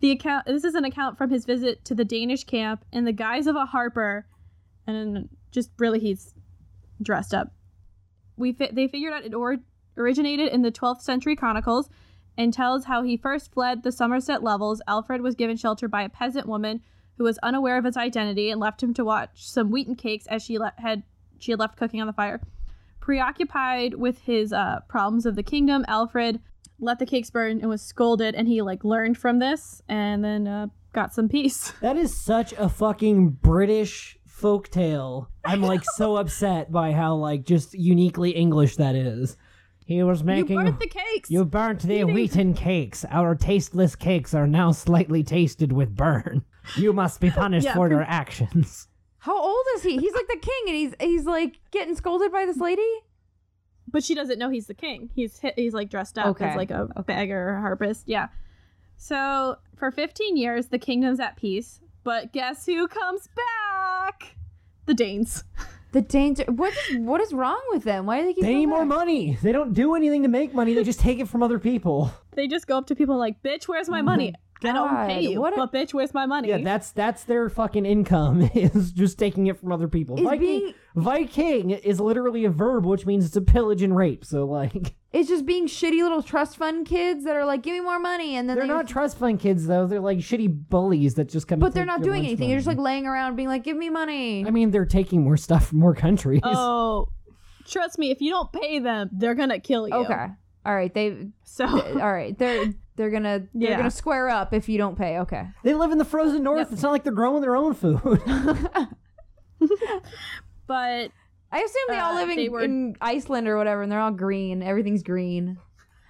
The 0.00 0.10
account 0.10 0.44
this 0.44 0.62
is 0.62 0.74
an 0.74 0.84
account 0.84 1.16
from 1.16 1.30
his 1.30 1.46
visit 1.46 1.86
to 1.86 1.94
the 1.94 2.04
Danish 2.04 2.44
camp 2.44 2.84
in 2.92 3.06
the 3.06 3.12
guise 3.12 3.46
of 3.46 3.56
a 3.56 3.64
harper 3.64 4.26
and 4.86 5.30
just 5.50 5.70
really 5.78 5.98
he's 5.98 6.34
dressed 7.00 7.32
up. 7.32 7.54
We 8.36 8.52
fi- 8.52 8.72
they 8.72 8.88
figured 8.88 9.14
out 9.14 9.24
it 9.24 9.32
or- 9.32 9.62
originated 9.96 10.48
in 10.52 10.60
the 10.60 10.70
12th 10.70 11.00
century 11.00 11.34
chronicles 11.34 11.88
and 12.36 12.52
tells 12.52 12.84
how 12.84 13.04
he 13.04 13.16
first 13.16 13.54
fled 13.54 13.84
the 13.84 13.92
Somerset 13.92 14.42
levels. 14.42 14.82
Alfred 14.86 15.22
was 15.22 15.34
given 15.34 15.56
shelter 15.56 15.88
by 15.88 16.02
a 16.02 16.10
peasant 16.10 16.46
woman 16.46 16.82
who 17.16 17.24
was 17.24 17.38
unaware 17.38 17.78
of 17.78 17.86
his 17.86 17.96
identity 17.96 18.50
and 18.50 18.60
left 18.60 18.82
him 18.82 18.92
to 18.92 19.04
watch 19.04 19.48
some 19.48 19.70
wheaten 19.70 19.94
cakes 19.94 20.26
as 20.26 20.42
she 20.42 20.58
le- 20.58 20.74
had 20.76 21.04
she 21.38 21.52
had 21.52 21.58
left 21.58 21.78
cooking 21.78 22.02
on 22.02 22.06
the 22.06 22.12
fire. 22.12 22.42
Preoccupied 23.00 23.94
with 23.94 24.18
his 24.18 24.52
uh, 24.52 24.80
problems 24.88 25.24
of 25.24 25.36
the 25.36 25.42
kingdom, 25.42 25.86
Alfred 25.88 26.38
let 26.82 26.98
the 26.98 27.06
cakes 27.06 27.30
burn 27.30 27.60
and 27.60 27.68
was 27.70 27.80
scolded, 27.80 28.34
and 28.34 28.46
he 28.48 28.60
like 28.60 28.84
learned 28.84 29.16
from 29.16 29.38
this 29.38 29.80
and 29.88 30.22
then 30.24 30.46
uh, 30.46 30.66
got 30.92 31.14
some 31.14 31.28
peace. 31.28 31.72
That 31.80 31.96
is 31.96 32.14
such 32.14 32.52
a 32.54 32.68
fucking 32.68 33.30
British 33.40 34.18
folktale. 34.28 35.28
I'm 35.44 35.62
like 35.62 35.84
so 35.96 36.16
upset 36.16 36.70
by 36.70 36.92
how 36.92 37.14
like 37.14 37.44
just 37.44 37.74
uniquely 37.74 38.30
English 38.30 38.76
that 38.76 38.94
is. 38.94 39.36
He 39.84 40.02
was 40.02 40.22
making. 40.22 40.58
You 40.58 40.64
burnt 40.64 40.80
the 40.80 40.86
cakes. 40.86 41.30
You 41.30 41.44
burnt 41.44 41.82
the 41.82 41.94
Eating- 41.96 42.14
wheaten 42.14 42.54
cakes. 42.54 43.04
Our 43.10 43.34
tasteless 43.34 43.96
cakes 43.96 44.32
are 44.34 44.46
now 44.46 44.72
slightly 44.72 45.22
tasted 45.22 45.72
with 45.72 45.94
burn. 45.96 46.44
You 46.76 46.92
must 46.92 47.20
be 47.20 47.30
punished 47.42 47.66
Yeah, 47.66 47.74
for 47.74 47.88
your 47.88 48.02
actions. 48.02 48.88
How 49.18 49.40
old 49.40 49.64
is 49.76 49.82
he? 49.82 49.98
He's 49.98 50.14
like 50.14 50.28
the 50.28 50.38
king, 50.40 50.62
and 50.68 50.76
he's 50.76 50.94
he's 51.00 51.26
like 51.26 51.58
getting 51.70 51.94
scolded 51.94 52.32
by 52.32 52.44
this 52.46 52.58
lady. 52.58 52.88
But 53.92 54.02
she 54.02 54.14
doesn't 54.14 54.38
know 54.38 54.48
he's 54.50 54.66
the 54.66 54.74
king. 54.74 55.10
He's 55.14 55.38
hi- 55.40 55.52
he's 55.56 55.74
like 55.74 55.88
dressed 55.90 56.18
up 56.18 56.26
Okay. 56.28 56.46
as 56.46 56.56
like 56.56 56.70
a 56.70 57.02
beggar 57.06 57.50
or 57.50 57.60
harpist. 57.60 58.04
Yeah. 58.06 58.28
So 58.96 59.56
for 59.76 59.90
15 59.90 60.36
years, 60.36 60.68
the 60.68 60.78
kingdom's 60.78 61.20
at 61.20 61.36
peace. 61.36 61.80
But 62.04 62.32
guess 62.32 62.66
who 62.66 62.88
comes 62.88 63.28
back? 63.28 64.36
The 64.86 64.94
Danes. 64.94 65.44
The 65.92 66.00
danger. 66.00 66.44
What 66.48 66.72
is 66.72 66.96
what 66.98 67.20
is 67.20 67.32
wrong 67.34 67.60
with 67.70 67.84
them? 67.84 68.06
Why 68.06 68.20
do 68.20 68.26
they 68.26 68.32
keep? 68.32 68.42
They 68.42 68.48
coming 68.48 68.58
need 68.60 68.66
more 68.66 68.86
money. 68.86 69.38
They 69.42 69.52
don't 69.52 69.74
do 69.74 69.94
anything 69.94 70.22
to 70.22 70.28
make 70.28 70.54
money. 70.54 70.72
They 70.72 70.84
just 70.84 71.00
take 71.00 71.18
it 71.18 71.28
from 71.28 71.42
other 71.42 71.58
people. 71.58 72.10
They 72.34 72.48
just 72.48 72.66
go 72.66 72.78
up 72.78 72.86
to 72.86 72.94
people 72.96 73.18
like, 73.18 73.42
"Bitch, 73.42 73.68
where's 73.68 73.90
my 73.90 74.00
oh 74.00 74.04
money? 74.04 74.34
I 74.64 74.72
don't 74.72 75.06
pay 75.08 75.20
you, 75.22 75.40
what 75.40 75.52
a- 75.52 75.56
but 75.56 75.72
bitch, 75.72 75.92
where's 75.94 76.12
my 76.14 76.26
money?" 76.26 76.48
Yeah, 76.48 76.58
that's 76.58 76.90
that's 76.92 77.24
their 77.24 77.48
fucking 77.48 77.84
income 77.86 78.42
is 78.54 78.92
just 78.92 79.18
taking 79.18 79.46
it 79.48 79.58
from 79.58 79.72
other 79.72 79.88
people. 79.88 80.16
Is 80.16 80.22
Viking, 80.24 80.40
being- 80.40 80.74
Viking 80.94 81.70
is 81.70 82.00
literally 82.00 82.44
a 82.44 82.50
verb, 82.50 82.86
which 82.86 83.06
means 83.06 83.24
it's 83.26 83.36
a 83.36 83.40
pillage 83.42 83.82
and 83.82 83.96
rape. 83.96 84.24
So 84.24 84.44
like, 84.44 84.94
It's 85.12 85.28
just 85.28 85.44
being 85.44 85.66
shitty 85.66 86.02
little 86.02 86.22
trust 86.22 86.56
fund 86.56 86.86
kids 86.86 87.24
that 87.24 87.36
are 87.36 87.44
like, 87.44 87.62
give 87.62 87.74
me 87.74 87.80
more 87.80 87.98
money, 87.98 88.34
and 88.36 88.48
then 88.48 88.56
they're 88.56 88.66
they 88.66 88.72
not 88.72 88.88
trust 88.88 89.18
fund 89.18 89.38
kids 89.40 89.66
though. 89.66 89.86
They're 89.86 90.00
like 90.00 90.18
shitty 90.18 90.68
bullies 90.70 91.14
that 91.16 91.28
just 91.28 91.46
come. 91.48 91.58
But 91.58 91.66
and 91.66 91.74
they're 91.74 91.82
take 91.84 91.86
not 91.88 91.98
your 91.98 92.04
doing 92.14 92.22
lunch 92.22 92.26
anything. 92.28 92.48
They're 92.48 92.58
just 92.58 92.66
money. 92.66 92.78
like 92.78 92.84
laying 92.84 93.06
around, 93.06 93.36
being 93.36 93.48
like, 93.48 93.62
give 93.62 93.76
me 93.76 93.90
money. 93.90 94.46
I 94.46 94.50
mean, 94.50 94.70
they're 94.70 94.86
taking 94.86 95.22
more 95.22 95.36
stuff 95.36 95.66
from 95.68 95.80
more 95.80 95.94
countries. 95.94 96.40
Oh, 96.44 97.08
trust 97.66 97.98
me, 97.98 98.10
if 98.10 98.20
you 98.22 98.30
don't 98.30 98.50
pay 98.52 98.78
them, 98.78 99.10
they're 99.12 99.34
gonna 99.34 99.60
kill 99.60 99.86
you. 99.86 99.94
okay, 99.94 100.28
all 100.64 100.74
right. 100.74 100.92
They 100.94 101.28
So 101.44 101.66
all 101.66 102.12
right. 102.12 102.36
They're 102.38 102.72
They're 102.96 103.10
gonna 103.10 103.46
they're 103.54 103.70
Yeah. 103.70 103.76
gonna 103.78 103.90
square 103.90 104.28
up 104.28 104.52
if 104.52 104.68
you 104.68 104.76
don't 104.78 104.96
pay. 104.98 105.18
Okay. 105.20 105.46
They 105.64 105.74
live 105.74 105.92
in 105.92 105.98
the 105.98 106.04
frozen 106.04 106.42
north. 106.42 106.72
It's 106.72 106.82
not 106.82 106.92
like 106.92 107.04
they're 107.04 107.12
growing 107.12 107.40
their 107.40 107.56
own 107.56 107.74
food. 107.74 108.00
But 110.66 111.10
I 111.50 111.58
assume 111.58 111.82
they 111.88 111.98
all 111.98 112.12
Uh, 112.16 112.24
live 112.26 112.30
in, 112.38 112.52
were- 112.52 112.60
in 112.62 112.96
Iceland 113.00 113.48
or 113.48 113.56
whatever, 113.56 113.82
and 113.82 113.90
they're 113.92 114.00
all 114.00 114.10
green. 114.12 114.62
Everything's 114.62 115.02
green. 115.02 115.58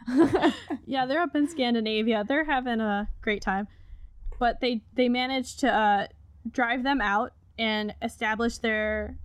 yeah, 0.87 1.07
they're 1.07 1.21
up 1.23 1.35
in 1.35 1.49
Scandinavia. 1.49 2.25
They're 2.27 2.45
having 2.45 2.81
a 2.81 3.09
great 3.23 3.43
time. 3.43 3.67
But 4.39 4.61
they 4.61 4.83
they 4.95 5.09
managed 5.09 5.61
to 5.61 5.73
uh, 5.73 6.07
drive 6.51 6.83
them 6.83 7.01
out 7.01 7.33
and 7.59 7.95
establish 8.03 8.59
their 8.59 9.17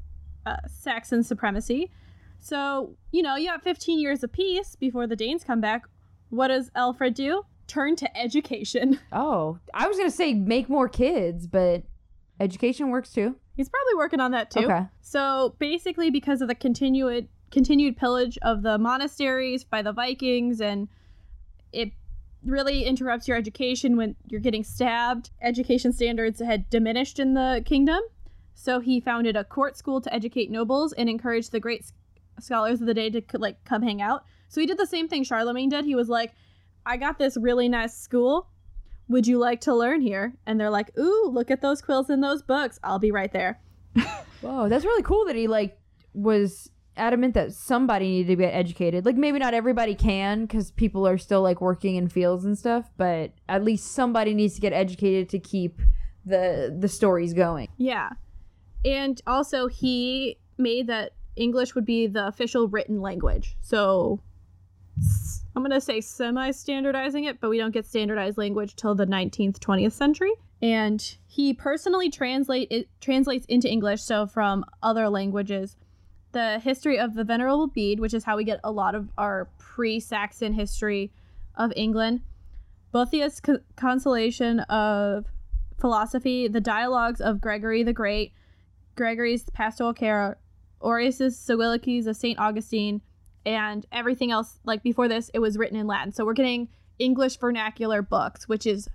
uh, 0.46 0.58
Saxon 0.68 1.24
supremacy. 1.24 1.92
So 2.40 2.96
you 3.12 3.22
know 3.24 3.36
you 3.36 3.48
got 3.50 3.64
15 3.64 4.00
years 4.00 4.24
of 4.24 4.32
peace 4.32 4.76
before 4.76 5.08
the 5.08 5.16
Danes 5.16 5.44
come 5.44 5.60
back. 5.62 5.84
What 6.30 6.50
does 6.50 6.72
Alfred 6.76 7.14
do? 7.14 7.44
Turn 7.68 7.96
to 7.98 8.18
education. 8.18 9.00
Oh, 9.12 9.60
I 9.74 9.88
was 9.88 9.98
gonna 9.98 10.12
say 10.12 10.34
make 10.34 10.70
more 10.70 10.88
kids, 10.88 11.48
but 11.48 11.84
education 12.40 12.90
works 12.90 13.12
too. 13.12 13.36
He's 13.56 13.70
probably 13.70 13.96
working 13.96 14.20
on 14.20 14.32
that 14.32 14.52
too. 14.52 14.66
Okay. 14.66 14.86
So 15.02 15.56
basically, 15.60 16.12
because 16.12 16.42
of 16.42 16.48
the 16.48 16.56
continued 16.56 17.28
continued 17.52 17.98
pillage 17.98 18.38
of 18.42 18.62
the 18.62 18.78
monasteries 18.78 19.64
by 19.64 19.82
the 19.82 19.94
Vikings, 19.94 20.62
and 20.62 20.88
it 21.72 21.92
really 22.44 22.84
interrupts 22.84 23.28
your 23.28 23.38
education 23.38 23.98
when 23.98 24.16
you're 24.28 24.42
getting 24.42 24.64
stabbed. 24.64 25.32
Education 25.42 25.92
standards 25.92 26.40
had 26.42 26.70
diminished 26.70 27.20
in 27.20 27.34
the 27.34 27.62
kingdom, 27.66 28.02
so 28.54 28.80
he 28.80 29.00
founded 29.00 29.36
a 29.36 29.44
court 29.44 29.78
school 29.78 30.02
to 30.02 30.14
educate 30.14 30.52
nobles 30.52 30.94
and 30.94 31.10
encourage 31.10 31.50
the 31.50 31.60
great 31.60 31.86
scholars 32.40 32.82
of 32.82 32.88
the 32.88 32.94
day 32.94 33.10
to 33.10 33.22
like 33.34 33.64
come 33.66 33.82
hang 33.82 34.02
out. 34.02 34.24
So 34.48 34.62
he 34.62 34.68
did 34.68 34.78
the 34.78 34.88
same 34.88 35.08
thing 35.08 35.24
Charlemagne 35.24 35.70
did. 35.70 35.86
He 35.86 35.96
was 35.96 36.10
like, 36.10 36.34
"I 36.86 36.98
got 36.98 37.18
this 37.18 37.38
really 37.38 37.70
nice 37.70 37.98
school." 37.98 38.50
Would 39.10 39.26
you 39.26 39.38
like 39.38 39.62
to 39.62 39.74
learn 39.74 40.02
here? 40.02 40.34
And 40.46 40.60
they're 40.60 40.70
like, 40.70 40.92
Ooh, 41.00 41.30
look 41.32 41.50
at 41.50 41.62
those 41.62 41.82
quills 41.82 42.10
and 42.10 42.22
those 42.22 42.42
books. 42.42 42.78
I'll 42.84 43.00
be 43.00 43.12
right 43.12 43.32
there. 43.32 43.62
Whoa, 44.42 44.68
that's 44.68 44.84
really 44.84 45.04
cool 45.04 45.26
that 45.28 45.36
he 45.38 45.48
like 45.48 45.80
was 46.14 46.70
adamant 46.98 47.34
that 47.36 47.54
somebody 47.54 48.10
needed 48.10 48.28
to 48.28 48.36
get 48.36 48.54
educated. 48.54 49.06
Like 49.06 49.16
maybe 49.16 49.40
not 49.40 49.54
everybody 49.54 49.96
can 49.96 50.42
because 50.42 50.72
people 50.72 51.08
are 51.08 51.18
still 51.18 51.42
like 51.42 51.62
working 51.62 51.96
in 51.96 52.08
fields 52.08 52.44
and 52.44 52.58
stuff, 52.58 52.90
but 52.98 53.32
at 53.48 53.64
least 53.64 53.94
somebody 53.94 54.34
needs 54.34 54.56
to 54.56 54.62
get 54.62 54.74
educated 54.74 55.30
to 55.30 55.40
keep 55.40 55.82
the 56.26 56.76
the 56.78 56.88
stories 56.88 57.34
going. 57.34 57.70
Yeah. 57.78 58.10
And 58.84 59.22
also, 59.26 59.68
he 59.68 60.38
made 60.58 60.88
that 60.88 61.14
English 61.36 61.76
would 61.76 61.86
be 61.86 62.08
the 62.08 62.28
official 62.28 62.68
written 62.68 63.02
language. 63.02 63.58
So 63.62 64.22
I'm 65.56 65.64
going 65.64 65.72
to 65.72 65.82
say 65.82 66.02
semi 66.02 66.52
standardizing 66.52 67.24
it, 67.24 67.40
but 67.40 67.50
we 67.50 67.58
don't 67.58 67.74
get 67.74 67.86
standardized 67.86 68.38
language 68.38 68.76
till 68.76 68.94
the 68.94 69.08
19th, 69.08 69.58
20th 69.60 69.94
century. 69.94 70.34
And 70.62 71.18
he 71.28 71.54
personally 71.54 72.10
translate 72.10 72.68
it 72.72 72.88
translates 73.02 73.46
into 73.48 73.70
English, 73.70 74.02
so 74.02 74.28
from 74.28 74.66
other 74.84 75.10
languages, 75.10 75.76
the 76.32 76.60
history 76.60 77.00
of 77.00 77.16
the 77.16 77.24
Venerable 77.24 77.68
Bede, 77.68 78.00
which 78.00 78.14
is 78.14 78.24
how 78.24 78.38
we 78.38 78.44
get 78.44 78.60
a 78.64 78.72
lot 78.72 78.96
of 78.96 79.10
our 79.18 79.50
pre 79.58 80.00
Saxon 80.00 80.54
history 80.54 81.12
of 81.56 81.74
England, 81.76 82.22
Boethius' 82.92 83.40
co- 83.40 83.60
Consolation 83.76 84.60
of 84.62 85.26
Philosophy, 85.80 86.48
the 86.48 86.62
dialogues 86.62 87.22
of 87.22 87.42
Gregory 87.42 87.84
the 87.84 87.94
Great, 87.94 88.34
Gregory's 88.96 89.44
Pastoral 89.52 89.94
Care, 89.94 90.38
Orosius' 90.82 91.36
Soliloquies 91.36 92.08
of 92.08 92.16
St. 92.16 92.38
Augustine, 92.40 93.02
and 93.48 93.86
everything 93.94 94.30
else. 94.30 94.60
Like 94.66 94.84
before 94.84 95.08
this, 95.08 95.32
it 95.34 95.40
was 95.40 95.58
written 95.58 95.78
in 95.80 95.88
Latin. 95.88 96.12
So 96.12 96.26
we're 96.26 96.34
getting 96.34 96.68
English 97.00 97.38
vernacular 97.38 98.02
books, 98.02 98.48
which 98.50 98.66
is 98.68 98.90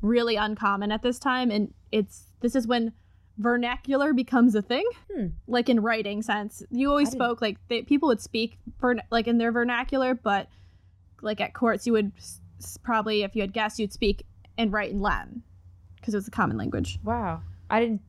really 0.00 0.36
uncommon 0.36 0.90
at 0.90 1.02
this 1.02 1.18
time. 1.18 1.50
And 1.50 1.74
it's 1.92 2.24
this 2.40 2.54
is 2.56 2.66
when 2.66 2.92
vernacular 3.36 4.12
becomes 4.12 4.54
a 4.54 4.62
thing, 4.62 4.84
Hmm. 5.14 5.26
like 5.46 5.68
in 5.68 5.80
writing 5.80 6.22
sense. 6.22 6.62
You 6.70 6.88
always 6.90 7.08
I 7.08 7.10
didn't- 7.12 7.22
spoke 7.24 7.42
like 7.42 7.58
they, 7.68 7.82
people 7.82 8.08
would 8.08 8.20
speak 8.20 8.58
vern- 8.80 9.02
like 9.10 9.28
in 9.28 9.38
their 9.38 9.52
vernacular, 9.52 10.14
but 10.14 10.48
like 11.22 11.40
at 11.40 11.52
courts, 11.52 11.86
you 11.86 11.92
would 11.92 12.12
s- 12.16 12.40
probably, 12.82 13.22
if 13.22 13.34
you 13.36 13.42
had 13.42 13.52
guests, 13.52 13.78
you'd 13.78 13.92
speak 13.92 14.24
and 14.56 14.72
write 14.72 14.90
in 14.90 15.00
Latin 15.00 15.42
because 15.96 16.14
it 16.14 16.16
was 16.16 16.28
a 16.28 16.30
common 16.30 16.56
language. 16.56 16.98
Wow. 17.04 17.42
I 17.68 17.80
didn't 17.80 18.00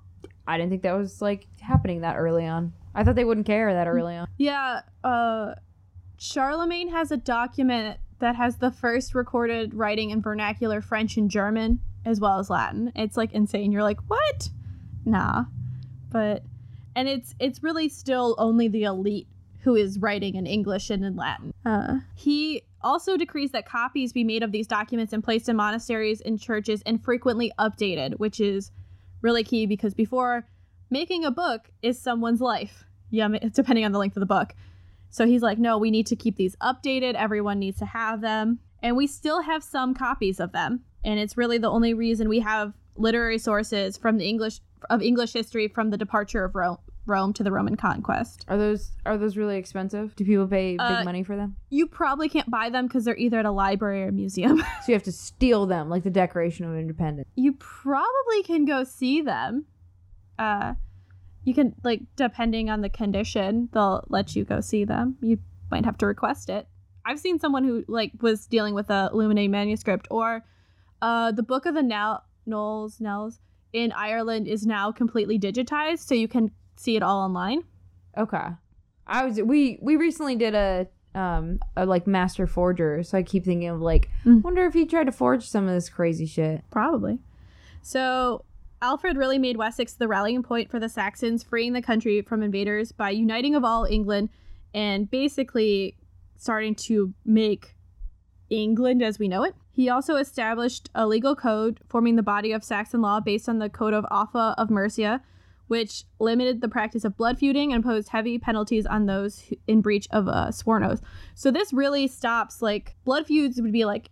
I 0.47 0.57
didn't 0.57 0.71
think 0.71 0.81
that 0.83 0.93
was 0.93 1.21
like 1.21 1.47
happening 1.61 2.01
that 2.01 2.15
early 2.17 2.45
on. 2.47 2.73
I 2.95 3.03
thought 3.03 3.15
they 3.15 3.23
wouldn't 3.25 3.45
care 3.45 3.73
that 3.73 3.87
early 3.87 4.15
on. 4.15 4.27
Yeah, 4.37 4.81
uh 5.03 5.55
Charlemagne 6.21 6.89
has 6.89 7.11
a 7.11 7.17
document 7.17 7.97
that 8.19 8.35
has 8.35 8.57
the 8.57 8.69
first 8.69 9.15
recorded 9.15 9.73
writing 9.73 10.11
in 10.11 10.21
vernacular 10.21 10.79
French 10.79 11.17
and 11.17 11.31
German 11.31 11.79
as 12.05 12.19
well 12.19 12.37
as 12.37 12.47
Latin. 12.47 12.91
It's 12.95 13.17
like 13.17 13.33
insane. 13.33 13.71
You're 13.71 13.81
like, 13.81 13.99
"What?" 14.05 14.51
Nah. 15.03 15.45
But 16.11 16.43
and 16.95 17.07
it's 17.07 17.33
it's 17.39 17.63
really 17.63 17.89
still 17.89 18.35
only 18.37 18.67
the 18.67 18.83
elite 18.83 19.27
who 19.61 19.75
is 19.75 19.97
writing 19.97 20.35
in 20.35 20.45
English 20.45 20.91
and 20.91 21.03
in 21.03 21.15
Latin. 21.15 21.55
Uh, 21.65 22.01
he 22.13 22.61
also 22.83 23.17
decrees 23.17 23.49
that 23.53 23.65
copies 23.65 24.13
be 24.13 24.23
made 24.23 24.43
of 24.43 24.51
these 24.51 24.67
documents 24.67 25.13
and 25.13 25.23
placed 25.23 25.49
in 25.49 25.55
monasteries 25.55 26.21
and 26.21 26.39
churches 26.39 26.83
and 26.85 27.03
frequently 27.03 27.51
updated, 27.57 28.19
which 28.19 28.39
is 28.39 28.69
really 29.23 29.43
key 29.43 29.65
because 29.65 29.95
before 29.95 30.45
making 30.91 31.25
a 31.25 31.31
book 31.31 31.71
is 31.81 31.99
someone's 31.99 32.41
life. 32.41 32.85
Yeah, 33.09 33.27
depending 33.53 33.85
on 33.85 33.91
the 33.91 33.97
length 33.97 34.15
of 34.15 34.21
the 34.21 34.27
book. 34.27 34.53
So 35.11 35.25
he's 35.27 35.41
like, 35.41 35.57
no, 35.59 35.77
we 35.77 35.91
need 35.91 36.07
to 36.07 36.15
keep 36.15 36.37
these 36.37 36.55
updated. 36.57 37.13
Everyone 37.13 37.59
needs 37.59 37.77
to 37.79 37.85
have 37.85 38.21
them. 38.21 38.59
And 38.81 38.95
we 38.97 39.05
still 39.07 39.41
have 39.43 39.63
some 39.63 39.93
copies 39.93 40.39
of 40.39 40.51
them. 40.53 40.81
And 41.03 41.19
it's 41.19 41.37
really 41.37 41.57
the 41.59 41.69
only 41.69 41.93
reason 41.93 42.27
we 42.29 42.39
have 42.39 42.73
literary 42.95 43.37
sources 43.37 43.97
from 43.97 44.17
the 44.17 44.27
English 44.27 44.59
of 44.89 45.01
English 45.03 45.33
history 45.33 45.67
from 45.67 45.91
the 45.91 45.97
departure 45.97 46.43
of 46.43 46.55
Rome, 46.55 46.77
Rome 47.05 47.33
to 47.33 47.43
the 47.43 47.51
Roman 47.51 47.75
conquest. 47.75 48.45
Are 48.47 48.57
those 48.57 48.91
are 49.05 49.15
those 49.17 49.37
really 49.37 49.57
expensive? 49.57 50.15
Do 50.15 50.25
people 50.25 50.47
pay 50.47 50.71
big 50.71 50.79
Uh, 50.81 51.03
money 51.03 51.23
for 51.23 51.35
them? 51.35 51.55
You 51.69 51.85
probably 51.87 52.29
can't 52.29 52.49
buy 52.49 52.69
them 52.71 52.87
because 52.87 53.05
they're 53.05 53.17
either 53.17 53.37
at 53.39 53.45
a 53.45 53.51
library 53.51 54.01
or 54.03 54.07
a 54.07 54.11
museum. 54.11 54.57
So 54.81 54.87
you 54.87 54.93
have 54.93 55.03
to 55.03 55.11
steal 55.11 55.67
them 55.67 55.89
like 55.89 56.03
the 56.03 56.09
Declaration 56.09 56.65
of 56.65 56.75
Independence. 56.75 57.27
you 57.35 57.53
probably 57.53 58.41
can 58.43 58.65
go 58.65 58.83
see 58.83 59.21
them. 59.21 59.65
Uh, 60.39 60.73
you 61.43 61.53
can 61.53 61.73
like 61.83 62.01
depending 62.15 62.69
on 62.69 62.81
the 62.81 62.89
condition, 62.89 63.69
they'll 63.73 64.03
let 64.09 64.35
you 64.35 64.43
go 64.45 64.61
see 64.61 64.83
them. 64.85 65.17
You 65.21 65.39
might 65.69 65.85
have 65.85 65.97
to 65.99 66.05
request 66.05 66.49
it. 66.49 66.67
I've 67.05 67.19
seen 67.19 67.39
someone 67.39 67.63
who 67.63 67.83
like 67.87 68.11
was 68.21 68.45
dealing 68.47 68.75
with 68.75 68.89
a 68.89 69.09
Illuminae 69.13 69.49
manuscript 69.49 70.07
or 70.11 70.43
uh, 71.01 71.31
the 71.31 71.43
Book 71.43 71.65
of 71.65 71.73
the 71.73 71.81
Nell 71.81 72.23
Knolls 72.45 72.99
Nells 72.99 73.39
in 73.73 73.91
Ireland 73.93 74.47
is 74.47 74.65
now 74.65 74.91
completely 74.91 75.39
digitized, 75.39 75.99
so 75.99 76.13
you 76.13 76.27
can 76.27 76.51
see 76.75 76.95
it 76.95 77.01
all 77.03 77.21
online. 77.21 77.63
Okay. 78.17 78.47
I 79.07 79.25
was 79.25 79.41
we 79.41 79.79
we 79.81 79.95
recently 79.95 80.35
did 80.35 80.53
a 80.53 80.87
um 81.15 81.59
a 81.75 81.85
like 81.85 82.05
master 82.05 82.45
forger, 82.47 83.01
so 83.03 83.17
I 83.17 83.23
keep 83.23 83.43
thinking 83.45 83.67
of 83.69 83.81
like 83.81 84.09
Mm. 84.25 84.43
wonder 84.43 84.65
if 84.65 84.73
he 84.73 84.85
tried 84.85 85.05
to 85.05 85.11
forge 85.11 85.47
some 85.47 85.67
of 85.67 85.73
this 85.73 85.89
crazy 85.89 86.25
shit. 86.25 86.63
Probably. 86.69 87.19
So 87.81 88.45
Alfred 88.83 89.15
really 89.15 89.37
made 89.37 89.57
Wessex 89.57 89.93
the 89.93 90.07
rallying 90.07 90.41
point 90.41 90.71
for 90.71 90.79
the 90.79 90.89
Saxons, 90.89 91.43
freeing 91.43 91.73
the 91.73 91.81
country 91.83 92.21
from 92.23 92.41
invaders 92.41 92.91
by 92.91 93.11
uniting 93.11 93.53
of 93.53 93.63
all 93.63 93.85
England 93.85 94.29
and 94.73 95.09
basically 95.09 95.95
starting 96.35 96.73
to 96.73 97.13
make 97.23 97.75
England 98.49 99.03
as 99.03 99.19
we 99.19 99.27
know 99.27 99.43
it. 99.43 99.53
He 99.71 99.87
also 99.87 100.15
established 100.15 100.89
a 100.95 101.05
legal 101.05 101.35
code 101.35 101.79
forming 101.87 102.15
the 102.15 102.23
body 102.23 102.51
of 102.51 102.63
Saxon 102.63 103.01
law 103.01 103.19
based 103.19 103.47
on 103.47 103.59
the 103.59 103.69
Code 103.69 103.93
of 103.93 104.05
Offa 104.09 104.55
of 104.57 104.71
Mercia, 104.71 105.21
which 105.67 106.03
limited 106.19 106.59
the 106.59 106.67
practice 106.67 107.05
of 107.05 107.15
blood 107.15 107.37
feuding 107.37 107.71
and 107.71 107.83
imposed 107.83 108.09
heavy 108.09 108.39
penalties 108.39 108.87
on 108.87 109.05
those 109.05 109.53
in 109.67 109.81
breach 109.81 110.07
of 110.11 110.27
a 110.27 110.51
sworn 110.51 110.83
oath. 110.83 111.01
So 111.35 111.51
this 111.51 111.71
really 111.71 112.07
stops 112.07 112.61
like 112.61 112.95
blood 113.05 113.27
feuds 113.27 113.61
would 113.61 113.71
be 113.71 113.85
like 113.85 114.09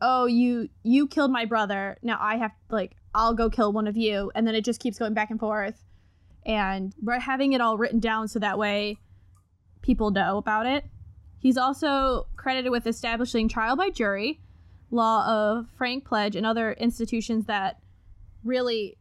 oh 0.00 0.26
you 0.26 0.68
you 0.82 1.06
killed 1.06 1.30
my 1.30 1.44
brother 1.44 1.98
now 2.02 2.16
i 2.20 2.36
have 2.36 2.52
like 2.70 2.96
i'll 3.18 3.34
go 3.34 3.50
kill 3.50 3.72
one 3.72 3.86
of 3.86 3.96
you 3.96 4.30
and 4.34 4.46
then 4.46 4.54
it 4.54 4.64
just 4.64 4.80
keeps 4.80 4.98
going 4.98 5.14
back 5.14 5.30
and 5.30 5.40
forth 5.40 5.84
and 6.46 6.94
we're 7.02 7.18
having 7.18 7.52
it 7.52 7.60
all 7.60 7.76
written 7.76 8.00
down 8.00 8.28
so 8.28 8.38
that 8.38 8.58
way 8.58 8.98
people 9.82 10.10
know 10.10 10.38
about 10.38 10.66
it 10.66 10.84
he's 11.38 11.56
also 11.56 12.26
credited 12.36 12.70
with 12.70 12.86
establishing 12.86 13.48
trial 13.48 13.76
by 13.76 13.90
jury 13.90 14.40
law 14.90 15.26
of 15.26 15.66
frank 15.76 16.04
pledge 16.04 16.36
and 16.36 16.46
other 16.46 16.72
institutions 16.74 17.46
that 17.46 17.80
really 18.44 18.96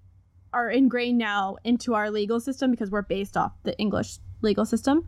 are 0.54 0.70
ingrained 0.70 1.18
now 1.18 1.56
into 1.64 1.94
our 1.94 2.10
legal 2.10 2.40
system 2.40 2.72
because 2.72 2.90
we're 2.90 3.02
based 3.02 3.38
off 3.38 3.54
the 3.64 3.78
english 3.78 4.18
legal 4.42 4.66
system 4.66 5.08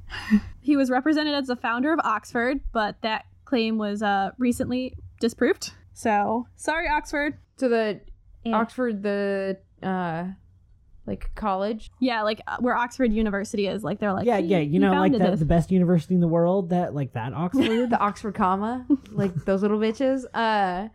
he 0.60 0.76
was 0.76 0.90
represented 0.90 1.34
as 1.34 1.46
the 1.46 1.56
founder 1.56 1.92
of 1.92 2.00
oxford 2.02 2.60
but 2.72 3.00
that 3.02 3.24
claim 3.48 3.78
was 3.78 4.02
uh, 4.02 4.30
recently 4.36 4.94
disproved. 5.20 5.72
So 5.94 6.46
sorry, 6.56 6.86
Oxford. 6.88 7.38
So 7.56 7.68
the 7.68 8.00
And- 8.44 8.54
Oxford 8.54 9.02
the 9.02 9.58
uh 9.82 10.24
like 11.06 11.30
college. 11.34 11.90
Yeah, 12.00 12.20
like 12.22 12.42
uh, 12.46 12.58
where 12.60 12.74
Oxford 12.76 13.12
University 13.12 13.66
is. 13.66 13.82
Like 13.82 13.98
they're 13.98 14.12
like, 14.12 14.26
yeah, 14.26 14.36
yeah. 14.38 14.58
You 14.58 14.78
know, 14.78 14.90
like 14.90 15.12
founded 15.12 15.32
the, 15.32 15.36
the 15.36 15.44
best 15.46 15.70
university 15.70 16.14
in 16.14 16.20
the 16.20 16.28
world. 16.28 16.70
That 16.70 16.94
like 16.94 17.14
that 17.14 17.32
Oxford. 17.34 17.90
the 17.90 17.98
Oxford 17.98 18.34
comma, 18.34 18.86
like 19.10 19.34
those 19.46 19.62
little 19.62 19.78
bitches. 19.78 20.24
Uh 20.34 20.88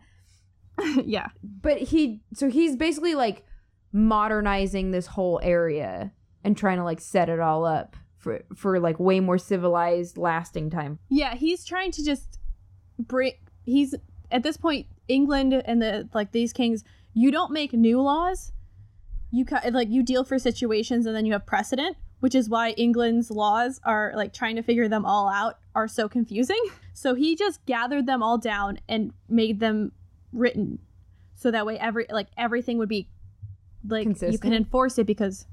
yeah, 1.04 1.28
but 1.42 1.78
he 1.78 2.20
so 2.32 2.48
he's 2.48 2.76
basically 2.76 3.14
like 3.14 3.44
modernizing 3.92 4.90
this 4.90 5.06
whole 5.06 5.40
area 5.42 6.12
and 6.42 6.56
trying 6.56 6.78
to 6.78 6.84
like 6.84 7.00
set 7.00 7.28
it 7.28 7.40
all 7.40 7.64
up 7.64 7.96
for 8.18 8.42
for 8.54 8.78
like 8.80 8.98
way 8.98 9.20
more 9.20 9.38
civilized 9.38 10.16
lasting 10.16 10.70
time. 10.70 10.98
yeah. 11.10 11.34
He's 11.34 11.64
trying 11.64 11.90
to 11.92 12.04
just 12.04 12.38
bring. 12.98 13.32
He's 13.64 13.94
at 14.30 14.42
this 14.42 14.56
point 14.56 14.86
England 15.08 15.52
and 15.54 15.80
the 15.82 16.08
like 16.14 16.32
these 16.32 16.52
kings. 16.52 16.84
You 17.14 17.30
don't 17.30 17.52
make 17.52 17.72
new 17.72 18.00
laws. 18.00 18.52
You 19.30 19.44
ca- 19.44 19.62
like 19.72 19.88
you 19.88 20.02
deal 20.02 20.24
for 20.24 20.38
situations 20.38 21.06
and 21.06 21.14
then 21.16 21.26
you 21.26 21.32
have 21.32 21.46
precedent, 21.46 21.96
which 22.20 22.34
is 22.34 22.48
why 22.48 22.70
England's 22.70 23.30
laws 23.30 23.80
are 23.84 24.12
like 24.14 24.32
trying 24.32 24.56
to 24.56 24.62
figure 24.62 24.88
them 24.88 25.04
all 25.04 25.28
out 25.28 25.58
are 25.74 25.88
so 25.88 26.08
confusing. 26.08 26.62
So 26.96 27.16
he 27.16 27.34
just 27.34 27.66
gathered 27.66 28.06
them 28.06 28.22
all 28.22 28.38
down 28.38 28.78
and 28.88 29.12
made 29.28 29.58
them 29.58 29.90
written, 30.32 30.78
so 31.34 31.50
that 31.50 31.66
way 31.66 31.76
every 31.76 32.06
like 32.08 32.28
everything 32.36 32.78
would 32.78 32.88
be 32.88 33.08
like 33.84 34.06
you 34.22 34.38
can 34.38 34.52
enforce 34.54 34.96
it 34.96 35.04
because. 35.08 35.46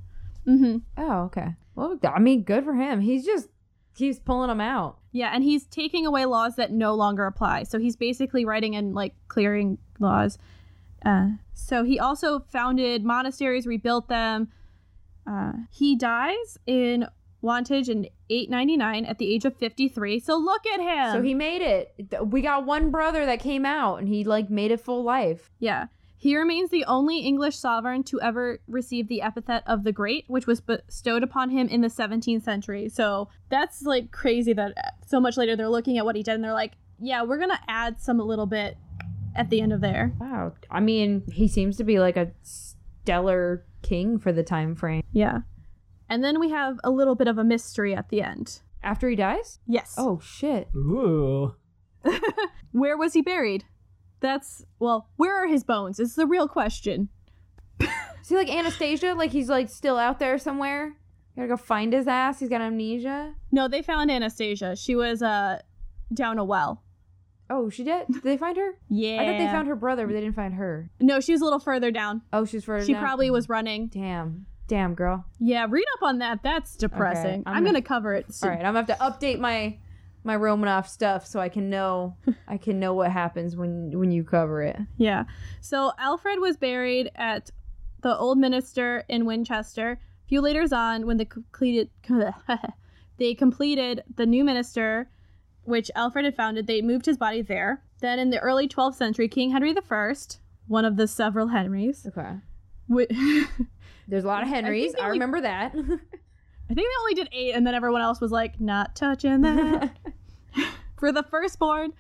mm-hmm. 0.46 0.78
Oh, 0.98 1.22
okay. 1.24 1.56
Well, 1.74 1.98
I 2.04 2.20
mean, 2.20 2.44
good 2.44 2.64
for 2.64 2.76
him. 2.76 3.02
He's 3.02 3.26
just 3.26 3.50
keeps 3.96 4.20
pulling 4.20 4.50
them 4.50 4.62
out. 4.62 5.00
Yeah, 5.12 5.32
and 5.34 5.44
he's 5.44 5.66
taking 5.66 6.06
away 6.06 6.26
laws 6.26 6.58
that 6.58 6.72
no 6.72 6.94
longer 6.94 7.26
apply. 7.26 7.64
So 7.64 7.80
he's 7.80 7.96
basically 7.96 8.46
writing 8.46 8.76
and 8.76 8.94
like 8.94 9.16
clearing 9.28 9.80
laws. 10.00 10.38
Uh, 11.06 11.30
so 11.54 11.84
he 11.84 12.00
also 12.00 12.40
founded 12.40 13.04
monasteries, 13.04 13.66
rebuilt 13.66 14.08
them. 14.08 14.50
Uh, 15.28 15.54
he 15.70 15.96
dies 15.96 16.58
in 16.66 17.08
Wantage 17.42 17.90
in 17.90 18.08
899 18.30 19.06
at 19.06 19.18
the 19.18 19.34
age 19.34 19.46
of 19.46 19.56
53. 19.58 20.20
So 20.20 20.38
look 20.38 20.66
at 20.68 20.80
him. 20.80 21.14
so 21.14 21.22
he 21.22 21.34
made 21.34 21.62
it. 21.62 21.94
We 22.28 22.42
got 22.42 22.66
one 22.66 22.92
brother 22.92 23.26
that 23.26 23.40
came 23.40 23.66
out 23.66 23.98
and 23.98 24.08
he 24.08 24.24
like 24.24 24.50
made 24.50 24.72
it 24.72 24.80
full 24.82 25.04
life. 25.04 25.50
yeah. 25.60 25.88
He 26.18 26.38
remains 26.38 26.70
the 26.70 26.86
only 26.86 27.22
English 27.22 27.58
sovereign 27.58 28.04
to 28.04 28.22
ever 28.22 28.60
receive 28.68 29.08
the 29.08 29.24
epithet 29.24 29.64
of 29.66 29.84
the 29.84 29.92
Great, 29.92 30.26
which 30.28 30.46
was 30.46 30.62
bestowed 30.62 31.24
upon 31.24 31.50
him 31.50 31.68
in 31.68 31.82
the 31.82 31.88
17th 31.88 32.44
century. 32.44 32.90
So 32.90 33.30
that's 33.50 33.82
like 33.82 34.12
crazy 34.12 34.54
that 34.54 34.74
uh, 34.78 34.92
so 35.08 35.20
much 35.20 35.36
later 35.36 35.56
they're 35.56 35.68
looking 35.68 35.98
at 35.98 36.06
what 36.06 36.16
he 36.16 36.22
did 36.22 36.36
and 36.36 36.44
they're 36.44 36.54
like, 36.54 36.74
yeah, 37.00 37.24
we're 37.24 37.40
going 37.40 37.50
to 37.50 37.60
add 37.68 38.00
some 38.00 38.20
a 38.20 38.24
little 38.24 38.46
bit 38.46 38.78
at 39.36 39.50
the 39.50 39.62
end 39.62 39.74
of 39.74 39.82
there. 39.82 40.14
Wow. 40.20 40.54
I 40.70 40.80
mean, 40.80 41.24
he 41.32 41.48
seems 41.48 41.78
to 41.78 41.84
be 41.84 42.00
like 42.00 42.18
a 42.18 42.32
stellar 42.44 43.66
king 43.82 44.20
for 44.20 44.32
the 44.32 44.44
time 44.44 44.76
frame. 44.76 45.04
Yeah. 45.12 45.40
And 46.10 46.24
then 46.24 46.40
we 46.40 46.50
have 46.50 46.80
a 46.84 46.90
little 46.90 47.16
bit 47.16 47.28
of 47.28 47.38
a 47.38 47.44
mystery 47.44 47.96
at 47.96 48.10
the 48.10 48.22
end. 48.22 48.62
After 48.84 49.10
he 49.10 49.16
dies? 49.16 49.60
Yes. 49.68 49.96
Oh 49.98 50.20
shit. 50.20 50.70
Ooh. 50.76 51.56
Where 52.72 52.98
was 52.98 53.14
he 53.14 53.22
buried? 53.22 53.66
That's, 54.20 54.66
well, 54.80 55.10
where 55.18 55.36
are 55.44 55.48
his 55.48 55.64
bones? 55.64 56.00
Is 56.00 56.16
the 56.16 56.28
real 56.28 56.48
question. 56.48 57.10
Is 57.80 58.30
he 58.30 58.36
like 58.36 58.54
Anastasia? 58.54 59.16
Like 59.16 59.32
he's 59.32 59.50
like 59.50 59.70
still 59.70 59.98
out 59.98 60.20
there 60.20 60.38
somewhere? 60.38 60.96
You 61.36 61.44
gotta 61.44 61.48
go 61.48 61.58
find 61.58 61.94
his 61.94 62.08
ass. 62.08 62.40
He's 62.40 62.50
got 62.50 62.62
amnesia. 62.62 63.34
No, 63.52 63.68
they 63.68 63.82
found 63.82 64.12
Anastasia. 64.12 64.76
She 64.76 64.96
was 64.96 65.24
uh 65.24 65.60
down 66.14 66.38
a 66.38 66.44
well. 66.44 66.84
Oh, 67.52 67.70
she 67.70 67.84
did. 67.84 68.08
Did 68.08 68.24
they 68.24 68.38
find 68.38 68.56
her? 68.58 68.72
Yeah. 68.90 69.18
I 69.22 69.26
thought 69.26 69.38
they 69.38 69.46
found 69.48 69.68
her 69.68 69.76
brother, 69.76 70.08
but 70.08 70.14
they 70.14 70.22
didn't 70.22 70.36
find 70.36 70.54
her. 70.56 70.90
No, 71.00 71.20
she 71.20 71.34
was 71.34 71.42
a 71.42 71.44
little 71.44 71.60
further 71.60 71.92
down. 71.92 72.22
Oh, 72.32 72.46
she's 72.46 72.64
further. 72.64 72.86
She 72.86 72.94
down? 72.94 73.04
probably 73.04 73.30
was 73.30 73.50
running. 73.50 73.88
Damn. 73.88 74.46
Damn, 74.68 74.96
girl. 74.96 75.26
Yeah, 75.40 75.68
read 75.70 75.86
up 75.98 76.04
on 76.04 76.20
that. 76.20 76.44
That's 76.44 76.76
depressing. 76.78 77.44
I'm 77.46 77.58
I'm, 77.58 77.64
gonna- 77.64 77.82
gonna 77.82 77.82
cover 77.82 78.14
it. 78.16 78.26
All 78.28 78.34
soon. 78.34 78.50
right, 78.52 78.60
I'm 78.66 78.74
gonna 78.74 78.86
have 78.86 78.88
to 78.88 79.28
update 79.28 79.38
my 79.40 79.78
my 80.24 80.38
Romanov 80.38 80.88
stuff 80.88 81.26
so 81.26 81.40
I 81.42 81.50
can 81.50 81.70
know 81.70 82.16
I 82.48 82.58
can 82.58 82.80
know 82.80 82.94
what 82.94 83.12
happens 83.12 83.56
when 83.58 83.92
when 84.00 84.12
you 84.12 84.24
cover 84.24 84.62
it. 84.62 84.78
Yeah. 84.98 85.26
So 85.60 85.92
Alfred 86.00 86.40
was 86.40 86.56
buried 86.58 87.12
at 87.16 87.50
the 88.02 88.16
old 88.18 88.38
minster 88.38 89.04
in 89.10 89.26
Winchester. 89.26 90.00
A 90.26 90.28
few 90.30 90.40
later 90.42 90.64
on, 90.72 91.06
when 91.06 91.18
they 91.18 91.26
completed 91.26 91.90
they 93.18 93.34
completed 93.34 94.04
the 94.16 94.26
new 94.26 94.44
minster, 94.46 95.10
which 95.64 95.92
Alfred 95.96 96.26
had 96.26 96.36
founded, 96.36 96.68
they 96.68 96.82
moved 96.82 97.06
his 97.06 97.18
body 97.18 97.42
there. 97.42 97.84
Then 98.00 98.20
in 98.20 98.30
the 98.30 98.40
early 98.40 98.68
12th 98.68 98.96
century, 98.96 99.28
King 99.28 99.52
Henry 99.52 99.76
I, 99.78 100.14
one 100.68 100.86
of 100.86 100.96
the 100.98 101.08
several 101.08 101.48
Henrys, 101.48 102.08
Okay. 102.08 102.38
There's 104.08 104.24
a 104.26 104.28
lot 104.28 104.44
of 104.44 104.50
Henrys. 104.50 104.94
I, 104.96 105.06
only- 105.06 105.12
remember 105.14 105.42
that. 105.42 105.72
I 105.76 106.74
think 106.74 106.88
they 106.88 107.00
only 107.02 107.14
did 107.16 107.30
eight, 107.32 107.54
and 107.54 107.66
then 107.66 107.76
everyone 107.76 108.02
else 108.02 108.20
was 108.22 108.32
like, 108.32 108.60
not 108.60 108.96
touching 108.96 109.42
that. 109.42 109.96
for 110.98 111.12
the 111.12 111.24
firstborn. 111.24 111.94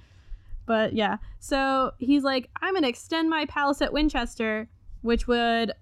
But 0.65 0.93
yeah, 0.93 1.17
so 1.39 1.91
he's 1.97 2.23
like, 2.23 2.49
I'm 2.61 2.73
gonna 2.73 2.87
extend 2.87 3.29
my 3.29 3.45
palace 3.45 3.81
at 3.81 3.91
Winchester, 3.91 4.69
which 5.01 5.27
would 5.27 5.73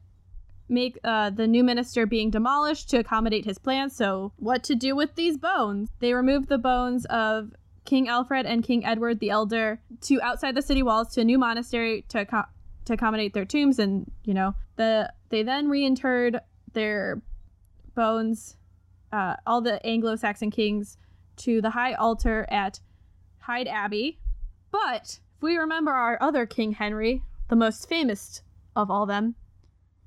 make 0.70 0.98
uh, 1.04 1.30
the 1.30 1.46
new 1.48 1.64
minister 1.64 2.06
being 2.06 2.30
demolished 2.30 2.90
to 2.92 2.98
accommodate 3.00 3.46
his 3.46 3.58
plans. 3.58 3.96
So, 3.96 4.32
what 4.38 4.64
to 4.64 4.76
do 4.76 4.96
with 4.96 5.16
these 5.16 5.38
bones? 5.38 5.90
They 6.00 6.14
removed 6.14 6.48
the 6.50 6.58
bones 6.58 7.06
of 7.06 7.52
King 7.86 8.08
Alfred 8.08 8.46
and 8.46 8.64
King 8.64 8.86
Edward 8.86 9.20
the 9.20 9.30
Elder 9.30 9.82
to 10.02 10.22
outside 10.22 10.56
the 10.56 10.62
city 10.62 10.84
walls 10.84 11.10
to 11.14 11.22
a 11.22 11.24
new 11.24 11.38
monastery 11.38 12.06
to 12.10 12.26
acco- 12.26 12.48
to 12.86 12.94
accommodate 12.94 13.34
their 13.34 13.46
tombs, 13.46 13.80
and 13.80 14.12
you 14.24 14.34
know 14.34 14.56
the 14.76 15.12
they 15.30 15.44
then 15.44 15.68
reinterred 15.68 16.40
their 16.74 17.22
bones, 17.96 18.56
uh, 19.12 19.36
all 19.46 19.62
the 19.62 19.86
Anglo-Saxon 19.86 20.52
kings, 20.52 20.98
to 21.38 21.62
the 21.62 21.72
high 21.72 21.94
altar 21.94 22.46
at 22.50 22.80
Hyde 23.40 23.68
Abbey. 23.68 24.20
But 24.72 25.20
if 25.36 25.42
we 25.42 25.58
remember 25.58 25.92
our 25.92 26.18
other 26.22 26.46
King 26.46 26.74
Henry, 26.74 27.24
the 27.50 27.56
most 27.56 27.90
famous 27.90 28.42
of 28.76 28.92
all 28.92 29.06
them, 29.06 29.36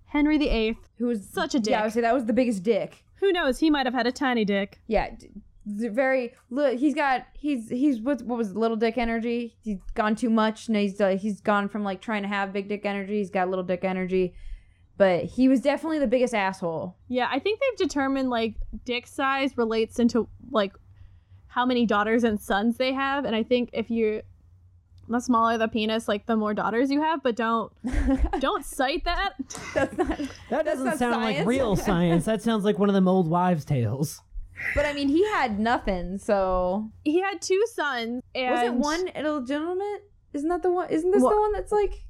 Henry 0.06 0.38
VIII, 0.38 0.78
Who 0.98 1.06
was 1.06 1.26
Such 1.28 1.54
a 1.54 1.60
dick. 1.60 1.72
Yeah, 1.72 1.80
I 1.80 1.84
would 1.84 1.92
say 1.92 2.00
that 2.02 2.14
was 2.14 2.26
the 2.26 2.32
biggest 2.32 2.62
dick. 2.62 3.04
who 3.16 3.32
knows, 3.32 3.58
he 3.58 3.70
might 3.70 3.86
have 3.86 3.94
had 3.94 4.06
a 4.06 4.12
tiny 4.12 4.44
dick. 4.44 4.80
Yeah, 4.86 5.10
d- 5.10 5.30
very. 5.66 6.34
Look, 6.50 6.78
he's 6.78 6.94
got 6.94 7.26
he's 7.34 7.68
he's 7.68 8.00
what 8.00 8.22
what 8.22 8.38
was 8.38 8.50
it, 8.50 8.56
little 8.56 8.76
dick 8.76 8.98
energy? 8.98 9.56
He's 9.62 9.78
gone 9.94 10.16
too 10.16 10.30
much. 10.30 10.68
No, 10.68 10.78
he's 10.78 11.00
uh, 11.00 11.16
he's 11.20 11.40
gone 11.40 11.68
from 11.68 11.84
like 11.84 12.00
trying 12.00 12.22
to 12.22 12.28
have 12.28 12.52
big 12.52 12.68
dick 12.68 12.84
energy. 12.84 13.18
He's 13.18 13.30
got 13.30 13.48
little 13.48 13.64
dick 13.64 13.84
energy, 13.84 14.34
but 14.96 15.24
he 15.24 15.48
was 15.48 15.60
definitely 15.60 15.98
the 15.98 16.06
biggest 16.06 16.34
asshole. 16.34 16.96
Yeah, 17.08 17.28
I 17.30 17.38
think 17.38 17.60
they've 17.60 17.88
determined 17.88 18.30
like 18.30 18.56
dick 18.84 19.06
size 19.06 19.56
relates 19.56 19.98
into 19.98 20.28
like 20.50 20.72
how 21.46 21.66
many 21.66 21.86
daughters 21.86 22.24
and 22.24 22.40
sons 22.40 22.76
they 22.76 22.92
have, 22.92 23.24
and 23.24 23.36
I 23.36 23.42
think 23.42 23.70
if 23.72 23.90
you 23.90 24.22
the 25.08 25.20
smaller 25.20 25.58
the 25.58 25.68
penis, 25.68 26.08
like 26.08 26.26
the 26.26 26.36
more 26.36 26.54
daughters 26.54 26.90
you 26.90 27.02
have, 27.02 27.22
but 27.22 27.36
don't 27.36 27.72
don't 28.40 28.64
cite 28.64 29.04
that. 29.04 29.34
That's 29.74 29.96
not. 29.96 30.20
That 30.50 30.64
doesn't 30.64 30.84
not 30.84 30.98
sound 30.98 31.22
like 31.22 31.46
real 31.46 31.76
science. 31.76 32.24
That 32.24 32.42
sounds 32.42 32.64
like 32.64 32.78
one 32.78 32.88
of 32.88 32.94
them 32.94 33.08
old 33.08 33.28
wives' 33.28 33.64
tales. 33.64 34.20
But 34.74 34.86
I 34.86 34.92
mean, 34.92 35.08
he 35.08 35.24
had 35.30 35.58
nothing. 35.58 36.18
So 36.18 36.90
He 37.04 37.20
had 37.20 37.40
two 37.42 37.62
sons, 37.74 38.22
and 38.34 38.50
was 38.54 38.62
it 38.64 38.74
one 38.74 39.08
illegitimate? 39.08 40.10
Isn't 40.32 40.48
that 40.48 40.62
the 40.62 40.70
one? 40.72 40.88
Isn't 40.90 41.10
this 41.10 41.22
What- 41.22 41.34
the 41.34 41.40
one 41.40 41.52
that's 41.52 41.72
like 41.72 42.04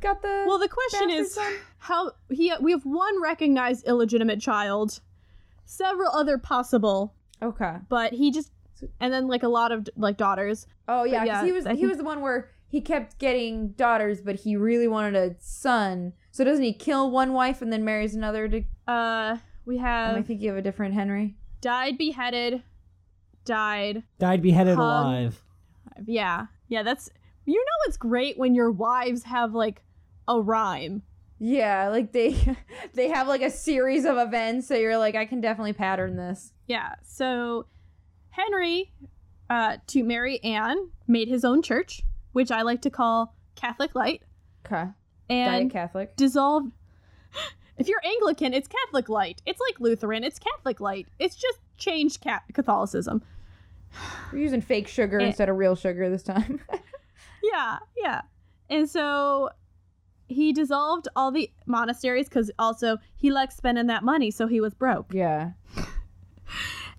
got 0.00 0.22
the? 0.22 0.44
Well, 0.46 0.58
the 0.58 0.68
question 0.68 1.10
is 1.10 1.34
son? 1.34 1.52
how 1.78 2.12
he 2.30 2.52
we 2.60 2.70
have 2.72 2.84
one 2.84 3.20
recognized 3.22 3.86
illegitimate 3.86 4.40
child, 4.40 5.00
several 5.64 6.10
other 6.12 6.38
possible, 6.38 7.14
okay. 7.42 7.76
but 7.88 8.12
he 8.12 8.30
just 8.30 8.52
and 9.00 9.12
then 9.12 9.26
like 9.26 9.42
a 9.42 9.48
lot 9.48 9.72
of 9.72 9.88
like 9.96 10.16
daughters. 10.16 10.66
Oh 10.86 11.02
yeah, 11.04 11.24
yeah, 11.24 11.40
because 11.40 11.46
he 11.46 11.52
was 11.52 11.66
I 11.66 11.70
he 11.70 11.76
think- 11.78 11.88
was 11.88 11.98
the 11.98 12.04
one 12.04 12.20
where 12.20 12.50
he 12.68 12.80
kept 12.80 13.18
getting 13.18 13.70
daughters, 13.72 14.20
but 14.20 14.36
he 14.36 14.54
really 14.54 14.86
wanted 14.86 15.16
a 15.16 15.34
son. 15.40 16.12
So 16.30 16.44
doesn't 16.44 16.62
he 16.62 16.72
kill 16.74 17.10
one 17.10 17.32
wife 17.32 17.60
and 17.62 17.72
then 17.72 17.84
marries 17.84 18.14
another? 18.14 18.46
To, 18.48 18.62
Uh, 18.86 19.38
we 19.64 19.78
am 19.78 19.82
have 19.84 20.16
I 20.16 20.22
thinking 20.22 20.48
of 20.50 20.56
a 20.56 20.62
different 20.62 20.94
Henry? 20.94 21.34
Died 21.60 21.98
beheaded, 21.98 22.62
died. 23.44 24.02
Died 24.18 24.42
beheaded 24.42 24.76
Hung. 24.76 24.84
alive. 24.84 25.42
Yeah, 26.06 26.46
yeah. 26.68 26.82
That's 26.82 27.10
you 27.44 27.54
know 27.58 27.88
it's 27.88 27.96
great 27.96 28.38
when 28.38 28.54
your 28.54 28.70
wives 28.70 29.24
have 29.24 29.54
like 29.54 29.82
a 30.26 30.40
rhyme. 30.40 31.02
Yeah, 31.40 31.88
like 31.88 32.12
they 32.12 32.36
they 32.94 33.08
have 33.08 33.28
like 33.28 33.42
a 33.42 33.50
series 33.50 34.04
of 34.04 34.16
events, 34.18 34.66
so 34.68 34.74
you're 34.74 34.98
like, 34.98 35.14
I 35.14 35.24
can 35.24 35.40
definitely 35.40 35.72
pattern 35.72 36.16
this. 36.16 36.52
Yeah. 36.66 36.94
So 37.04 37.66
Henry, 38.30 38.92
uh, 39.50 39.78
to 39.88 40.02
marry 40.04 40.42
Anne, 40.44 40.90
made 41.06 41.28
his 41.28 41.44
own 41.44 41.62
church, 41.62 42.02
which 42.32 42.50
I 42.50 42.62
like 42.62 42.82
to 42.82 42.90
call 42.90 43.34
Catholic 43.56 43.94
Light, 43.94 44.22
Okay, 44.66 44.84
and 45.28 45.70
Diet 45.70 45.72
Catholic. 45.72 46.16
dissolved. 46.16 46.72
If 47.78 47.88
you're 47.88 48.00
Anglican, 48.04 48.52
it's 48.54 48.68
Catholic 48.68 49.08
Light. 49.08 49.40
It's 49.46 49.60
like 49.60 49.80
Lutheran, 49.80 50.24
it's 50.24 50.38
Catholic 50.38 50.80
Light. 50.80 51.06
It's 51.18 51.36
just 51.36 51.58
changed 51.76 52.22
ca- 52.22 52.42
Catholicism. 52.52 53.22
We're 54.32 54.40
using 54.40 54.60
fake 54.60 54.88
sugar 54.88 55.20
Eh. 55.20 55.26
instead 55.26 55.48
of 55.48 55.56
real 55.56 55.76
sugar 55.76 56.08
this 56.10 56.22
time. 56.22 56.60
Yeah, 57.40 57.78
yeah. 57.96 58.22
And 58.68 58.90
so 58.90 59.50
he 60.26 60.52
dissolved 60.52 61.06
all 61.14 61.30
the 61.30 61.50
monasteries 61.66 62.28
because 62.28 62.50
also 62.58 62.98
he 63.16 63.30
liked 63.30 63.52
spending 63.52 63.86
that 63.86 64.02
money, 64.02 64.30
so 64.32 64.48
he 64.48 64.60
was 64.60 64.74
broke. 64.74 65.14
Yeah. 65.14 65.52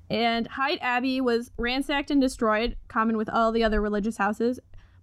And 0.10 0.48
Hyde 0.48 0.80
Abbey 0.82 1.22
was 1.22 1.52
ransacked 1.58 2.10
and 2.10 2.20
destroyed, 2.20 2.78
common 2.88 3.16
with 3.16 3.30
all 3.30 3.52
the 3.52 3.64
other 3.64 3.80
religious 3.80 4.18
houses. 4.18 4.60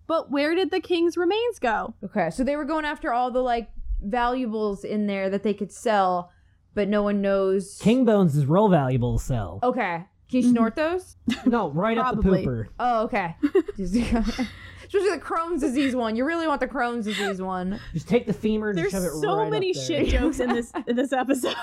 But 0.09 0.33
where 0.33 0.55
did 0.57 0.73
the 0.73 0.81
king's 0.81 1.17
remains 1.17 1.61
go? 1.61 1.95
Okay. 2.03 2.31
So 2.31 2.43
they 2.43 2.57
were 2.57 2.65
going 2.65 2.85
after 2.85 3.13
all 3.13 3.31
the 3.31 3.41
like 3.43 3.69
valuables 4.01 4.85
in 4.85 5.07
there 5.07 5.31
that 5.31 5.43
they 5.43 5.55
could 5.55 5.73
sell, 5.73 6.31
but 6.75 6.89
no 6.89 7.03
one 7.03 7.21
knows. 7.21 7.79
King 7.81 8.05
bones 8.05 8.37
is 8.37 8.47
real 8.47 8.69
valuable 8.69 9.19
to 9.19 9.25
sell. 9.25 9.61
Okay. 9.63 10.05
Can 10.29 10.41
you 10.41 10.43
mm-hmm. 10.43 10.51
snort 10.53 10.77
those? 10.77 11.17
No, 11.47 11.71
right 11.71 11.97
up 11.97 12.17
the 12.17 12.23
Probably. 12.23 12.45
pooper. 12.47 12.67
Oh, 12.79 13.05
okay. 13.05 13.37
Just- 13.77 13.95
Especially 14.87 15.11
the 15.11 15.21
Crohn's 15.21 15.61
disease 15.63 15.97
one. 15.97 16.15
You 16.15 16.25
really 16.25 16.47
want 16.47 16.61
the 16.61 16.69
Crohn's 16.69 17.07
disease 17.07 17.43
one. 17.43 17.81
Just 17.93 18.09
take 18.09 18.25
the 18.25 18.33
femur 18.33 18.71
and 18.71 18.79
There's 18.79 18.93
shove 18.93 19.03
it 19.03 19.11
so 19.21 19.37
right 19.39 19.51
many 19.51 19.71
up 19.71 19.75
there. 19.75 19.85
shit 19.85 20.09
jokes 20.09 20.39
in 20.39 20.53
this 20.53 20.73
in 20.87 20.95
this 20.95 21.13
episode. 21.13 21.57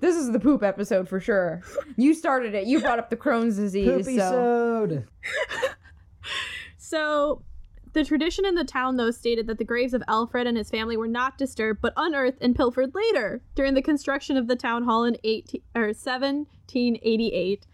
This 0.00 0.16
is 0.16 0.32
the 0.32 0.40
poop 0.40 0.62
episode 0.62 1.06
for 1.06 1.20
sure. 1.20 1.60
You 1.96 2.14
started 2.14 2.54
it. 2.54 2.66
You 2.66 2.80
brought 2.80 2.98
up 2.98 3.10
the 3.10 3.16
Crohn's 3.16 3.56
disease. 3.56 3.88
Poopy 3.88 4.16
So. 4.16 4.30
sode. 4.30 5.06
So, 6.78 7.42
the 7.92 8.04
tradition 8.04 8.46
in 8.46 8.54
the 8.54 8.64
town, 8.64 8.96
though, 8.96 9.10
stated 9.10 9.46
that 9.46 9.58
the 9.58 9.64
graves 9.64 9.92
of 9.92 10.02
Alfred 10.08 10.46
and 10.46 10.56
his 10.56 10.70
family 10.70 10.96
were 10.96 11.08
not 11.08 11.36
disturbed 11.36 11.80
but 11.82 11.92
unearthed 11.96 12.38
and 12.40 12.56
pilfered 12.56 12.94
later 12.94 13.42
during 13.54 13.74
the 13.74 13.82
construction 13.82 14.36
of 14.36 14.48
the 14.48 14.56
town 14.56 14.84
hall 14.84 15.04
in 15.04 15.16
18, 15.24 15.60
or 15.74 15.86
1788. 15.86 17.66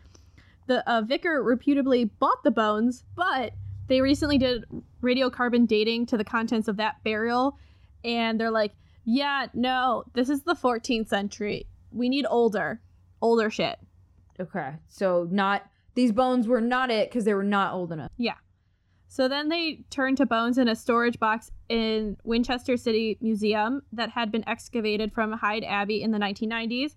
The 0.66 0.90
uh, 0.90 1.02
vicar 1.02 1.42
reputably 1.42 2.04
bought 2.04 2.42
the 2.42 2.50
bones, 2.50 3.04
but 3.14 3.52
they 3.86 4.00
recently 4.00 4.38
did 4.38 4.64
radiocarbon 5.02 5.66
dating 5.66 6.06
to 6.06 6.16
the 6.16 6.24
contents 6.24 6.68
of 6.68 6.76
that 6.76 7.02
burial, 7.04 7.56
and 8.04 8.38
they're 8.40 8.50
like, 8.50 8.72
yeah, 9.04 9.46
no, 9.54 10.04
this 10.12 10.28
is 10.28 10.42
the 10.42 10.54
14th 10.54 11.08
century. 11.08 11.66
We 11.92 12.08
need 12.08 12.26
older, 12.28 12.80
older 13.22 13.50
shit. 13.50 13.78
Okay. 14.38 14.74
So 14.88 15.26
not 15.30 15.66
these 15.94 16.12
bones 16.12 16.46
were 16.46 16.60
not 16.60 16.90
it 16.90 17.08
because 17.08 17.24
they 17.24 17.34
were 17.34 17.42
not 17.42 17.72
old 17.72 17.90
enough. 17.92 18.10
So 19.08 19.26
then 19.26 19.48
they 19.48 19.84
turned 19.90 20.18
to 20.18 20.26
bones 20.26 20.58
in 20.58 20.68
a 20.68 20.76
storage 20.76 21.18
box 21.18 21.50
in 21.68 22.18
Winchester 22.24 22.76
City 22.76 23.16
Museum 23.20 23.82
that 23.92 24.10
had 24.10 24.30
been 24.30 24.46
excavated 24.46 25.12
from 25.12 25.32
Hyde 25.32 25.64
Abbey 25.64 26.02
in 26.02 26.10
the 26.10 26.18
1990s. 26.18 26.94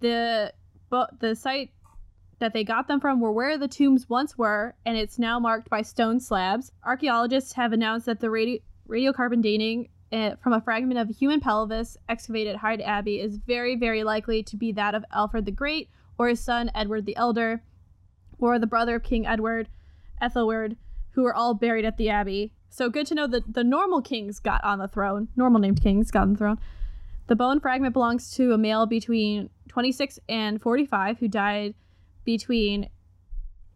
The 0.00 0.52
bo- 0.90 1.06
the 1.20 1.36
site 1.36 1.70
that 2.40 2.52
they 2.52 2.64
got 2.64 2.88
them 2.88 3.00
from 3.00 3.20
were 3.20 3.32
where 3.32 3.56
the 3.58 3.68
tombs 3.68 4.08
once 4.08 4.36
were, 4.36 4.74
and 4.84 4.96
it's 4.96 5.18
now 5.18 5.38
marked 5.38 5.70
by 5.70 5.82
stone 5.82 6.18
slabs. 6.18 6.72
Archaeologists 6.84 7.52
have 7.52 7.72
announced 7.72 8.06
that 8.06 8.18
the 8.18 8.26
radi- 8.26 8.62
radiocarbon 8.88 9.40
dating 9.40 9.88
uh, 10.12 10.34
from 10.42 10.52
a 10.52 10.60
fragment 10.60 10.98
of 10.98 11.08
human 11.16 11.38
pelvis 11.38 11.96
excavated 12.08 12.54
at 12.54 12.60
Hyde 12.60 12.80
Abbey 12.80 13.20
is 13.20 13.36
very, 13.36 13.76
very 13.76 14.02
likely 14.02 14.42
to 14.42 14.56
be 14.56 14.72
that 14.72 14.94
of 14.96 15.04
Alfred 15.12 15.44
the 15.44 15.52
Great 15.52 15.90
or 16.18 16.28
his 16.28 16.40
son 16.40 16.70
Edward 16.74 17.06
the 17.06 17.16
Elder, 17.16 17.62
or 18.38 18.58
the 18.58 18.66
brother 18.66 18.96
of 18.96 19.02
King 19.04 19.26
Edward, 19.26 19.68
Ethelwerd, 20.20 20.76
who 21.12 21.22
were 21.22 21.34
all 21.34 21.54
buried 21.54 21.84
at 21.84 21.96
the 21.96 22.08
abbey. 22.08 22.52
So 22.68 22.88
good 22.88 23.06
to 23.08 23.14
know 23.14 23.26
that 23.26 23.54
the 23.54 23.64
normal 23.64 24.00
kings 24.00 24.38
got 24.38 24.62
on 24.64 24.78
the 24.78 24.86
throne. 24.88 25.28
Normal 25.36 25.60
named 25.60 25.82
kings 25.82 26.10
got 26.10 26.22
on 26.22 26.32
the 26.32 26.38
throne. 26.38 26.58
The 27.26 27.36
bone 27.36 27.60
fragment 27.60 27.92
belongs 27.92 28.30
to 28.36 28.52
a 28.52 28.58
male 28.58 28.86
between 28.86 29.50
26 29.68 30.18
and 30.28 30.60
45 30.60 31.18
who 31.18 31.28
died 31.28 31.74
between 32.24 32.88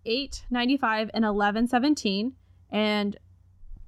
895 0.06 1.10
and 1.14 1.24
1117 1.24 2.32
and 2.70 3.16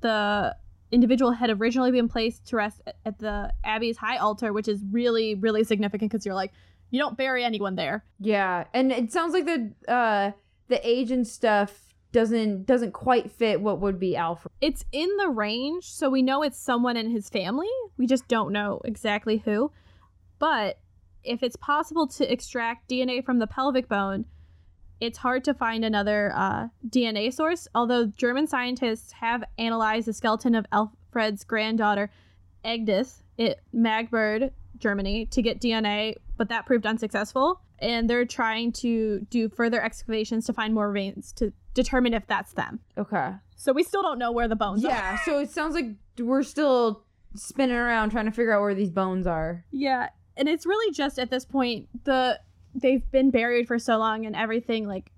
the 0.01 0.57
individual 0.91 1.33
had 1.33 1.51
originally 1.51 1.91
been 1.91 2.09
placed 2.09 2.47
to 2.49 2.57
rest 2.57 2.81
at- 2.87 2.97
at 3.05 3.19
the 3.19 3.53
abbey's 3.65 3.97
high 3.97 4.17
altar 4.17 4.53
which 4.53 4.69
is 4.69 4.83
really 4.93 5.35
really 5.35 5.65
significant 5.65 6.11
because 6.11 6.25
you're 6.25 6.35
like 6.35 6.53
you 6.91 6.99
don't 7.01 7.17
bury 7.19 7.45
anyone 7.45 7.75
there 7.75 8.05
Yeah, 8.21 8.65
and 8.73 8.93
it 8.93 9.13
sounds 9.13 9.35
like 9.35 9.45
the 9.47 9.73
uh 9.93 10.31
the 10.69 10.81
age 10.89 11.11
and 11.11 11.27
stuff 11.27 11.86
doesn't 12.13 12.67
doesn't 12.67 12.93
quite 12.93 13.31
fit 13.31 13.61
what 13.61 13.81
would 13.81 13.99
be 13.99 14.17
Alfred. 14.17 14.53
it's 14.61 14.85
in 14.93 15.09
the 15.19 15.29
range, 15.29 15.91
so 15.91 16.09
we 16.09 16.23
know 16.23 16.43
it's 16.43 16.59
someone 16.59 16.97
in 16.97 17.11
his 17.11 17.29
family. 17.29 17.69
We 17.97 18.07
just 18.07 18.27
don't 18.29 18.53
know 18.53 18.81
exactly 18.85 19.39
who. 19.39 19.71
But 20.39 20.79
if 21.25 21.43
it's 21.43 21.57
possible 21.57 22.07
to 22.07 22.33
extract 22.33 22.89
DNA 22.89 23.25
from 23.25 23.39
the 23.39 23.47
pelvic 23.47 23.89
bone, 23.89 24.27
it's 25.01 25.19
hard 25.19 25.45
to 25.45 25.55
find 25.55 25.85
another 25.85 26.33
uh, 26.35 26.69
DNA 26.89 27.33
source. 27.33 27.69
Although 27.75 28.07
German 28.07 28.47
scientists 28.47 29.13
have 29.13 29.45
analyzed 29.59 30.07
the 30.07 30.13
skeleton 30.13 30.55
of 30.55 30.67
Alfred's 30.73 31.45
granddaughter, 31.45 32.11
Agnes, 32.65 33.23
at 33.39 33.59
Magdeburg, 33.73 34.53
Germany, 34.79 35.27
to 35.27 35.43
get 35.43 35.61
DNA, 35.61 36.15
but 36.37 36.49
that 36.49 36.67
proved 36.67 36.87
unsuccessful. 36.87 37.61
And 37.79 38.09
they're 38.09 38.25
trying 38.25 38.73
to 38.73 39.27
do 39.29 39.51
further 39.51 39.83
excavations 39.83 40.47
to 40.47 40.55
find 40.55 40.73
more 40.73 40.91
veins 40.93 41.33
to 41.33 41.53
determine 41.77 42.15
if 42.15 42.27
that's 42.27 42.53
them. 42.55 42.81
Okay. 42.99 43.35
So 43.55 43.73
we 43.73 43.85
still 43.85 44.03
don't 44.03 44.19
know 44.19 44.33
where 44.33 44.49
the 44.49 44.57
bones 44.57 44.85
are. 44.85 44.89
Yeah, 44.89 45.19
so 45.25 45.39
it 45.39 45.51
sounds 45.51 45.75
like 45.75 45.87
we're 46.19 46.43
still 46.43 47.05
spinning 47.35 47.77
around 47.77 48.11
trying 48.11 48.25
to 48.25 48.33
figure 48.33 48.53
out 48.53 48.63
where 48.63 48.75
these 48.75 48.91
bones 48.91 49.27
are. 49.27 49.65
Yeah, 49.71 50.09
and 50.37 50.49
it's 50.49 50.67
really 50.67 50.93
just 50.93 51.19
at 51.19 51.31
this 51.31 51.45
point 51.45 51.89
the 52.05 52.41
they've 52.75 53.09
been 53.11 53.31
buried 53.31 53.69
for 53.69 53.79
so 53.79 53.97
long 53.97 54.27
and 54.27 54.35
everything 54.35 54.87
like 54.89 55.13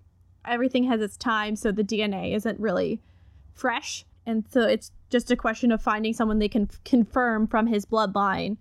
everything 0.44 0.84
has 0.84 1.00
its 1.00 1.16
time, 1.16 1.56
so 1.56 1.72
the 1.72 1.84
DNA 1.84 2.34
isn't 2.34 2.60
really 2.60 3.00
fresh, 3.54 4.04
and 4.26 4.44
so 4.50 4.62
it's 4.62 4.90
just 5.10 5.30
a 5.30 5.36
question 5.36 5.72
of 5.72 5.80
finding 5.80 6.12
someone 6.12 6.38
they 6.38 6.48
can 6.48 6.68
f- 6.70 6.80
confirm 6.84 7.46
from 7.46 7.66
his 7.66 7.86
bloodline, 7.86 8.56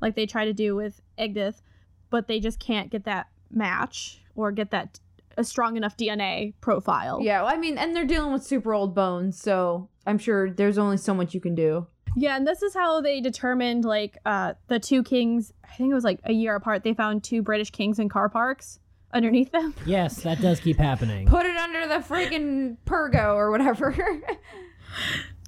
like 0.00 0.14
they 0.14 0.26
try 0.26 0.44
to 0.44 0.52
do 0.52 0.74
with 0.74 1.00
Egdith, 1.18 1.62
but 2.10 2.26
they 2.28 2.38
just 2.40 2.58
can't 2.58 2.90
get 2.90 3.04
that 3.04 3.28
match 3.50 4.20
or 4.34 4.52
get 4.52 4.70
that 4.70 5.00
a 5.36 5.44
strong 5.44 5.76
enough 5.76 5.96
DNA 5.96 6.54
profile. 6.60 7.20
Yeah, 7.22 7.42
well, 7.42 7.52
I 7.52 7.56
mean, 7.56 7.78
and 7.78 7.94
they're 7.94 8.04
dealing 8.06 8.32
with 8.32 8.42
super 8.44 8.72
old 8.74 8.94
bones, 8.94 9.40
so 9.40 9.88
I'm 10.06 10.18
sure 10.18 10.50
there's 10.50 10.78
only 10.78 10.96
so 10.96 11.14
much 11.14 11.34
you 11.34 11.40
can 11.40 11.54
do. 11.54 11.86
Yeah, 12.16 12.36
and 12.36 12.46
this 12.46 12.62
is 12.62 12.72
how 12.74 13.00
they 13.02 13.20
determined 13.20 13.84
like 13.84 14.16
uh 14.24 14.54
the 14.68 14.78
two 14.80 15.02
kings. 15.02 15.52
I 15.64 15.74
think 15.76 15.90
it 15.90 15.94
was 15.94 16.04
like 16.04 16.20
a 16.24 16.32
year 16.32 16.54
apart. 16.54 16.82
They 16.82 16.94
found 16.94 17.22
two 17.22 17.42
British 17.42 17.70
kings 17.70 17.98
in 17.98 18.08
car 18.08 18.28
parks 18.30 18.78
underneath 19.12 19.52
them. 19.52 19.74
Yes, 19.86 20.22
that 20.22 20.40
does 20.40 20.58
keep 20.60 20.78
happening. 20.78 21.26
Put 21.26 21.44
it 21.46 21.56
under 21.56 21.86
the 21.86 21.96
freaking 21.96 22.76
pergo 22.86 23.34
or 23.34 23.50
whatever. 23.50 23.94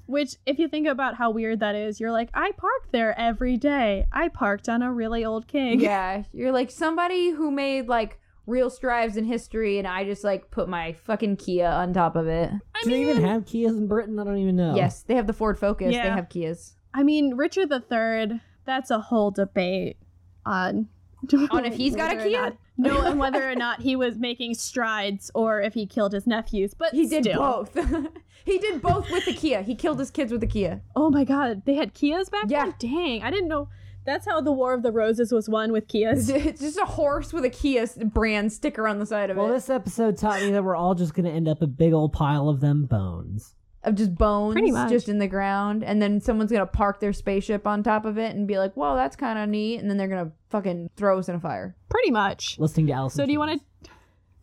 Which, 0.07 0.37
if 0.47 0.59
you 0.59 0.69
think 0.69 0.87
about 0.89 1.17
how 1.17 1.31
weird 1.31 1.61
that 1.61 1.75
is, 1.75 2.01
you're 2.01 2.13
like, 2.13 2.31
I 2.33 2.53
park 2.53 2.91
there 2.93 3.19
every 3.19 3.59
day. 3.59 4.07
I 4.11 4.29
parked 4.29 4.67
on 4.69 4.81
a 4.81 4.91
really 4.91 5.23
old 5.23 5.47
king. 5.47 5.81
yeah, 5.81 6.23
you're 6.33 6.53
like 6.53 6.71
somebody 6.71 7.31
who 7.31 7.51
made 7.51 7.89
like 7.89 8.19
real 8.49 8.71
strides 8.71 9.17
in 9.17 9.25
history, 9.25 9.79
and 9.79 9.87
I 9.87 10.05
just 10.05 10.25
like 10.25 10.51
put 10.51 10.69
my 10.69 10.93
fucking 10.93 11.37
Kia 11.37 11.67
on 11.67 11.93
top 11.93 12.17
of 12.17 12.27
it. 12.27 12.51
I 12.75 12.81
Do 12.85 12.91
they 12.91 13.03
even 13.03 13.23
have 13.23 13.45
Kias 13.45 13.69
in 13.77 13.87
Britain? 13.87 14.19
I 14.19 14.25
don't 14.25 14.39
even 14.39 14.57
know. 14.57 14.75
Yes, 14.75 15.03
they 15.03 15.15
have 15.15 15.27
the 15.27 15.33
Ford 15.33 15.59
Focus. 15.59 15.89
They 15.89 15.95
Yeah. 15.95 16.15
have 16.17 16.29
Kias. 16.29 16.75
I 16.95 17.03
mean, 17.03 17.35
Richard 17.35 17.71
III. 17.71 18.41
That's 18.65 18.91
a 18.91 18.99
whole 19.01 19.31
debate 19.31 19.99
on 20.45 20.89
On 21.51 21.65
if 21.65 21.75
he's 21.75 21.97
got 21.97 22.13
a 22.13 22.17
whether 22.17 22.27
or 22.27 22.31
Kia? 22.31 22.41
not- 22.43 22.57
no, 22.81 23.01
and 23.03 23.19
whether 23.19 23.51
or 23.51 23.57
not 23.57 23.81
he 23.81 23.97
was 23.97 24.17
making 24.19 24.55
strides 24.55 25.33
or 25.35 25.61
if 25.61 25.75
he 25.75 25.85
killed 25.85 26.13
his 26.13 26.29
nephews. 26.29 26.75
But 26.75 26.93
He 26.95 27.07
did 27.09 27.25
still. 27.25 27.41
both. 27.41 27.75
he 28.45 28.59
did 28.59 28.81
both 28.81 29.11
with 29.11 29.25
the 29.25 29.33
Kia. 29.33 29.63
He 29.63 29.75
killed 29.75 29.99
his 29.99 30.13
kids 30.13 30.31
with 30.31 30.41
the 30.43 30.47
Kia. 30.47 30.81
Oh 30.95 31.11
my 31.11 31.25
God, 31.25 31.63
they 31.67 31.75
had 31.75 31.93
Kias 31.93 32.31
back 32.31 32.45
Yeah. 32.47 32.67
then. 32.67 32.75
Dang, 32.79 33.23
I 33.25 33.31
didn't 33.33 33.49
know. 33.49 33.69
That's 34.09 34.27
how 34.27 34.41
the 34.41 34.53
War 34.53 34.73
of 34.73 34.83
the 34.83 34.91
Roses 34.91 35.33
was 35.33 35.51
won 35.51 35.71
with 35.71 35.87
Kias. 35.87 36.31
It's 36.49 36.63
just 36.63 36.79
a 36.79 36.87
horse 36.87 37.31
with 37.31 37.45
a 37.45 37.51
Kia 37.51 37.87
brand 38.07 38.51
sticker 38.55 38.89
on 38.89 38.99
the 38.99 39.05
side 39.05 39.29
of 39.29 39.37
it. 39.37 39.41
Well, 39.41 39.53
this 39.53 39.69
episode 39.69 40.17
taught 40.17 40.41
me 40.41 40.51
that 40.53 40.65
we're 40.65 40.75
all 40.77 40.95
just 40.95 41.13
going 41.13 41.27
to 41.27 41.31
end 41.31 41.47
up 41.47 41.61
a 41.61 41.67
big 41.67 41.93
old 41.93 42.15
pile 42.15 42.49
of 42.49 42.61
them 42.61 42.87
bones. 42.87 43.55
of 43.85 43.97
just 43.97 44.15
bones 44.15 44.55
Pretty 44.55 44.71
much. 44.71 44.89
just 44.89 45.11
in 45.11 45.19
the 45.19 45.29
ground 45.29 45.85
and 45.85 46.01
then 46.01 46.23
someone's 46.23 46.51
gonna 46.51 46.65
park 46.67 47.01
their 47.01 47.13
spaceship 47.13 47.67
on 47.67 47.83
top 47.83 48.05
of 48.07 48.17
it 48.19 48.35
and 48.35 48.49
be 48.49 48.59
like 48.59 48.75
whoa 48.75 48.97
that's 48.97 49.15
kind 49.15 49.39
of 49.39 49.49
neat 49.49 49.79
and 49.79 49.89
then 49.89 49.97
they're 49.97 50.09
gonna 50.09 50.33
fucking 50.51 50.91
throw 50.97 51.19
us 51.19 51.29
in 51.29 51.35
a 51.37 51.41
fire 51.41 51.77
Pretty 51.89 52.11
much. 52.11 52.59
Listening 52.59 52.87
to 52.89 52.93
Alice. 52.95 53.15
So 53.15 53.25
do 53.25 53.33
you 53.33 53.39
want 53.39 53.61
to? 53.61 53.65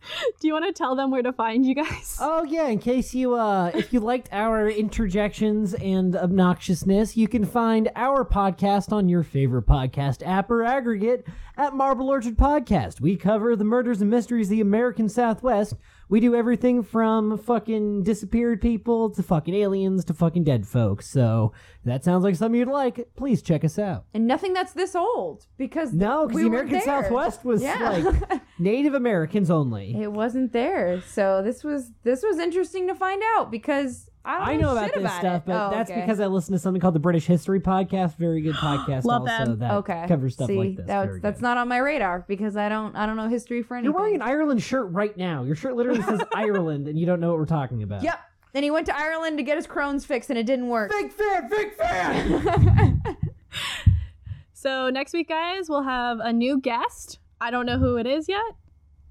Do 0.39 0.47
you 0.47 0.53
want 0.53 0.66
to 0.66 0.74
tell 0.74 0.95
them 0.95 1.12
where 1.12 1.24
to 1.24 1.34
find 1.34 1.66
you 1.66 1.76
guys? 1.76 2.18
Oh 2.28 2.43
yeah, 2.43 2.68
in 2.68 2.80
case 2.80 3.14
you 3.14 3.36
uh 3.36 3.72
if 3.74 3.93
you 3.93 3.99
liked 3.99 4.30
our 4.32 4.70
interjections 4.70 5.74
and 5.76 6.14
obnoxiousness, 6.14 7.16
you 7.16 7.28
can 7.28 7.45
find 7.45 7.91
our 7.95 8.26
podcast 8.26 8.91
on 8.91 9.10
your 9.10 9.24
favorite 9.24 9.66
podcast 9.66 10.26
app 10.26 10.49
or 10.49 10.64
aggregate 10.64 11.28
at 11.58 11.74
Marble 11.74 12.10
Orchard 12.10 12.38
Podcast. 12.38 12.99
We 13.01 13.16
cover 13.16 13.56
the 13.56 13.64
murders 13.64 14.01
and 14.01 14.10
mysteries 14.10 14.47
of 14.47 14.51
the 14.51 14.62
American 14.62 15.10
Southwest. 15.10 15.76
We 16.08 16.20
do 16.20 16.36
everything 16.36 16.84
from 16.84 17.38
fucking 17.38 18.03
disappeared 18.03 18.62
people 18.62 19.10
to 19.12 19.24
fucking 19.24 19.53
aliens 19.56 20.06
to 20.06 20.14
fucking 20.14 20.43
dead 20.43 20.68
folks. 20.68 21.08
So 21.10 21.51
if 21.80 21.84
that 21.86 22.03
sounds 22.03 22.24
like 22.24 22.36
something 22.36 22.60
you'd 22.60 22.68
like, 22.68 23.08
please 23.16 23.41
check 23.41 23.64
us 23.64 23.80
out. 23.80 24.06
and 24.14 24.28
nothing 24.28 24.53
that's 24.53 24.74
this 24.74 24.95
old 24.95 25.47
because 25.58 25.93
No, 25.93 26.28
because 26.28 26.36
we 26.36 26.41
the 26.43 26.47
American. 26.49 26.82
Southwest 26.82 27.43
was 27.43 27.62
Yeah. 27.64 27.89
like 28.30 28.41
Native 28.60 28.93
Americans 28.93 29.49
only. 29.49 29.95
it 29.99 30.12
wasn't 30.12 30.53
there 30.53 31.01
so 31.01 31.41
this 31.43 31.64
was 31.64 31.91
this 32.03 32.22
was 32.24 32.38
interesting 32.39 32.88
to 32.88 32.95
find 32.95 33.22
out 33.36 33.49
because 33.51 34.10
I, 34.26 34.39
don't 34.39 34.47
I 34.47 34.55
know 34.57 34.71
about 34.71 34.93
this 34.93 35.13
stuff, 35.13 35.43
it. 35.43 35.45
but 35.45 35.67
Oh, 35.67 35.69
that's 35.69 35.91
okay. 35.91 36.01
because 36.01 36.19
I 36.19 36.26
listen 36.28 36.53
to 36.53 36.59
something 36.59 36.82
called 36.82 36.95
the 36.95 36.99
British 36.99 37.26
History 37.26 37.59
Podcast. 37.59 38.17
Very 38.17 38.41
good 38.41 38.55
podcast. 38.55 39.03
Love 39.05 39.21
also 39.21 39.45
them. 39.51 39.59
that 39.59 39.71
okay 39.76 40.05
covers 40.07 40.34
stuff 40.34 40.47
See, 40.47 40.57
like 40.57 40.76
this. 40.78 40.88
That's, 40.88 41.07
Very 41.07 41.19
that's 41.19 41.39
good. 41.39 41.43
not 41.43 41.57
on 41.57 41.67
my 41.67 41.78
radar 41.78 42.26
because 42.28 42.57
I 42.57 42.67
don't 42.69 42.95
I 42.95 43.05
don't 43.05 43.15
know 43.17 43.28
history 43.30 43.61
for 43.63 43.76
anything. 43.76 43.91
You're 43.91 43.99
wearing 43.99 44.15
an 44.15 44.21
Ireland 44.21 44.61
shirt 44.63 44.91
right 44.91 45.15
now. 45.15 45.43
Your 45.43 45.55
shirt 45.55 45.76
literally 45.76 46.01
says 46.01 46.21
Ireland, 46.36 46.88
and 46.88 46.99
you 46.99 47.05
don't 47.05 47.19
know 47.19 47.30
what 47.30 47.38
we're 47.39 47.45
talking 47.45 47.84
about. 47.84 48.01
Yep. 48.03 48.19
Then 48.53 48.63
he 48.63 48.71
went 48.71 48.86
to 48.88 48.97
Ireland 48.97 49.38
to 49.38 49.43
get 49.43 49.57
his 49.57 49.67
Crohn's 49.67 50.05
fixed 50.05 50.30
and 50.30 50.39
it 50.39 50.45
didn't 50.45 50.69
work. 50.69 50.89
Big 50.89 51.11
fan, 51.11 51.49
big 51.49 51.73
fan. 51.76 53.03
So 54.53 54.89
next 54.89 55.13
week, 55.13 55.30
guys, 55.30 55.69
we'll 55.69 55.84
have 55.84 56.17
a 56.19 56.34
new 56.34 56.59
guest. 56.59 57.19
I 57.39 57.51
don't 57.51 57.67
know 57.67 57.78
who 57.78 57.97
it 57.97 58.07
is 58.07 58.28
yet. 58.28 58.41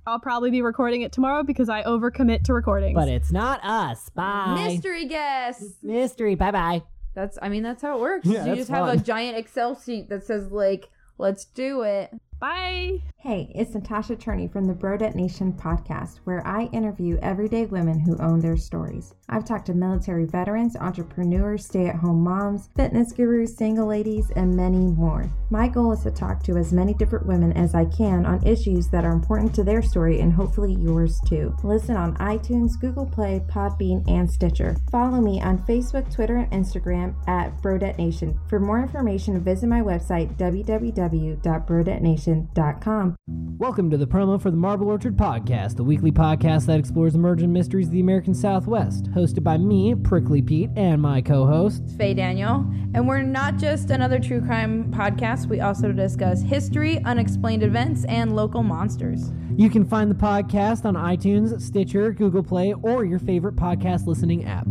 I'll 0.07 0.19
probably 0.21 0.51
be 0.51 0.63
recording 0.63 1.03
it 1.03 1.13
tomorrow 1.13 1.43
because 1.43 1.69
I 1.69 1.83
overcommit 1.83 2.45
to 2.45 2.53
recordings. 2.53 2.95
but 2.95 3.09
it's 3.09 3.33
not 3.33 3.61
us. 3.65 4.11
Bye. 4.11 4.55
Mystery 4.69 5.07
guest. 5.07 5.83
Mystery. 5.83 6.35
Bye 6.35 6.51
bye. 6.51 6.83
That's 7.15 7.39
I 7.41 7.49
mean 7.49 7.63
that's 7.63 7.83
how 7.83 7.97
it 7.97 8.01
works. 8.01 8.27
Yeah, 8.27 8.41
you 8.41 8.47
that's 8.47 8.59
just 8.59 8.71
have 8.71 8.89
a 8.89 8.97
giant 8.97 9.39
Excel 9.39 9.81
sheet 9.81 10.09
that 10.09 10.25
says 10.25 10.51
like 10.51 10.89
let's 11.19 11.45
do 11.45 11.83
it. 11.83 12.11
Bye. 12.41 12.99
Hey, 13.17 13.51
it's 13.55 13.73
Natasha 13.73 14.17
Turney 14.17 14.49
from 14.49 14.67
the 14.67 14.75
Brodette 14.75 15.15
Nation 15.15 15.53
podcast, 15.53 16.19
where 16.25 16.47
I 16.47 16.65
interview 16.73 17.17
everyday 17.23 17.65
women 17.65 17.99
who 17.99 18.19
own 18.19 18.41
their 18.41 18.57
stories. 18.57 19.15
I've 19.29 19.45
talked 19.45 19.67
to 19.67 19.75
military 19.75 20.27
veterans, 20.27 20.77
entrepreneurs, 20.77 21.65
stay 21.65 21.87
at 21.87 21.97
home 21.97 22.23
moms, 22.23 22.69
fitness 22.77 23.11
gurus, 23.13 23.57
single 23.57 23.87
ladies, 23.87 24.31
and 24.37 24.55
many 24.55 24.79
more. 24.79 25.29
My 25.51 25.67
goal 25.69 25.93
is 25.93 26.03
to 26.03 26.11
talk 26.11 26.43
to 26.45 26.59
as 26.59 26.73
many 26.73 26.95
different 26.95 27.27
women 27.27 27.53
as 27.53 27.75
I 27.75 27.85
can 27.87 28.25
on 28.27 28.47
issues 28.47 28.89
that 28.89 29.05
are 29.05 29.13
important 29.13 29.55
to 29.55 29.65
their 29.65 29.83
story 29.83 30.21
and 30.21 30.33
hopefully 30.33 30.75
yours 30.75 31.21
too. 31.27 31.55
Listen 31.63 31.97
on 31.97 32.17
iTunes, 32.19 32.79
Google 32.81 33.07
Play, 33.07 33.43
Podbean, 33.49 34.09
and 34.09 34.31
Stitcher. 34.31 34.77
Follow 34.91 35.21
me 35.21 35.41
on 35.41 35.59
Facebook, 35.65 36.13
Twitter, 36.13 36.37
and 36.37 36.51
Instagram 36.53 37.15
at 37.27 37.57
Brodette 37.63 37.99
Nation. 37.99 38.39
For 38.49 38.61
more 38.61 38.81
information, 38.81 39.43
visit 39.43 39.69
my 39.69 39.81
website 39.81 40.37
www.brodettenation.com. 40.37 43.17
Welcome 43.57 43.91
to 43.91 43.97
the 43.97 44.07
promo 44.07 44.41
for 44.41 44.51
the 44.51 44.57
Marble 44.57 44.89
Orchard 44.89 45.17
Podcast, 45.17 45.77
the 45.77 45.85
weekly 45.85 46.13
podcast 46.13 46.67
that 46.67 46.79
explores 46.79 47.15
emerging 47.15 47.53
mysteries 47.53 47.87
of 47.87 47.93
the 47.93 48.01
American 48.01 48.35
Southwest. 48.35 49.09
Hosted 49.15 49.45
by 49.45 49.57
me, 49.57 49.95
Prickly 49.95 50.43
Pete, 50.43 50.71
and 50.75 51.01
my 51.01 51.23
co-host. 51.23 51.85
Faye 51.97 52.15
Daniel. 52.15 52.67
And 52.95 53.07
we're 53.07 53.23
not 53.23 53.59
just 53.59 53.91
another 53.91 54.19
true 54.19 54.41
crime 54.41 54.91
podcast, 54.91 55.47
we 55.47 55.61
also 55.61 55.93
discuss 55.93 56.43
history, 56.43 56.99
unexplained 57.05 57.63
events, 57.63 58.05
and 58.07 58.35
local 58.35 58.65
monsters. 58.65 59.31
You 59.57 59.71
can 59.71 59.85
find 59.85 60.11
the 60.11 60.17
podcast 60.17 60.85
on 60.85 60.95
iTunes, 60.95 61.61
Stitcher, 61.61 62.11
Google 62.11 62.43
Play, 62.43 62.73
or 62.83 63.05
your 63.05 63.21
favorite 63.21 63.55
podcast 63.55 64.09
listening 64.09 64.47
app. 64.47 64.67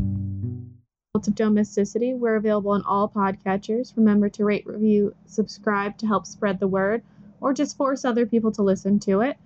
Cult 1.14 1.30
of 1.30 1.36
Domesticity. 1.36 2.14
We're 2.14 2.36
available 2.36 2.72
on 2.72 2.84
all 2.84 3.08
podcatchers. 3.08 3.96
Remember 3.96 4.28
to 4.28 4.44
rate, 4.44 4.68
review, 4.68 5.16
subscribe 5.26 5.98
to 6.00 6.06
help 6.06 6.26
spread 6.26 6.60
the 6.60 6.68
word, 6.68 7.02
or 7.40 7.54
just 7.54 7.78
force 7.78 8.04
other 8.04 8.26
people 8.26 8.52
to 8.52 8.62
listen 8.62 9.00
to 9.02 9.22
it. 9.22 9.38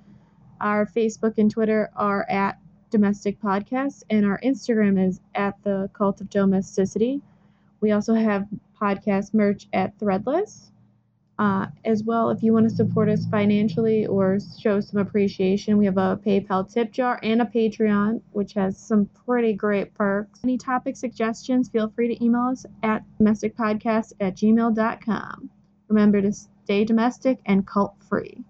Our 0.59 0.87
Facebook 0.87 1.37
and 1.37 1.51
Twitter 1.51 1.91
are 1.95 2.25
at 2.27 2.57
Domestic 2.89 3.39
Podcast, 3.41 4.03
and 4.09 4.25
our 4.25 4.39
Instagram 4.43 5.07
is 5.07 5.19
at 5.35 5.55
the 5.63 5.89
Cult 5.93 6.21
of 6.21 6.29
Domesticity. 6.29 7.21
We 7.81 7.91
also 7.91 8.13
have 8.13 8.47
podcast 8.79 9.33
merch 9.33 9.67
at 9.73 9.97
Threadless. 9.99 10.71
Uh, 11.39 11.67
as 11.85 12.03
well, 12.03 12.31
if 12.31 12.41
you 12.41 12.51
want 12.51 12.67
to 12.67 12.75
support 12.75 13.09
us 13.09 13.27
financially 13.27 14.07
or 14.07 14.39
show 14.59 14.79
some 14.79 14.99
appreciation, 14.99 15.77
we 15.77 15.85
have 15.85 15.97
a 15.97 16.19
PayPal 16.25 16.71
tip 16.71 16.91
jar 16.91 17.19
and 17.21 17.41
a 17.41 17.45
Patreon, 17.45 18.21
which 18.31 18.53
has 18.53 18.75
some 18.77 19.07
pretty 19.25 19.53
great 19.53 19.93
perks. 19.93 20.39
Any 20.43 20.57
topic 20.57 20.95
suggestions, 20.95 21.69
feel 21.69 21.89
free 21.89 22.07
to 22.07 22.23
email 22.23 22.49
us 22.51 22.65
at 22.81 23.03
domesticpodcast 23.21 24.13
at 24.19 24.35
gmail.com. 24.35 25.49
Remember 25.89 26.21
to 26.21 26.33
stay 26.33 26.83
domestic 26.83 27.39
and 27.45 27.67
cult 27.67 27.93
free. 28.09 28.43